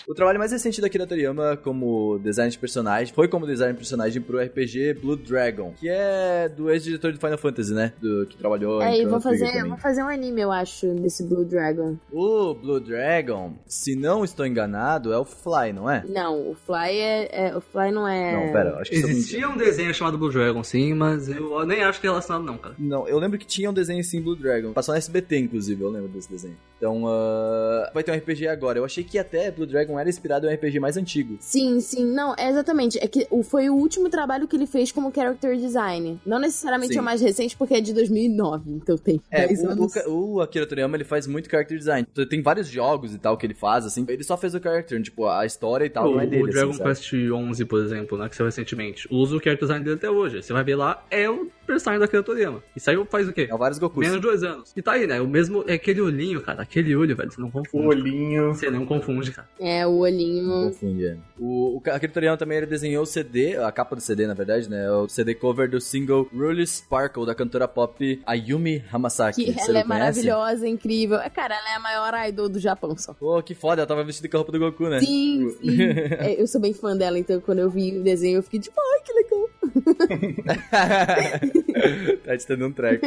[0.07, 3.79] O trabalho mais recente da Akira Toriyama como design de personagem foi como design de
[3.79, 7.93] personagem pro RPG Blue Dragon, que é do ex-diretor do Final Fantasy, né?
[8.03, 10.87] Do, que trabalhou É, em e vão Trigger fazer, vão fazer um anime, eu acho,
[10.97, 11.97] desse Blue Dragon.
[12.13, 16.05] O Blue Dragon, se não estou enganado, é o Fly, não é?
[16.07, 17.29] Não, o Fly é.
[17.49, 18.33] é- o Fly não é.
[18.47, 21.83] Não, pera, acho que é Existia um desenho chamado Blue Dragon, sim, mas eu nem
[21.83, 22.75] acho que é relacionado, não, cara.
[22.79, 24.75] Não, eu lembro que tinha um desenho assim, Blue Dragon.
[24.75, 26.57] Passou na SBT, inclusive, eu lembro desse desenho.
[26.77, 28.79] Então, ah, vai ter um RPG agora.
[28.79, 31.37] Eu achei que até Blue Dragon era inspirado em um RPG mais antigo.
[31.41, 32.99] Sim, sim, não, é exatamente.
[32.99, 36.21] É que o- foi o último trabalho que ele fez como character design.
[36.27, 36.99] Não necessariamente Sim.
[36.99, 39.97] é o mais recente, porque é de 2009, então tem É, 10 o, anos.
[40.07, 42.07] o, o Akira Toriyama, ele faz muito character design.
[42.11, 44.05] Então, Tem vários jogos e tal que ele faz, assim.
[44.09, 46.47] Ele só fez o character, tipo, a história e tal o, não é dele, o
[46.49, 46.91] Dragon assim, sabe?
[46.91, 50.43] Quest 11, por exemplo, né, que saiu recentemente, usa o character design dele até hoje.
[50.43, 52.63] Você vai ver lá, é o personagem da Akira Toriyama.
[52.75, 53.49] E saiu faz o quê?
[53.51, 53.99] É vários Gokus.
[54.01, 54.73] Menos de dois anos.
[54.77, 55.21] E tá aí, né?
[55.21, 55.65] O mesmo.
[55.67, 56.63] É aquele olhinho, cara.
[56.63, 57.31] Aquele olho, velho.
[57.31, 57.87] Você não O confunde.
[57.87, 58.55] olhinho.
[58.55, 59.49] Você não confunde, cara.
[59.61, 60.69] É, o olhinho.
[60.69, 61.17] Confunde, é.
[61.39, 64.91] O, o também ele desenhou o CD, a capa do CD, na verdade, né?
[64.91, 69.45] O CD cover do single Really Sparkle, da cantora pop Ayumi Hamasaki.
[69.45, 69.89] Que Você ela é conhece?
[69.89, 71.19] maravilhosa, incrível.
[71.19, 73.13] É, Cara, ela é a maior idol do Japão só.
[73.13, 75.01] Pô, que foda, ela tava vestida com a roupa do Goku, né?
[75.01, 75.75] Sim, sim.
[76.19, 78.77] É, eu sou bem fã dela, então quando eu vi o desenho eu fiquei tipo,
[78.79, 79.51] ai, que legal.
[82.25, 83.07] tá te dando um treco.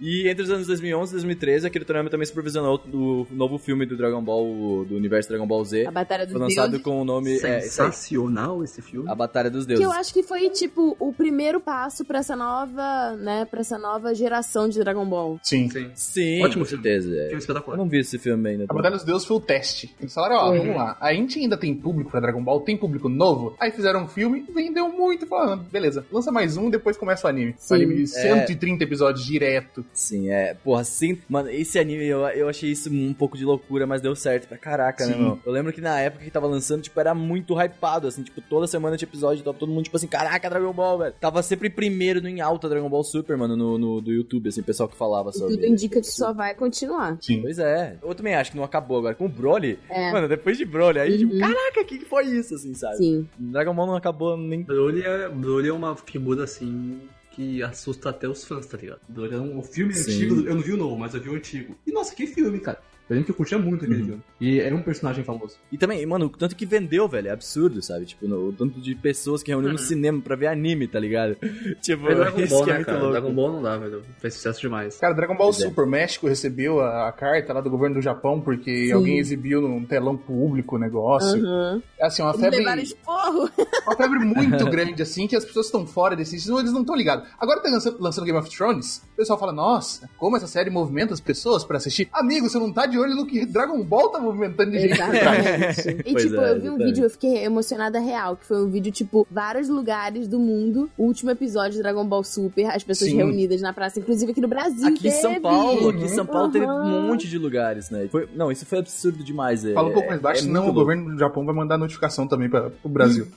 [0.00, 3.96] e entre os anos 2011 e 2013, Akira Toriyama também supervisionou o novo filme do
[3.96, 5.86] Dragon Ball, do universo Dragon Ball Z.
[5.86, 6.84] A Batalha dos Foi lançado Deuses.
[6.84, 7.36] com o nome...
[7.36, 9.08] É, Sensacional esse filme.
[9.10, 9.96] a Batalha dos Que eu Deuses.
[9.98, 14.68] acho que foi, tipo, o primeiro passo pra essa nova, né, pra essa nova geração
[14.68, 15.38] de Dragon Ball.
[15.42, 15.68] Sim.
[15.70, 15.90] Sim.
[15.94, 16.82] Sim, Ótimo com filme.
[16.84, 17.08] certeza.
[17.10, 17.18] é.
[17.20, 17.76] Filme Eu espetacular.
[17.76, 18.64] não vi esse filme ainda.
[18.68, 19.94] A Batalha dos Deuses foi o teste.
[20.00, 20.58] Eles falaram, ó, Uhum.
[20.58, 20.96] vamos lá.
[21.00, 23.56] A gente ainda tem público pra Dragon Ball, tem público novo.
[23.60, 25.26] Aí fizeram um filme, vendeu muito.
[25.56, 27.54] Beleza, lança mais um, depois começa o anime.
[27.58, 27.74] Sim.
[27.74, 29.84] O anime de 130 episódios direto.
[29.92, 30.54] Sim, é.
[30.54, 31.18] Porra, sim.
[31.28, 34.58] Mano, esse anime eu, eu achei isso um pouco de loucura, mas deu certo pra
[34.58, 35.20] caraca, né, Sim.
[35.22, 35.38] meu?
[35.44, 38.66] Eu lembro que na época que tava lançando, tipo, era muito hypado, assim, tipo, toda
[38.66, 41.14] semana tinha episódio, tava todo mundo, tipo assim, caraca, Dragon Ball, velho.
[41.20, 44.60] Tava sempre primeiro no em alta Dragon Ball Super, mano, no, no do YouTube, assim,
[44.60, 45.54] o pessoal que falava E sobre.
[45.56, 47.18] tudo indica que só vai continuar.
[47.20, 47.42] Sim.
[47.42, 47.96] Pois é.
[48.02, 49.14] Eu também acho que não acabou agora.
[49.14, 50.10] Com o Broly, É.
[50.12, 51.40] mano, depois de Broly, aí, tipo, Uhum.
[51.40, 52.96] caraca, o que, que foi isso, assim, sabe?
[52.96, 53.28] Sim.
[53.38, 54.62] Dragon Ball não acabou nem.
[54.62, 58.98] Broly é, Broly é uma figura assim que assusta até os fãs, tá ligado?
[59.08, 60.10] Broly é um filme Sim.
[60.10, 61.78] antigo, eu não vi o novo, mas eu vi o antigo.
[61.86, 62.82] E nossa, que filme, cara.
[63.08, 64.06] Eu lembro que eu curtia muito aquele Uhum.
[64.06, 64.22] filme.
[64.40, 65.56] E era um personagem famoso.
[65.70, 68.04] E também, mano, o tanto que vendeu, velho, é absurdo, sabe?
[68.04, 71.36] Tipo, no- o tanto de pessoas que reuniram no cinema pra ver anime, tá ligado?
[71.80, 72.98] tipo, É Dragon isso Ball, que é né, muito cara?
[72.98, 73.12] louco.
[73.12, 74.02] Dragon Ball não dá, velho.
[74.18, 74.96] Fez sucesso demais.
[74.98, 75.52] Cara, Dragon Ball é.
[75.52, 78.92] Super México recebeu a, a carta lá do governo do Japão porque Sim.
[78.92, 81.40] alguém exibiu num telão público o negócio.
[81.42, 81.80] Uhum.
[81.98, 86.32] É assim, uma febre, uma febre muito grande, assim, que as pessoas estão fora desse
[86.32, 87.28] sistema, eles não estão ligados.
[87.38, 91.14] Agora tá lançando, lançando Game of Thrones, o pessoal fala, nossa, como essa série movimenta
[91.14, 92.06] as pessoas pra assistir.
[92.12, 94.92] Amigo, você não tá de olho no que Dragon Ball tá movimentando de gente.
[94.92, 96.02] Exatamente.
[96.06, 98.68] E Pois tipo, é, eu vi um vídeo, eu fiquei emocionada real, que foi um
[98.68, 103.10] vídeo, tipo, vários lugares do mundo, o último episódio de Dragon Ball Super, as pessoas
[103.10, 103.16] Sim.
[103.16, 104.86] reunidas na praça, inclusive aqui no Brasil.
[104.86, 105.40] Aqui em São teve.
[105.42, 106.98] Paulo, aqui em São Paulo teve Uhum.
[106.98, 108.08] um monte de lugares, né?
[108.12, 109.64] Foi- não, isso foi absurdo demais.
[109.64, 110.80] É, Fala um pouco mais baixo, é senão o louco.
[110.80, 113.26] governo do Japão vai mandar notificação também pra, pro Brasil.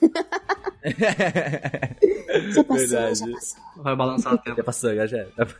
[2.52, 3.18] Já passou, Verdade.
[3.18, 3.58] já passou.
[3.82, 4.56] Vai balançar a tela.
[4.56, 5.26] Já passou, já já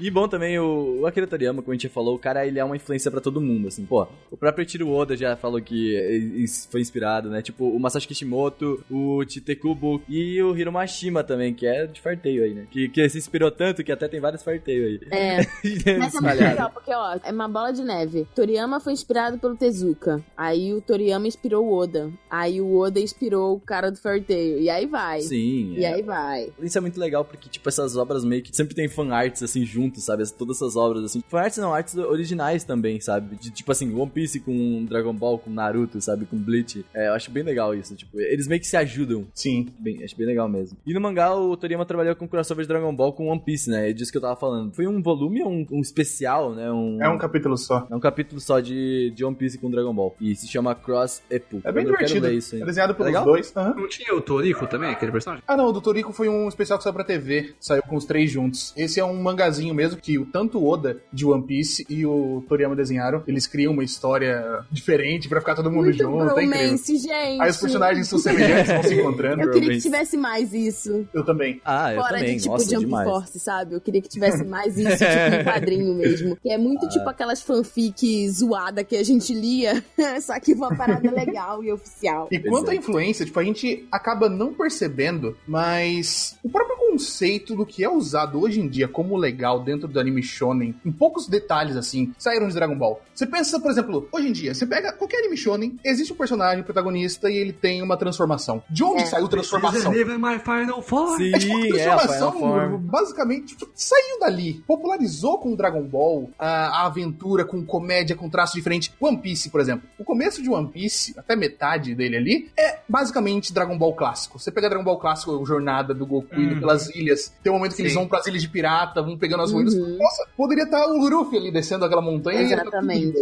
[0.00, 2.58] E bom também, o o Akira Toriyama, como a gente já falou, o cara ele
[2.58, 4.06] é uma influência pra todo mundo, assim, pô.
[4.30, 7.42] O próprio Ichiro Oda já falou que foi inspirado, né?
[7.42, 12.44] Tipo, o Masashi Kishimoto, o Chitekubo e o Hiro Mashima também, que é de farteio
[12.44, 12.66] aí, né?
[12.70, 15.08] Que, que se inspirou tanto que até tem vários farteios aí.
[15.10, 15.36] É,
[15.98, 18.26] mas é muito legal, porque, ó, é uma bola de neve.
[18.34, 20.22] Toriyama foi inspirado pelo Tezuka.
[20.36, 22.10] Aí o Toriyama inspirou o Oda.
[22.30, 24.58] Aí o Oda inspirou o cara do Farteio.
[24.60, 25.20] E aí vai.
[25.20, 25.94] Sim, E é.
[25.94, 26.52] aí vai.
[26.60, 30.04] Isso é muito legal porque, tipo, essas obras meio que sempre tem fanarts, assim, juntos,
[30.04, 30.22] sabe?
[30.22, 31.22] As- Todas essas obras, assim.
[31.28, 33.36] Fanarts não, artes originais também, sabe?
[33.36, 36.26] De, tipo assim, One Piece com Dragon Ball, com Naruto, sabe?
[36.26, 36.84] Com Bleach.
[36.94, 37.94] É, eu acho bem legal isso.
[37.96, 39.26] Tipo, eles meio que se ajudam.
[39.34, 39.66] Sim.
[39.78, 40.76] Bem, acho bem legal mesmo.
[40.86, 43.90] E no mangá, o Toriyama trabalhou com crossover de Dragon Ball com One Piece, né?
[43.90, 44.72] É disso que eu tava falando.
[44.74, 46.70] Foi um volume ou um, um especial, né?
[46.70, 47.86] Um, É um capítulo só.
[47.90, 50.14] é um capítulo só de, de One Piece com Dragon Ball.
[50.20, 51.60] E se chama Cross Epu.
[51.64, 52.30] É bem eu quero divertido.
[52.32, 52.66] isso É ainda.
[52.66, 53.24] desenhado pelos legal?
[53.24, 53.52] dois.
[53.56, 53.74] Aham.
[53.74, 55.42] Não tinha o Toriko também, aquele personagem?
[55.46, 57.54] Ah, não, o do Toriko foi um especial que saiu pra TV.
[57.60, 58.72] Saiu com os três juntos.
[58.76, 62.44] Esse é um mangazinho mesmo que o- tanto o Oda de One Piece e o
[62.48, 63.22] Toriyama desenharam.
[63.26, 66.22] Eles criam uma história diferente pra ficar todo mundo Muito junto.
[66.38, 66.58] É incrível.
[66.58, 67.40] bromance, gente.
[67.40, 69.42] Aí os personagens são semelhantes, vão se encontrando.
[69.42, 71.06] Eu queria que tivesse mais isso.
[71.14, 71.60] Eu também.
[71.64, 72.36] Ah, eu Fora também.
[72.36, 73.08] de tipo Nossa, Jump demais.
[73.08, 73.74] Force, sabe?
[73.74, 75.06] Eu queria que tivesse mais isso, tipo
[75.40, 76.36] um quadrinho mesmo.
[76.36, 76.88] Que é muito Ah.
[76.88, 79.82] tipo aquelas fanfic zoada que a gente lia,
[80.20, 82.28] só que uma parada legal e oficial.
[82.30, 82.72] E quanto é.
[82.72, 87.88] à influência, tipo, a gente acaba não percebendo, mas o próprio conceito do que é
[87.90, 92.48] usado hoje em dia como legal dentro do anime shonen, em poucos detalhes assim, saíram
[92.48, 93.00] de Dragon Ball.
[93.14, 96.62] Você pensa, por exemplo, hoje em dia, você pega qualquer anime shonen, existe um personagem
[96.64, 98.62] protagonista e ele tem uma transformação.
[98.70, 99.06] De onde É.
[99.06, 99.92] saiu transformação?
[99.92, 101.16] Live in my final form.
[101.18, 102.76] Sim, É tipo, a é, a transformação, Final Form.
[102.78, 104.62] basicamente, tipo, saiu dali.
[104.66, 108.92] Popularizou com o Dragon Ball a, a aventura, com comédia, com traço diferente.
[109.00, 109.88] One Piece, por exemplo.
[109.98, 114.38] O começo de One Piece, até metade dele ali, é basicamente Dragon Ball clássico.
[114.38, 116.60] Você pega Dragon Ball clássico, jornada do Goku indo Uhum.
[116.60, 117.32] pelas ilhas.
[117.42, 117.98] Tem um momento que eles Sim.
[117.98, 119.98] vão pras ilhas de pirata, vão pegando as Uhum.
[119.98, 122.42] Nossa, poderia estar o Luffy ali descendo aquela montanha.
[122.42, 123.18] e tá Exatamente.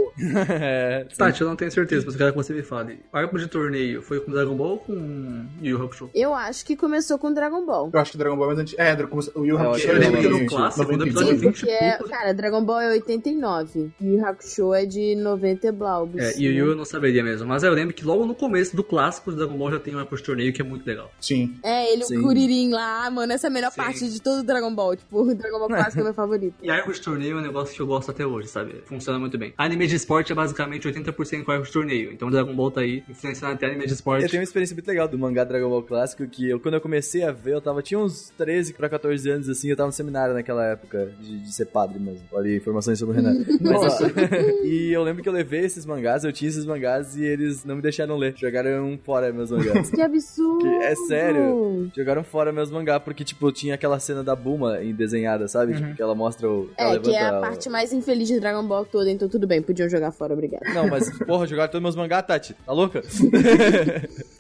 [0.51, 1.17] é, sim.
[1.17, 3.01] Tati, eu não tenho certeza, mas eu quero que você me fale.
[3.13, 6.11] O arco de torneio foi com Dragon Ball ou com Yu Yu Hakusho?
[6.15, 7.91] Eu acho que começou com Dragon Ball.
[7.93, 8.81] Eu acho que Dragon Ball é mais antigo.
[8.81, 8.95] É,
[9.35, 11.27] o Yu Eu Hakusho acho Eu que lembro que no 90, clássico, no 92.
[11.29, 12.11] episódio 20 Porque, e pouco...
[12.11, 16.23] cara, Dragon Ball é 89 e o Hakusho é de 90 e Blaubus.
[16.23, 18.83] É, Yu Yu eu não saberia mesmo, mas eu lembro que logo no começo do
[18.83, 21.11] clássico de Dragon Ball já tem um arco de torneio que é muito legal.
[21.21, 21.59] Sim.
[21.63, 22.19] É, ele, Sim.
[22.19, 23.77] o Kuririn lá, mano, essa é a melhor Sim.
[23.77, 24.97] parte de todo o Dragon Ball.
[24.97, 26.55] Tipo, o Dragon Ball clássico é meu favorito.
[26.63, 28.83] E arco de torneio é um negócio que eu gosto até hoje, sabe?
[28.87, 29.53] Funciona muito bem.
[29.57, 33.05] Anime de esporte é basicamente 80% com arco de torneio, então Dragon Ball tá aí
[33.09, 34.25] influenciando até anime de esporte.
[34.25, 36.81] Eu tenho uma experiência muito legal do mangá Dragon Ball clássico, que eu, quando eu
[36.81, 39.93] comecei a ver, eu tava, tinha uns 13 pra 14 anos, assim, eu tava no
[39.93, 42.23] seminário naquela época, de, de ser padre mesmo.
[42.33, 43.35] Olha informações sobre o Renan.
[43.61, 44.07] Mas, ó,
[44.65, 47.77] e eu lembro que eu levei esses mangás, eu tinha esses mangás e eles não
[47.77, 49.91] me deixaram ler, jogaram fora meus mangás.
[49.97, 50.59] Que absurdo!
[50.63, 51.91] Que- é sério?
[51.95, 55.75] Jogaram fora meus mangá, porque, tipo, tinha aquela cena da Buma em desenhada, sabe?
[55.75, 56.71] Tipo, que ela mostra o...
[56.77, 59.61] ela É, que é a parte mais infeliz de Dragon Ball toda, então tudo bem,
[59.61, 60.63] podiam jogar fora, obrigado.
[60.73, 62.55] Não, mas, porra, jogaram todos meus mangá, Tati.
[62.55, 63.03] Tá louca?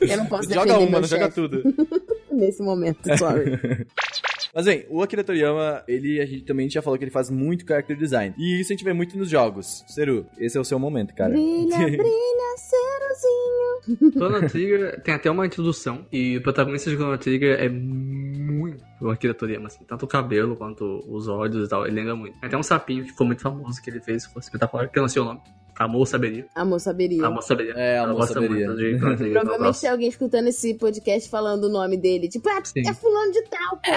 [0.01, 1.62] Eu não posso joga uma, não joga tudo.
[2.31, 3.59] nesse momento, sorry.
[4.57, 7.67] Mas bem, o Akira Toriyama, ele, a gente também já falou que ele faz muito
[7.69, 8.35] character design.
[8.39, 9.85] E isso a gente vê muito nos jogos.
[9.87, 11.29] Seru, esse é o seu momento, cara.
[11.29, 14.13] brilha, brilha, cerozinho.
[14.13, 19.11] Chrono Trigger tem até uma introdução, e o protagonista de Chrono Trigger é muito o
[19.11, 19.85] Akira Toriyama, assim.
[19.85, 22.41] Tanto o cabelo quanto os olhos e tal, ele lembra muito.
[22.41, 25.03] Tem até um sapinho que ficou muito famoso que ele fez, ficou espetacular, que eu
[25.03, 25.43] não sei o nome.
[25.79, 26.47] Amor saberia.
[26.55, 27.27] Amor saberia.
[27.27, 27.72] Amor saberia.
[27.77, 28.66] É, Amor saberia.
[28.70, 29.05] muito.
[29.07, 32.29] Um Provavelmente tem alguém escutando esse podcast falando o nome dele.
[32.29, 32.83] Tipo, ah, Sim.
[32.89, 33.93] é fulano de tal, pô.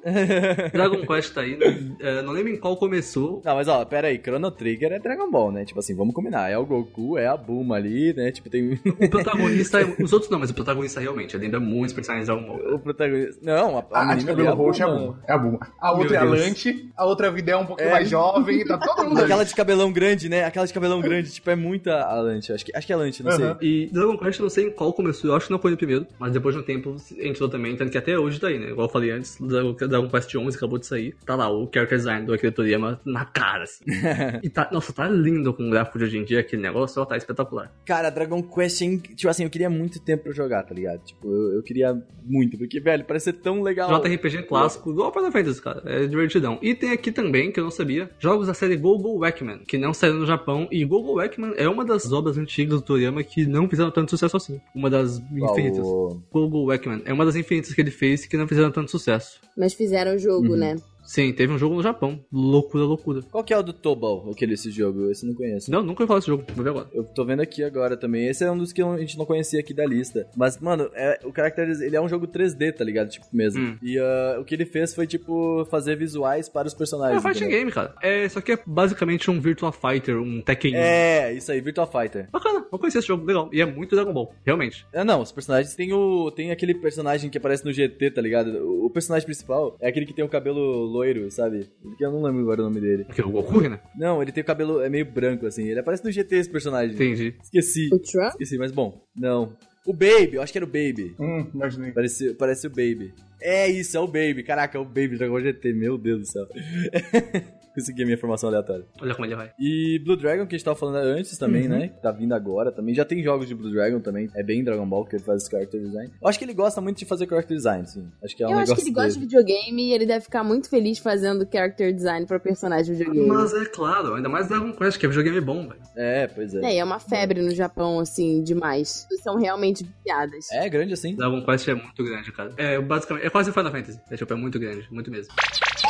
[0.72, 1.78] Dragon Quest tá aí, né?
[2.00, 3.42] É, não lembro em qual começou.
[3.44, 5.64] Não, mas ó, pera aí, Chrono Trigger é Dragon Ball, né?
[5.64, 6.50] Tipo assim, vamos combinar.
[6.50, 8.30] É o Goku, é a Bulma ali, né?
[8.32, 11.92] Tipo, tem O protagonista, é- os outros não, mas o protagonista realmente, ele lembra muitos
[11.94, 12.74] personagens Dragon Ball.
[12.74, 13.38] o protagonista.
[13.42, 14.88] Não, a, a A, a de menina é a cabelo roxo é a.
[14.88, 15.20] Buma.
[15.28, 15.58] É a Buma.
[15.80, 16.24] A Meu outra é a.
[16.24, 17.92] Lante, a outra vida é um pouquinho É.
[17.92, 19.20] mais jovem, tá todo mundo.
[19.22, 20.44] Aquela de cabelão grande, né?
[20.44, 22.52] Aquela de cabelão grande, tipo, é muita a Lante.
[22.52, 23.58] Acho que, acho que é a Lante, não Aham.
[23.60, 23.68] sei.
[23.68, 25.76] E Dragon Quest, eu não sei em qual começou, eu acho que não foi no
[25.76, 28.70] primeiro, mas depois de um tempo entrou também, tanto que até hoje tá aí, né?
[28.70, 31.98] Igual eu falei antes, Dragon Dragon Quest 11 acabou de sair, tá lá o character
[31.98, 33.84] design do Akira Toriyama na cara, assim.
[34.42, 37.04] e tá, nossa, tá lindo com o gráfico de hoje em dia, aquele negócio, ó,
[37.04, 37.72] tá espetacular.
[37.84, 38.78] Cara, Dragon Quest,
[39.16, 41.02] tipo assim, eu queria muito tempo pra jogar, tá ligado?
[41.04, 43.90] Tipo, eu, eu queria muito, porque, velho, parece ser tão legal.
[44.00, 45.82] JRPG clássico, igual Final Fantasy, cara.
[45.84, 46.58] É divertidão.
[46.62, 49.92] E tem aqui também, que eu não sabia, jogos da série Gogo Wackman, que não
[49.92, 50.68] saíram no Japão.
[50.70, 54.36] E Gogo Wackman é uma das obras antigas do Toriyama que não fizeram tanto sucesso
[54.36, 54.60] assim.
[54.74, 55.84] Uma das Qual, infinitas.
[56.30, 59.40] Gogo Wackman é uma das infinitas que ele fez que não fizeram tanto sucesso.
[59.56, 60.56] Mas fizeram o jogo, Uhum.
[60.56, 60.76] né?
[61.10, 62.24] Sim, teve um jogo no Japão.
[62.32, 63.20] Loucura, loucura.
[63.32, 65.10] Qual que é o do Tobal, aquele esse jogo?
[65.10, 65.68] Esse eu não conheço.
[65.68, 66.44] Não, nunca ouvi falar desse jogo.
[66.54, 66.86] Vou ver agora.
[66.94, 68.28] Eu tô vendo aqui agora também.
[68.28, 70.28] Esse é um dos que a gente não conhecia aqui da lista.
[70.36, 73.08] Mas, mano, é, o Character ele é um jogo 3D, tá ligado?
[73.08, 73.60] Tipo, mesmo.
[73.60, 73.76] Hum.
[73.82, 77.18] E ah, o que ele fez foi, tipo, fazer visuais para os É personagens.
[77.18, 77.58] um fighting entendeu?
[77.58, 77.92] game, cara.
[78.00, 80.76] É, isso aqui é basicamente um Virtua Fighter, um Tekken.
[80.76, 82.28] É, isso aí, Virtua Fighter.
[82.30, 83.50] Bacana, vou conhecer esse jogo, legal.
[83.52, 84.86] E é muito Dragon Ball, realmente.
[84.92, 86.30] É, não, os personagens tem o.
[86.30, 88.46] Tem aquele personagem que aparece no GT, tá ligado?
[88.64, 91.68] O, o personagem principal é aquele que tem o cabelo loiro, sabe?
[91.96, 93.06] Que eu não lembro agora o nome dele.
[93.08, 93.80] Aqui, o Goku, né?
[93.96, 95.66] Não, ele tem o cabelo é meio branco, assim.
[95.66, 96.94] Ele aparece no GT, esse personagem.
[96.94, 97.34] Entendi.
[97.42, 97.88] Esqueci.
[97.92, 98.32] O Trump?
[98.32, 99.02] Esqueci, mas bom.
[99.16, 99.56] Não.
[99.86, 101.14] O Baby, eu acho que era o Baby.
[101.18, 101.92] Hum, imaginei.
[101.92, 103.14] Parece, parece o Baby.
[103.40, 104.42] É isso, é o Baby.
[104.42, 106.46] Caraca, é o Baby Dragon Ball GT, meu Deus do céu.
[107.74, 108.84] Consegui a minha informação aleatória.
[109.00, 109.52] Olha como ele vai.
[109.58, 111.68] E Blue Dragon, que a gente tava falando antes também, Uhum.
[111.78, 111.88] né?
[111.88, 112.94] Que tá vindo agora também.
[112.94, 114.28] Já tem jogos de Blue Dragon também.
[114.34, 116.10] É bem Dragon Ball que ele faz esse character design.
[116.20, 118.08] Eu acho que ele gosta muito de fazer character design, sim.
[118.22, 119.26] Acho que é um eu acho que ele gosta de dele.
[119.26, 123.26] videogame e ele deve ficar muito feliz fazendo character design pra personagem de videogame.
[123.28, 125.80] Mas é claro, ainda mais Dragon Quest, que é videogame bom, velho.
[125.96, 126.60] É, pois é.
[126.64, 129.06] É, e é uma febre no Japão, assim, demais.
[129.22, 130.50] São realmente viciadas.
[130.52, 131.14] É, grande assim.
[131.14, 132.52] Dragon Quest é muito grande, cara.
[132.56, 134.00] É basicamente, é quase Final Fantasy.
[134.10, 135.32] É, tipo, é muito grande, muito mesmo.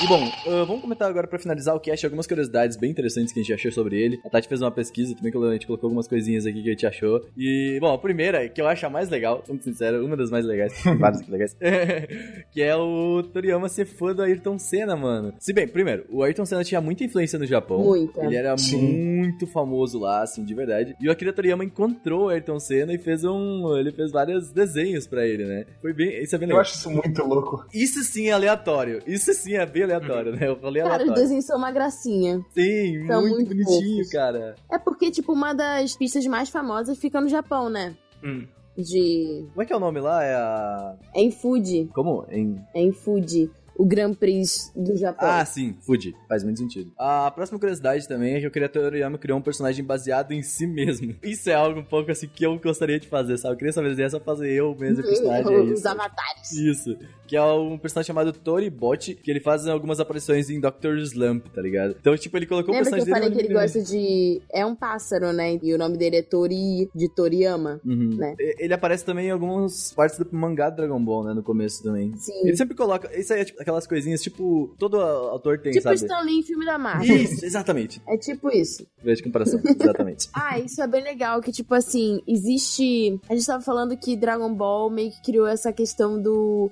[0.02, 3.40] E bom, uh, vamos comentar agora pra finalizar o cast algumas curiosidades bem interessantes que
[3.40, 4.20] a gente achou sobre ele.
[4.24, 6.72] A Tati fez uma pesquisa também, que a gente colocou algumas coisinhas aqui que a
[6.72, 7.20] gente achou.
[7.36, 10.44] E, bom, a primeira, que eu acho a mais legal, sendo sincero, uma das mais
[10.46, 11.56] legais, várias aqui legais,
[12.52, 15.34] que é o Toriyama ser fã do Ayrton Senna, mano.
[15.38, 17.78] Se bem, primeiro, o Ayrton Senna tinha muita influência no Japão.
[17.82, 18.24] Muita.
[18.24, 18.80] Ele era Sim.
[18.80, 20.94] muito famoso lá, assim, de verdade.
[21.00, 23.76] E o Akira Toriyama encontrou o Ayrton Senna e fez um.
[23.76, 25.66] Ele fez vários desenhos pra ele, né?
[25.80, 26.22] Foi bem.
[26.22, 26.60] Isso é bem Eu legal.
[26.62, 27.66] acho isso muito louco.
[27.74, 29.02] Isso sim é aleatório.
[29.06, 30.48] Isso sim é bem aleatório, né?
[30.48, 31.15] Eu falei Cara, os aleatório.
[31.23, 32.40] desenhos são uma gracinha.
[32.51, 34.12] Sim, são muito, muito bonitinho, fofos.
[34.12, 34.55] cara.
[34.70, 37.94] É porque, tipo, uma das pistas mais famosas fica no Japão, né?
[38.23, 38.47] Hum.
[38.77, 39.47] De.
[39.51, 40.24] Como é que é o nome lá?
[40.24, 40.94] É a.
[41.15, 41.90] É em Fuji.
[41.93, 42.24] Como?
[42.31, 42.57] Em.
[42.74, 43.51] É em Fuji.
[43.77, 45.27] O Grand Prix do Japão.
[45.27, 46.15] Ah, sim, Fuji.
[46.28, 46.93] Faz muito sentido.
[46.98, 50.66] A próxima curiosidade também é que o Akira Toriyama criou um personagem baseado em si
[50.66, 51.15] mesmo.
[51.24, 53.55] Isso é algo um pouco assim que eu gostaria de fazer, sabe?
[53.55, 55.55] Eu queria saber se é só fazer eu mesmo, o personagem.
[55.55, 55.89] É Os isso.
[55.89, 56.52] avatares.
[56.52, 56.94] Isso.
[57.31, 61.62] Que é um personagem chamado Toribot, que ele faz algumas aparições em Doctor Slump, tá
[61.62, 61.94] ligado?
[62.01, 64.43] Então, tipo, ele colocou o Lembra que eu personagem falei que ele dele gosta de.
[64.52, 65.57] É um pássaro, né?
[65.62, 67.81] E o nome dele é Tori, de Toriyama.
[67.85, 68.16] Uhum.
[68.16, 68.35] né?
[68.59, 71.32] Ele aparece também em algumas partes do mangá do Dragon Ball, né?
[71.32, 72.12] No começo também.
[72.16, 72.32] Sim.
[72.43, 73.09] Ele sempre coloca.
[73.16, 75.94] Isso aí é tipo, aquelas coisinhas, tipo, todo autor tem, Tipo sabe?
[75.94, 77.15] Stan Lee em filme da Marvel.
[77.15, 78.02] Isso, exatamente.
[78.09, 78.85] É tipo isso.
[79.05, 80.28] Veja de comparação, exatamente.
[80.43, 83.20] Ah, isso é bem legal, que tipo assim, existe...
[83.28, 86.70] A gente tava falando que Dragon Ball meio que criou essa questão do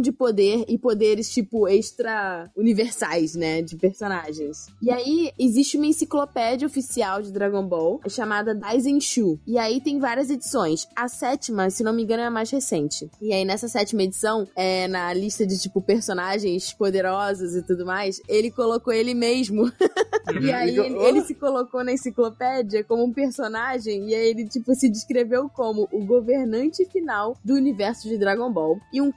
[0.00, 4.68] de poder e poderes, tipo, extra universais, né, de personagens.
[4.80, 9.38] E aí, existe uma enciclopédia oficial de Dragon Ball, chamada Daisenshu.
[9.46, 10.86] E aí tem várias edições.
[10.94, 13.10] A sétima, se não me engano, é a mais recente.
[13.20, 18.20] E aí, nessa sétima edição, é na lista de, tipo, personagens poderosos e tudo mais,
[18.28, 19.70] ele colocou ele mesmo
[20.40, 24.74] e aí ele, ele se colocou na enciclopédia como um personagem e aí ele tipo
[24.74, 29.10] se descreveu como o governante final do universo de Dragon Ball e um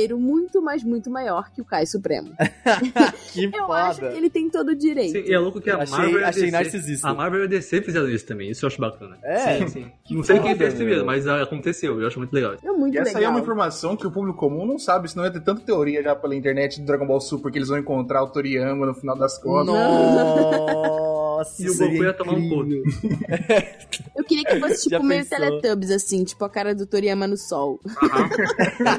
[0.00, 2.30] cavalheiro muito, mas muito maior que o Kai Supremo.
[3.32, 4.10] que Eu acho foda.
[4.12, 5.12] que ele tem todo o direito.
[5.12, 6.50] Sim, e é louco que a Achei- Marvel achei DC...
[6.52, 7.08] narcisista.
[7.08, 9.18] A Marvel e a DC fizeram isso também, isso eu acho bacana.
[9.22, 9.58] É?
[9.58, 9.92] Sim, sim.
[10.10, 11.06] Não sei quem fez primeiro, meu.
[11.06, 12.54] mas aconteceu, eu acho muito legal.
[12.62, 13.32] É muito E essa aí é legal.
[13.32, 16.34] uma informação que o público comum não sabe, senão ia ter tanta teoria já pela
[16.34, 19.66] internet do Dragon Ball Super que eles vão encontrar o Toriyama no final das contas.
[19.74, 22.82] Nossa, Nossa, E o Goku ia tomar um incrível.
[24.16, 25.38] Eu queria que fosse Já tipo meio pensou?
[25.38, 27.80] Teletubbies, assim, tipo a cara do Toriyama no sol.
[28.02, 28.28] Aham.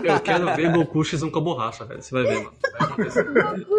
[0.03, 2.01] Eu quero ver Goku X1 com a borracha, velho.
[2.01, 2.53] Você vai ver, mano.
[2.79, 3.25] Vai acontecer.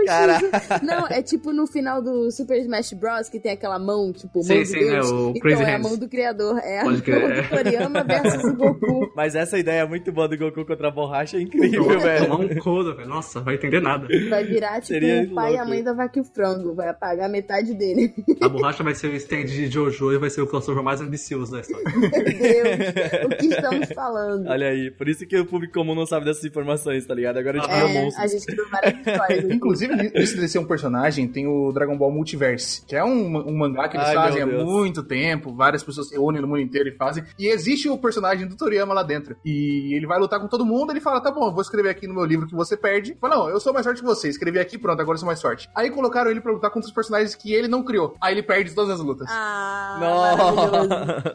[0.07, 0.81] Caraca.
[0.83, 3.29] Não, é tipo no final do Super Smash Bros.
[3.29, 5.11] que tem aquela mão, tipo, Sim, mão sim, de Deus.
[5.11, 5.89] né, o então Crazy é a Hands.
[5.91, 6.59] mão do criador.
[6.59, 7.43] É a Pode crer, mão é.
[7.43, 9.13] do Toriyama versus o Goku.
[9.17, 12.35] Mas essa ideia é muito boa do Goku contra a borracha, é incrível, Tomar velho.
[12.35, 13.09] um couro, velho.
[13.09, 14.07] Nossa, vai entender nada.
[14.29, 15.69] Vai virar tipo Seria o pai e a louco.
[15.71, 16.75] mãe da vaca e o frango.
[16.75, 18.13] Vai apagar metade dele.
[18.41, 21.53] A borracha vai ser o stand de Jojo e vai ser o crossover mais ambicioso
[21.53, 21.85] da história.
[21.93, 24.49] Meu Deus, o que estamos falando?
[24.49, 27.39] Olha aí, por isso que o público comum não sabe dessas informações, tá ligado?
[27.39, 28.25] Agora a gente Ah, criou É, monstros.
[28.25, 29.45] a gente criou várias histórias.
[29.53, 33.57] Inclusive, isso de ser um personagem, tem o Dragon Ball Multiverse, que é um, um
[33.57, 36.89] mangá que eles Ai, fazem há muito tempo, várias pessoas se reúnem no mundo inteiro
[36.89, 39.37] e fazem, e existe o personagem do Toriyama lá dentro.
[39.45, 42.07] E ele vai lutar com todo mundo, ele fala, tá bom, eu vou escrever aqui
[42.07, 43.17] no meu livro que você perde.
[43.21, 45.41] Fala, não, eu sou mais forte que você, escrevi aqui, pronto, agora eu sou mais
[45.41, 45.69] forte.
[45.75, 48.15] Aí colocaram ele pra lutar contra os personagens que ele não criou.
[48.21, 49.27] Aí ele perde todas as lutas.
[49.31, 50.89] Ah, maravilhoso.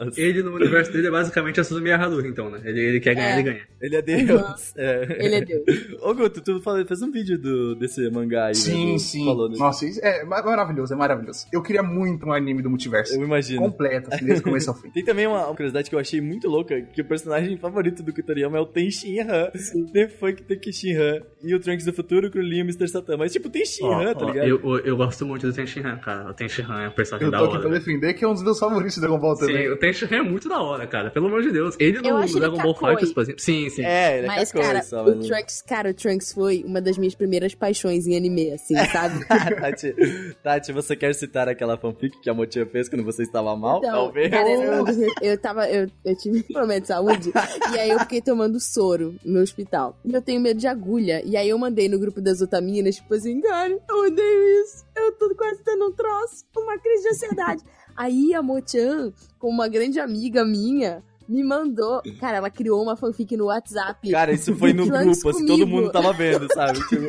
[0.06, 0.22] Nossa.
[0.22, 2.62] Ele no universo dele é basicamente a Suzumiya Haruhi, então, né?
[2.64, 3.34] Ele, ele quer ganhar, É.
[3.34, 3.62] ele ganha.
[3.82, 4.74] Ele é Deus.
[4.78, 5.18] É.
[5.26, 5.64] Ele é Deus.
[6.02, 8.54] Ô, Guto, tu falou- fez um vídeo do, desse mangá aí, né?
[8.56, 9.26] Sim, Tu sim.
[9.26, 9.60] Falou dele.
[9.60, 11.46] Nossa, isso é ma- maravilhoso, é maravilhoso.
[11.52, 13.14] Eu queria muito um anime do multiverso.
[13.14, 13.62] Eu imagino.
[13.62, 14.90] Completo, assim, desde o começo ao fim.
[14.92, 18.58] Tem também uma curiosidade que eu achei muito louca, que o personagem favorito do Toriyama
[18.58, 19.52] é o Ten Shinhan.
[19.94, 21.22] The Funk Ten Shinhan.
[21.44, 22.88] E o Trunks do Futuro, o Krillin e o Mr.
[22.88, 23.18] Satan.
[23.18, 24.48] Mas, tipo, tem Shinhan, Ó, tá ligado?
[24.48, 26.30] eu, eu, eu gosto muito do Tenshinhan, cara.
[26.30, 27.62] O Tenshinhan é um personagem Eu da tô aqui hora.
[27.70, 29.64] pra defender que é um dos meus favoritos de Dragon Ball também.
[29.68, 31.12] Sim, o Tenshinhan é muito da hora, cara.
[31.12, 31.76] Pelo amor de Deus.
[31.80, 32.76] Ele Eu no ele Dragon Ball.
[32.76, 33.42] Fighters, por exemplo.
[33.42, 33.84] Sim, sim.
[33.84, 36.98] É, ele é Mas, cara, só, o mas- Trunks, cara, o Trunks foi uma das
[36.98, 39.26] minhas primeiras paixões em anime, assim, sabe?
[39.28, 39.96] Tati,
[40.44, 43.80] Tati, você quer citar aquela fanfic que a Motia fez quando você estava mal?
[43.80, 44.30] Então, Talvez.
[44.30, 47.32] cara, um meus- eu tava, eu, eu tive problema de saúde,
[47.74, 49.98] e aí eu fiquei tomando soro no hospital.
[50.06, 53.14] E eu tenho medo de agulha, e aí eu mandei no grupo das otaminas, tipo
[53.14, 57.64] assim, cara, eu odeio isso, eu tô quase tendo um troço, uma crise de ansiedade.
[57.96, 63.36] aí a Mochan, com uma grande amiga minha, me mandou, cara, ela criou uma fanfic
[63.36, 64.10] no WhatsApp.
[64.10, 66.80] Cara, isso foi no grupo, assim, todo mundo tava vendo, sabe?
[66.88, 67.06] Tipo,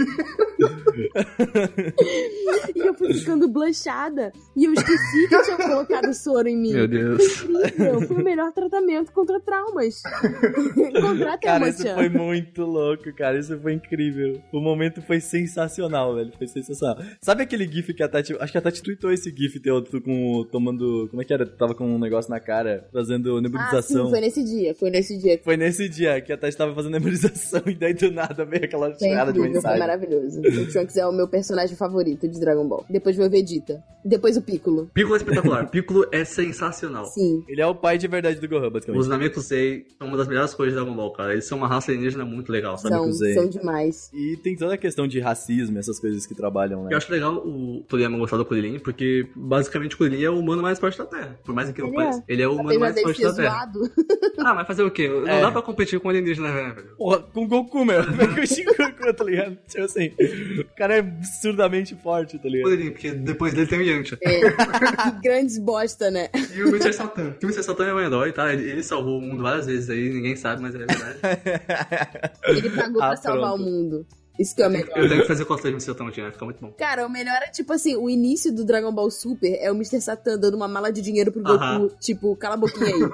[2.74, 4.32] E eu fui ficando blanchada.
[4.56, 6.72] E eu esqueci que tinha colocado soro em mim.
[6.72, 7.22] Meu Deus.
[7.44, 8.00] Incrível.
[8.02, 10.02] Foi o melhor tratamento contra traumas.
[11.00, 13.38] Contratem a cara, isso foi muito louco, cara.
[13.38, 14.42] Isso foi incrível.
[14.52, 16.32] O momento foi sensacional, velho.
[16.36, 16.98] Foi sensacional.
[17.20, 18.36] Sabe aquele gif que a Tati.
[18.38, 20.44] Acho que a Tati tweetou esse gif teu, com.
[20.50, 21.06] tomando.
[21.10, 21.46] Como é que era?
[21.46, 23.70] Tu tava com um negócio na cara, fazendo Ah,
[24.10, 24.74] foi nesse dia.
[24.74, 25.40] Foi nesse dia.
[25.42, 28.92] Foi nesse dia que a Tati tava fazendo nebulização e daí do nada veio aquela
[28.92, 29.78] tirada de incrível, foi mensagem.
[29.78, 30.40] maravilhoso.
[30.40, 32.84] O Trunks é o meu personagem favorito de Dragon Ball.
[32.88, 33.82] Depois veio o Vegeta.
[34.04, 34.90] Depois o Piccolo.
[34.94, 35.68] Piccolo é espetacular.
[35.70, 37.06] Piccolo é sensacional.
[37.06, 37.44] Sim.
[37.48, 39.00] Ele é o pai de verdade do Gohan, basicamente.
[39.00, 41.32] Os Namekusei são uma das melhores coisas de Dragon Ball, cara.
[41.32, 42.94] Eles são uma raça alienígena muito legal, sabe?
[42.94, 44.10] São, são demais.
[44.14, 46.92] E tem toda a questão de racismo, essas coisas que trabalham, né?
[46.92, 50.62] Eu acho legal o Toriyama gostar do Kuririn, porque basicamente o Kuririn é o humano
[50.62, 51.38] mais forte da Terra.
[51.44, 52.24] Por mais que não Ele pareça.
[52.28, 53.66] Ele é o humano mais forte da Terra.
[53.66, 53.90] zoado.
[54.38, 55.08] Ah, mas fazer o quê?
[55.08, 55.40] Não É.
[55.40, 56.88] dá pra competir com alienígena, né, velho?
[56.96, 58.02] Porra, com o Goku, meu.
[58.04, 59.58] com o Shingoku, tá ligado?
[59.68, 60.12] Tipo assim,
[60.60, 62.70] o cara é absurdamente forte, tá ligado?
[62.70, 64.18] Kuririn, porque depois dele tem o Yantia.
[64.22, 64.40] É.
[65.22, 66.28] Grandes bosta, né?
[66.54, 66.92] E o Mr.
[66.92, 67.32] Satan.
[67.32, 67.62] Que o Mr.
[67.64, 68.52] Satan é um herói, tá?
[68.52, 71.18] Ele, ele salvou o mundo várias vezes aí, ninguém sabe, mas é verdade.
[72.48, 73.62] Ele pagou Ah, pra salvar pronto.
[73.62, 74.06] o mundo.
[74.38, 74.96] Isso que é o melhor.
[74.96, 75.46] Eu tenho que fazer.
[75.80, 76.72] Satan um dia, vai ficar muito bom.
[76.72, 80.00] Cara, o melhor é tipo assim, o início do Dragon Ball Super é o Mr.
[80.00, 81.88] Satan dando uma mala de dinheiro pro Goku, Aham.
[82.00, 83.00] tipo, cala a boquinha aí.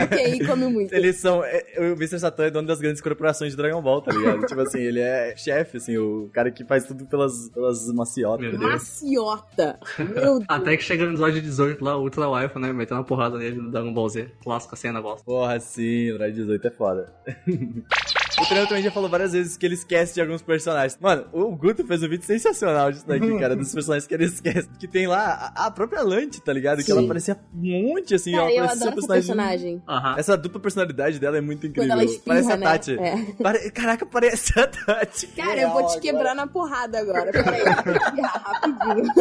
[0.00, 0.92] boquinha aí come muito.
[0.92, 1.44] Eles são.
[1.44, 2.18] é, O Mr.
[2.18, 4.46] Satan é dono das grandes corporações de Dragon Ball, tá ligado?
[4.46, 8.40] tipo assim, ele é chefe, assim, o cara que faz tudo pelas, pelas maciotas.
[8.40, 8.72] Meu Deus.
[8.72, 9.78] Maciota.
[9.98, 10.44] Meu Deus.
[10.48, 12.72] Até que chega no episódio 18 lá, Ultra Wife, né?
[12.72, 14.28] Metendo uma porrada nele no Dragon Ball Z.
[14.42, 15.24] Clássica cena, bosta.
[15.24, 17.12] Porra, sim, o Drive 18 é foda.
[18.40, 20.96] O Treno também já falou várias vezes que ele esquece de alguns personagens.
[21.00, 24.68] Mano, o Guto fez um vídeo sensacional disso daqui, cara, dos personagens que ele esquece.
[24.78, 26.78] Que tem lá a, a própria Lante, tá ligado?
[26.78, 26.92] Que Sim.
[26.92, 29.82] ela aparecia um monte, assim, Cara, ela eu adoro essa personagem.
[30.16, 31.88] Essa dupla personalidade dela é muito incrível.
[31.90, 32.66] Quando ela espirra, parece a né?
[32.66, 32.98] Tati.
[32.98, 33.42] É.
[33.42, 35.26] Pare- Caraca, parece a Tati.
[35.28, 37.30] Cara, eu vou te Real quebrar na porrada agora.
[37.32, 39.12] Peraí, rapidinho.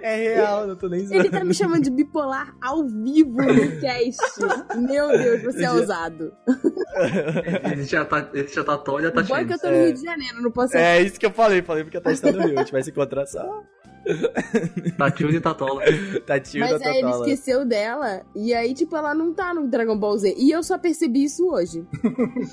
[0.00, 1.20] É real, não tô nem zoando.
[1.22, 4.18] Ele tá me chamando de bipolar ao vivo no cast.
[4.76, 6.32] Meu Deus, você é ousado.
[7.70, 9.72] Ele já tá, ele já tá Tolha, O tá bom é que eu cheio.
[9.72, 12.00] tô no Rio de Janeiro, não posso É isso que eu falei, falei porque a
[12.00, 12.58] Tati tá no Rio.
[12.58, 13.62] A gente vai se encontrar só.
[14.96, 15.82] Tatiana e Tatola.
[16.26, 19.96] Tatinho Mas da aí ele esqueceu dela, e aí, tipo, ela não tá no Dragon
[19.98, 20.34] Ball Z.
[20.38, 21.84] E eu só percebi isso hoje.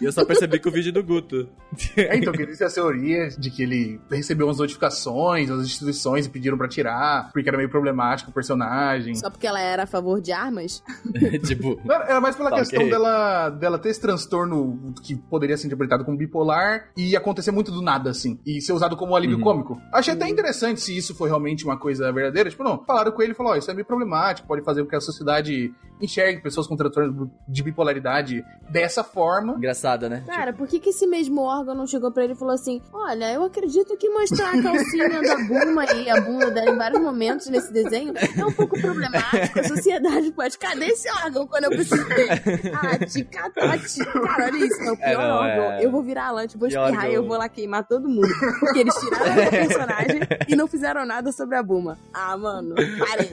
[0.02, 1.48] E eu só percebi que o vídeo do Guto.
[1.96, 6.30] É, então, que existe a teoria de que ele recebeu umas notificações das instituições e
[6.30, 9.16] pediram pra tirar, porque era meio problemático o personagem.
[9.16, 10.84] Só porque ela era a favor de armas.
[11.46, 11.80] tipo.
[11.86, 12.90] Não, Era mais pela Tá, questão ok.
[12.92, 17.82] dela, dela ter esse transtorno que poderia ser interpretado como bipolar e acontecer muito do
[17.82, 18.40] nada, assim.
[18.46, 19.44] E ser usado como alívio Uhum.
[19.44, 19.82] cômico.
[19.94, 22.50] Achei até interessante se isso foi realmente uma coisa verdadeira.
[22.50, 24.90] Tipo, não, falaram com ele e falou, ó, isso é meio problemático, pode fazer com
[24.90, 29.54] que a sociedade enxergue pessoas com transtorno de bipolaridade dessa forma.
[29.56, 30.24] Engraçada, né?
[30.28, 33.32] Cara, por que, que esse mesmo órgão não chegou pra ele e falou assim: Olha,
[33.34, 37.48] eu acredito que mostrar a calcinha da Buma e a bunda dela em vários momentos
[37.48, 39.60] nesse desenho é um pouco problemático.
[39.60, 40.58] A sociedade pode.
[40.58, 42.28] Cadê esse órgão quando eu preciso dele?
[42.78, 44.06] Ah, ticatote.
[44.06, 45.72] Cara, olha isso, é o pior É, não, órgão.
[45.72, 47.12] é- Eu vou virar lunch, vou Que espirrar órgão?
[47.12, 48.28] e eu vou lá queimar todo mundo.
[48.60, 51.98] Porque eles tiraram o personagem e não fizeram nada sobre a Buma.
[52.14, 53.30] Ah, mano, parem.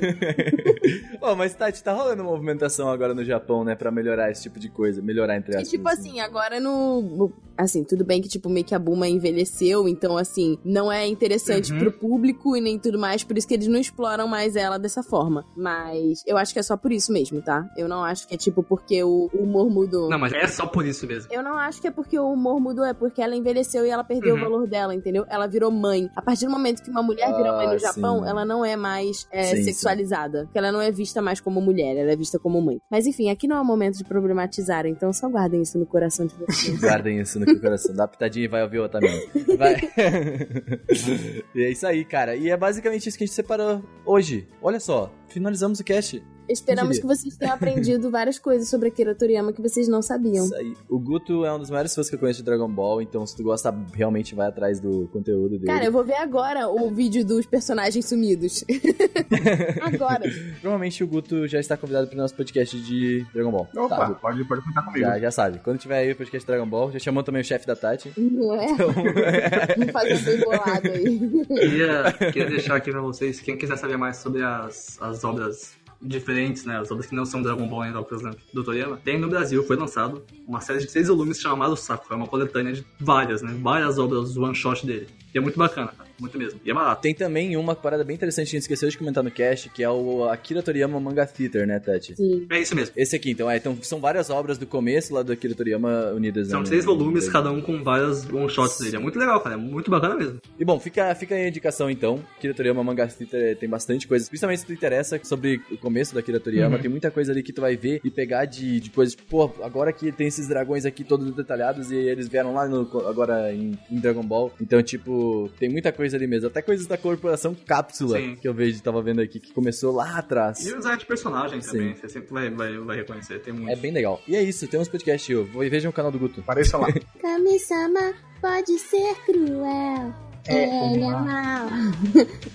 [1.21, 3.75] Pô, mas Tati, tá rolando uma movimentação agora no Japão, né?
[3.75, 5.03] Pra melhorar esse tipo de coisa.
[5.03, 5.71] Melhorar entre E aspas.
[5.71, 7.33] tipo assim, agora no.
[7.57, 11.73] Assim, tudo bem que, tipo, meio que a Buma envelheceu, então, assim, não é interessante
[11.73, 11.79] Uhum.
[11.79, 15.05] pro público e nem tudo mais, por isso que eles não exploram mais ela dessa
[15.05, 15.45] forma.
[15.57, 17.69] Mas eu acho que é só por isso mesmo, tá?
[17.77, 20.09] Eu não acho que é, tipo, porque o humor mudou.
[20.11, 21.33] Não, mas é só por isso mesmo.
[21.33, 24.03] Eu não acho que é porque o humor mudou, é porque ela envelheceu e ela
[24.03, 24.41] perdeu Uhum.
[24.41, 25.25] o valor dela, entendeu?
[25.29, 26.11] Ela virou mãe.
[26.17, 28.29] A partir do momento que uma mulher vira mãe Ah, no Japão, sim.
[28.29, 29.63] ela não é mais é, Sim, sim.
[29.65, 30.45] sexualizada.
[30.47, 32.79] Porque ela não é vista mais como mulher, ela é vista como mãe.
[32.91, 36.27] Mas enfim, aqui não é o momento de problematizar, então só guardem isso no coração
[36.27, 36.79] de vocês.
[36.85, 37.97] Guardem isso no coração.
[37.97, 39.57] Dá pitadinha e vai ouvir outra mesmo.
[39.57, 39.77] Vai.
[41.57, 42.37] e é isso aí, cara.
[42.37, 44.47] E é basicamente isso que a gente separou hoje.
[44.61, 46.23] Olha só, finalizamos o cast.
[46.49, 50.45] Esperamos que vocês tenham aprendido várias coisas sobre Akira Toriyama que vocês não sabiam.
[50.45, 50.75] Isso aí.
[50.89, 53.37] O Guto é um dos maiores fãs que eu conheço de Dragon Ball, então se
[53.37, 55.67] tu gosta, realmente vai atrás do conteúdo dele.
[55.67, 58.65] Cara, eu vou ver agora o vídeo dos personagens sumidos.
[59.81, 60.31] agora.
[60.61, 63.69] Provavelmente o Guto já está convidado para o nosso podcast de Dragon Ball.
[63.77, 64.21] Opa, Sabe?
[64.21, 65.05] pode, pode contar comigo.
[65.05, 65.61] Já, já sabe.
[65.61, 68.13] Quando tiver aí o podcast de Dragon Ball, já chamou também o chefe da Tati.
[68.17, 68.71] Não é?
[68.71, 68.93] Então,
[69.77, 71.47] Vamos fazer bem bolado aí.
[71.47, 75.75] Queria, queria deixar aqui pra vocês, quem quiser saber mais sobre as, as obras
[76.05, 79.19] diferentes, né, as obras que não são Dragon Ball ainda, por exemplo, do Toriyama, tem
[79.19, 82.87] no Brasil, foi lançado uma série de seis volumes chamada Saco, é uma coletânea de
[83.01, 85.09] várias, né, várias obras one shot dele.
[85.35, 86.61] E é muito bacana, cara, muito mesmo.
[86.65, 87.03] E é barato.
[87.03, 89.83] tem também uma parada bem interessante que a gente esqueceu de comentar no cast, que
[89.83, 92.15] é o Akira Toriyama Manga Theater, né, Tati?
[92.15, 92.47] Sim.
[92.51, 92.93] É isso mesmo.
[92.97, 96.49] Esse aqui, então, é, então são várias obras do começo lá do Akira Toriyama unidas.
[96.49, 98.97] São né, seis no- volumes, cada um com várias one shots dele.
[98.97, 100.41] É muito legal, cara, é muito bacana mesmo.
[100.59, 102.21] E bom, fica, fica aí a indicação então.
[102.39, 106.21] Akira Toriyama Manga Theater tem bastante coisa, principalmente se tu interessa sobre o começo da
[106.21, 109.15] Akira Toriyama, tem muita coisa ali que tu vai ver e pegar de, de coisas,
[109.17, 112.83] tipo, pô, agora que tem esses dragões aqui todos detalhados e eles vieram lá no,
[113.09, 114.53] agora em, em Dragon Ball.
[114.61, 115.24] Então, tipo,
[115.59, 116.49] tem muita coisa ali mesmo.
[116.49, 118.37] Até coisas da corporação Cápsula Sim.
[118.37, 120.65] que eu vejo, tava vendo aqui, que começou lá atrás.
[120.65, 121.71] E os arte de personagem Sim.
[121.71, 123.71] também, você sempre vai, vai, vai reconhecer, tem muito.
[123.71, 124.21] É bem legal.
[124.27, 125.31] E é isso, temos podcast.
[125.31, 126.41] Eu vou e vejam o canal do Guto.
[126.41, 126.89] Apareça lá.
[127.21, 130.15] Kami-sama pode ser cruel.
[130.49, 131.69] Ele é mau.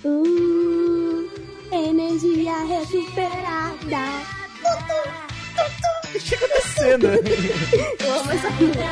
[0.02, 1.28] Uh,
[1.72, 4.40] energia recuperada.
[6.74, 7.08] Cena.
[8.00, 8.90] Eu amo essa música.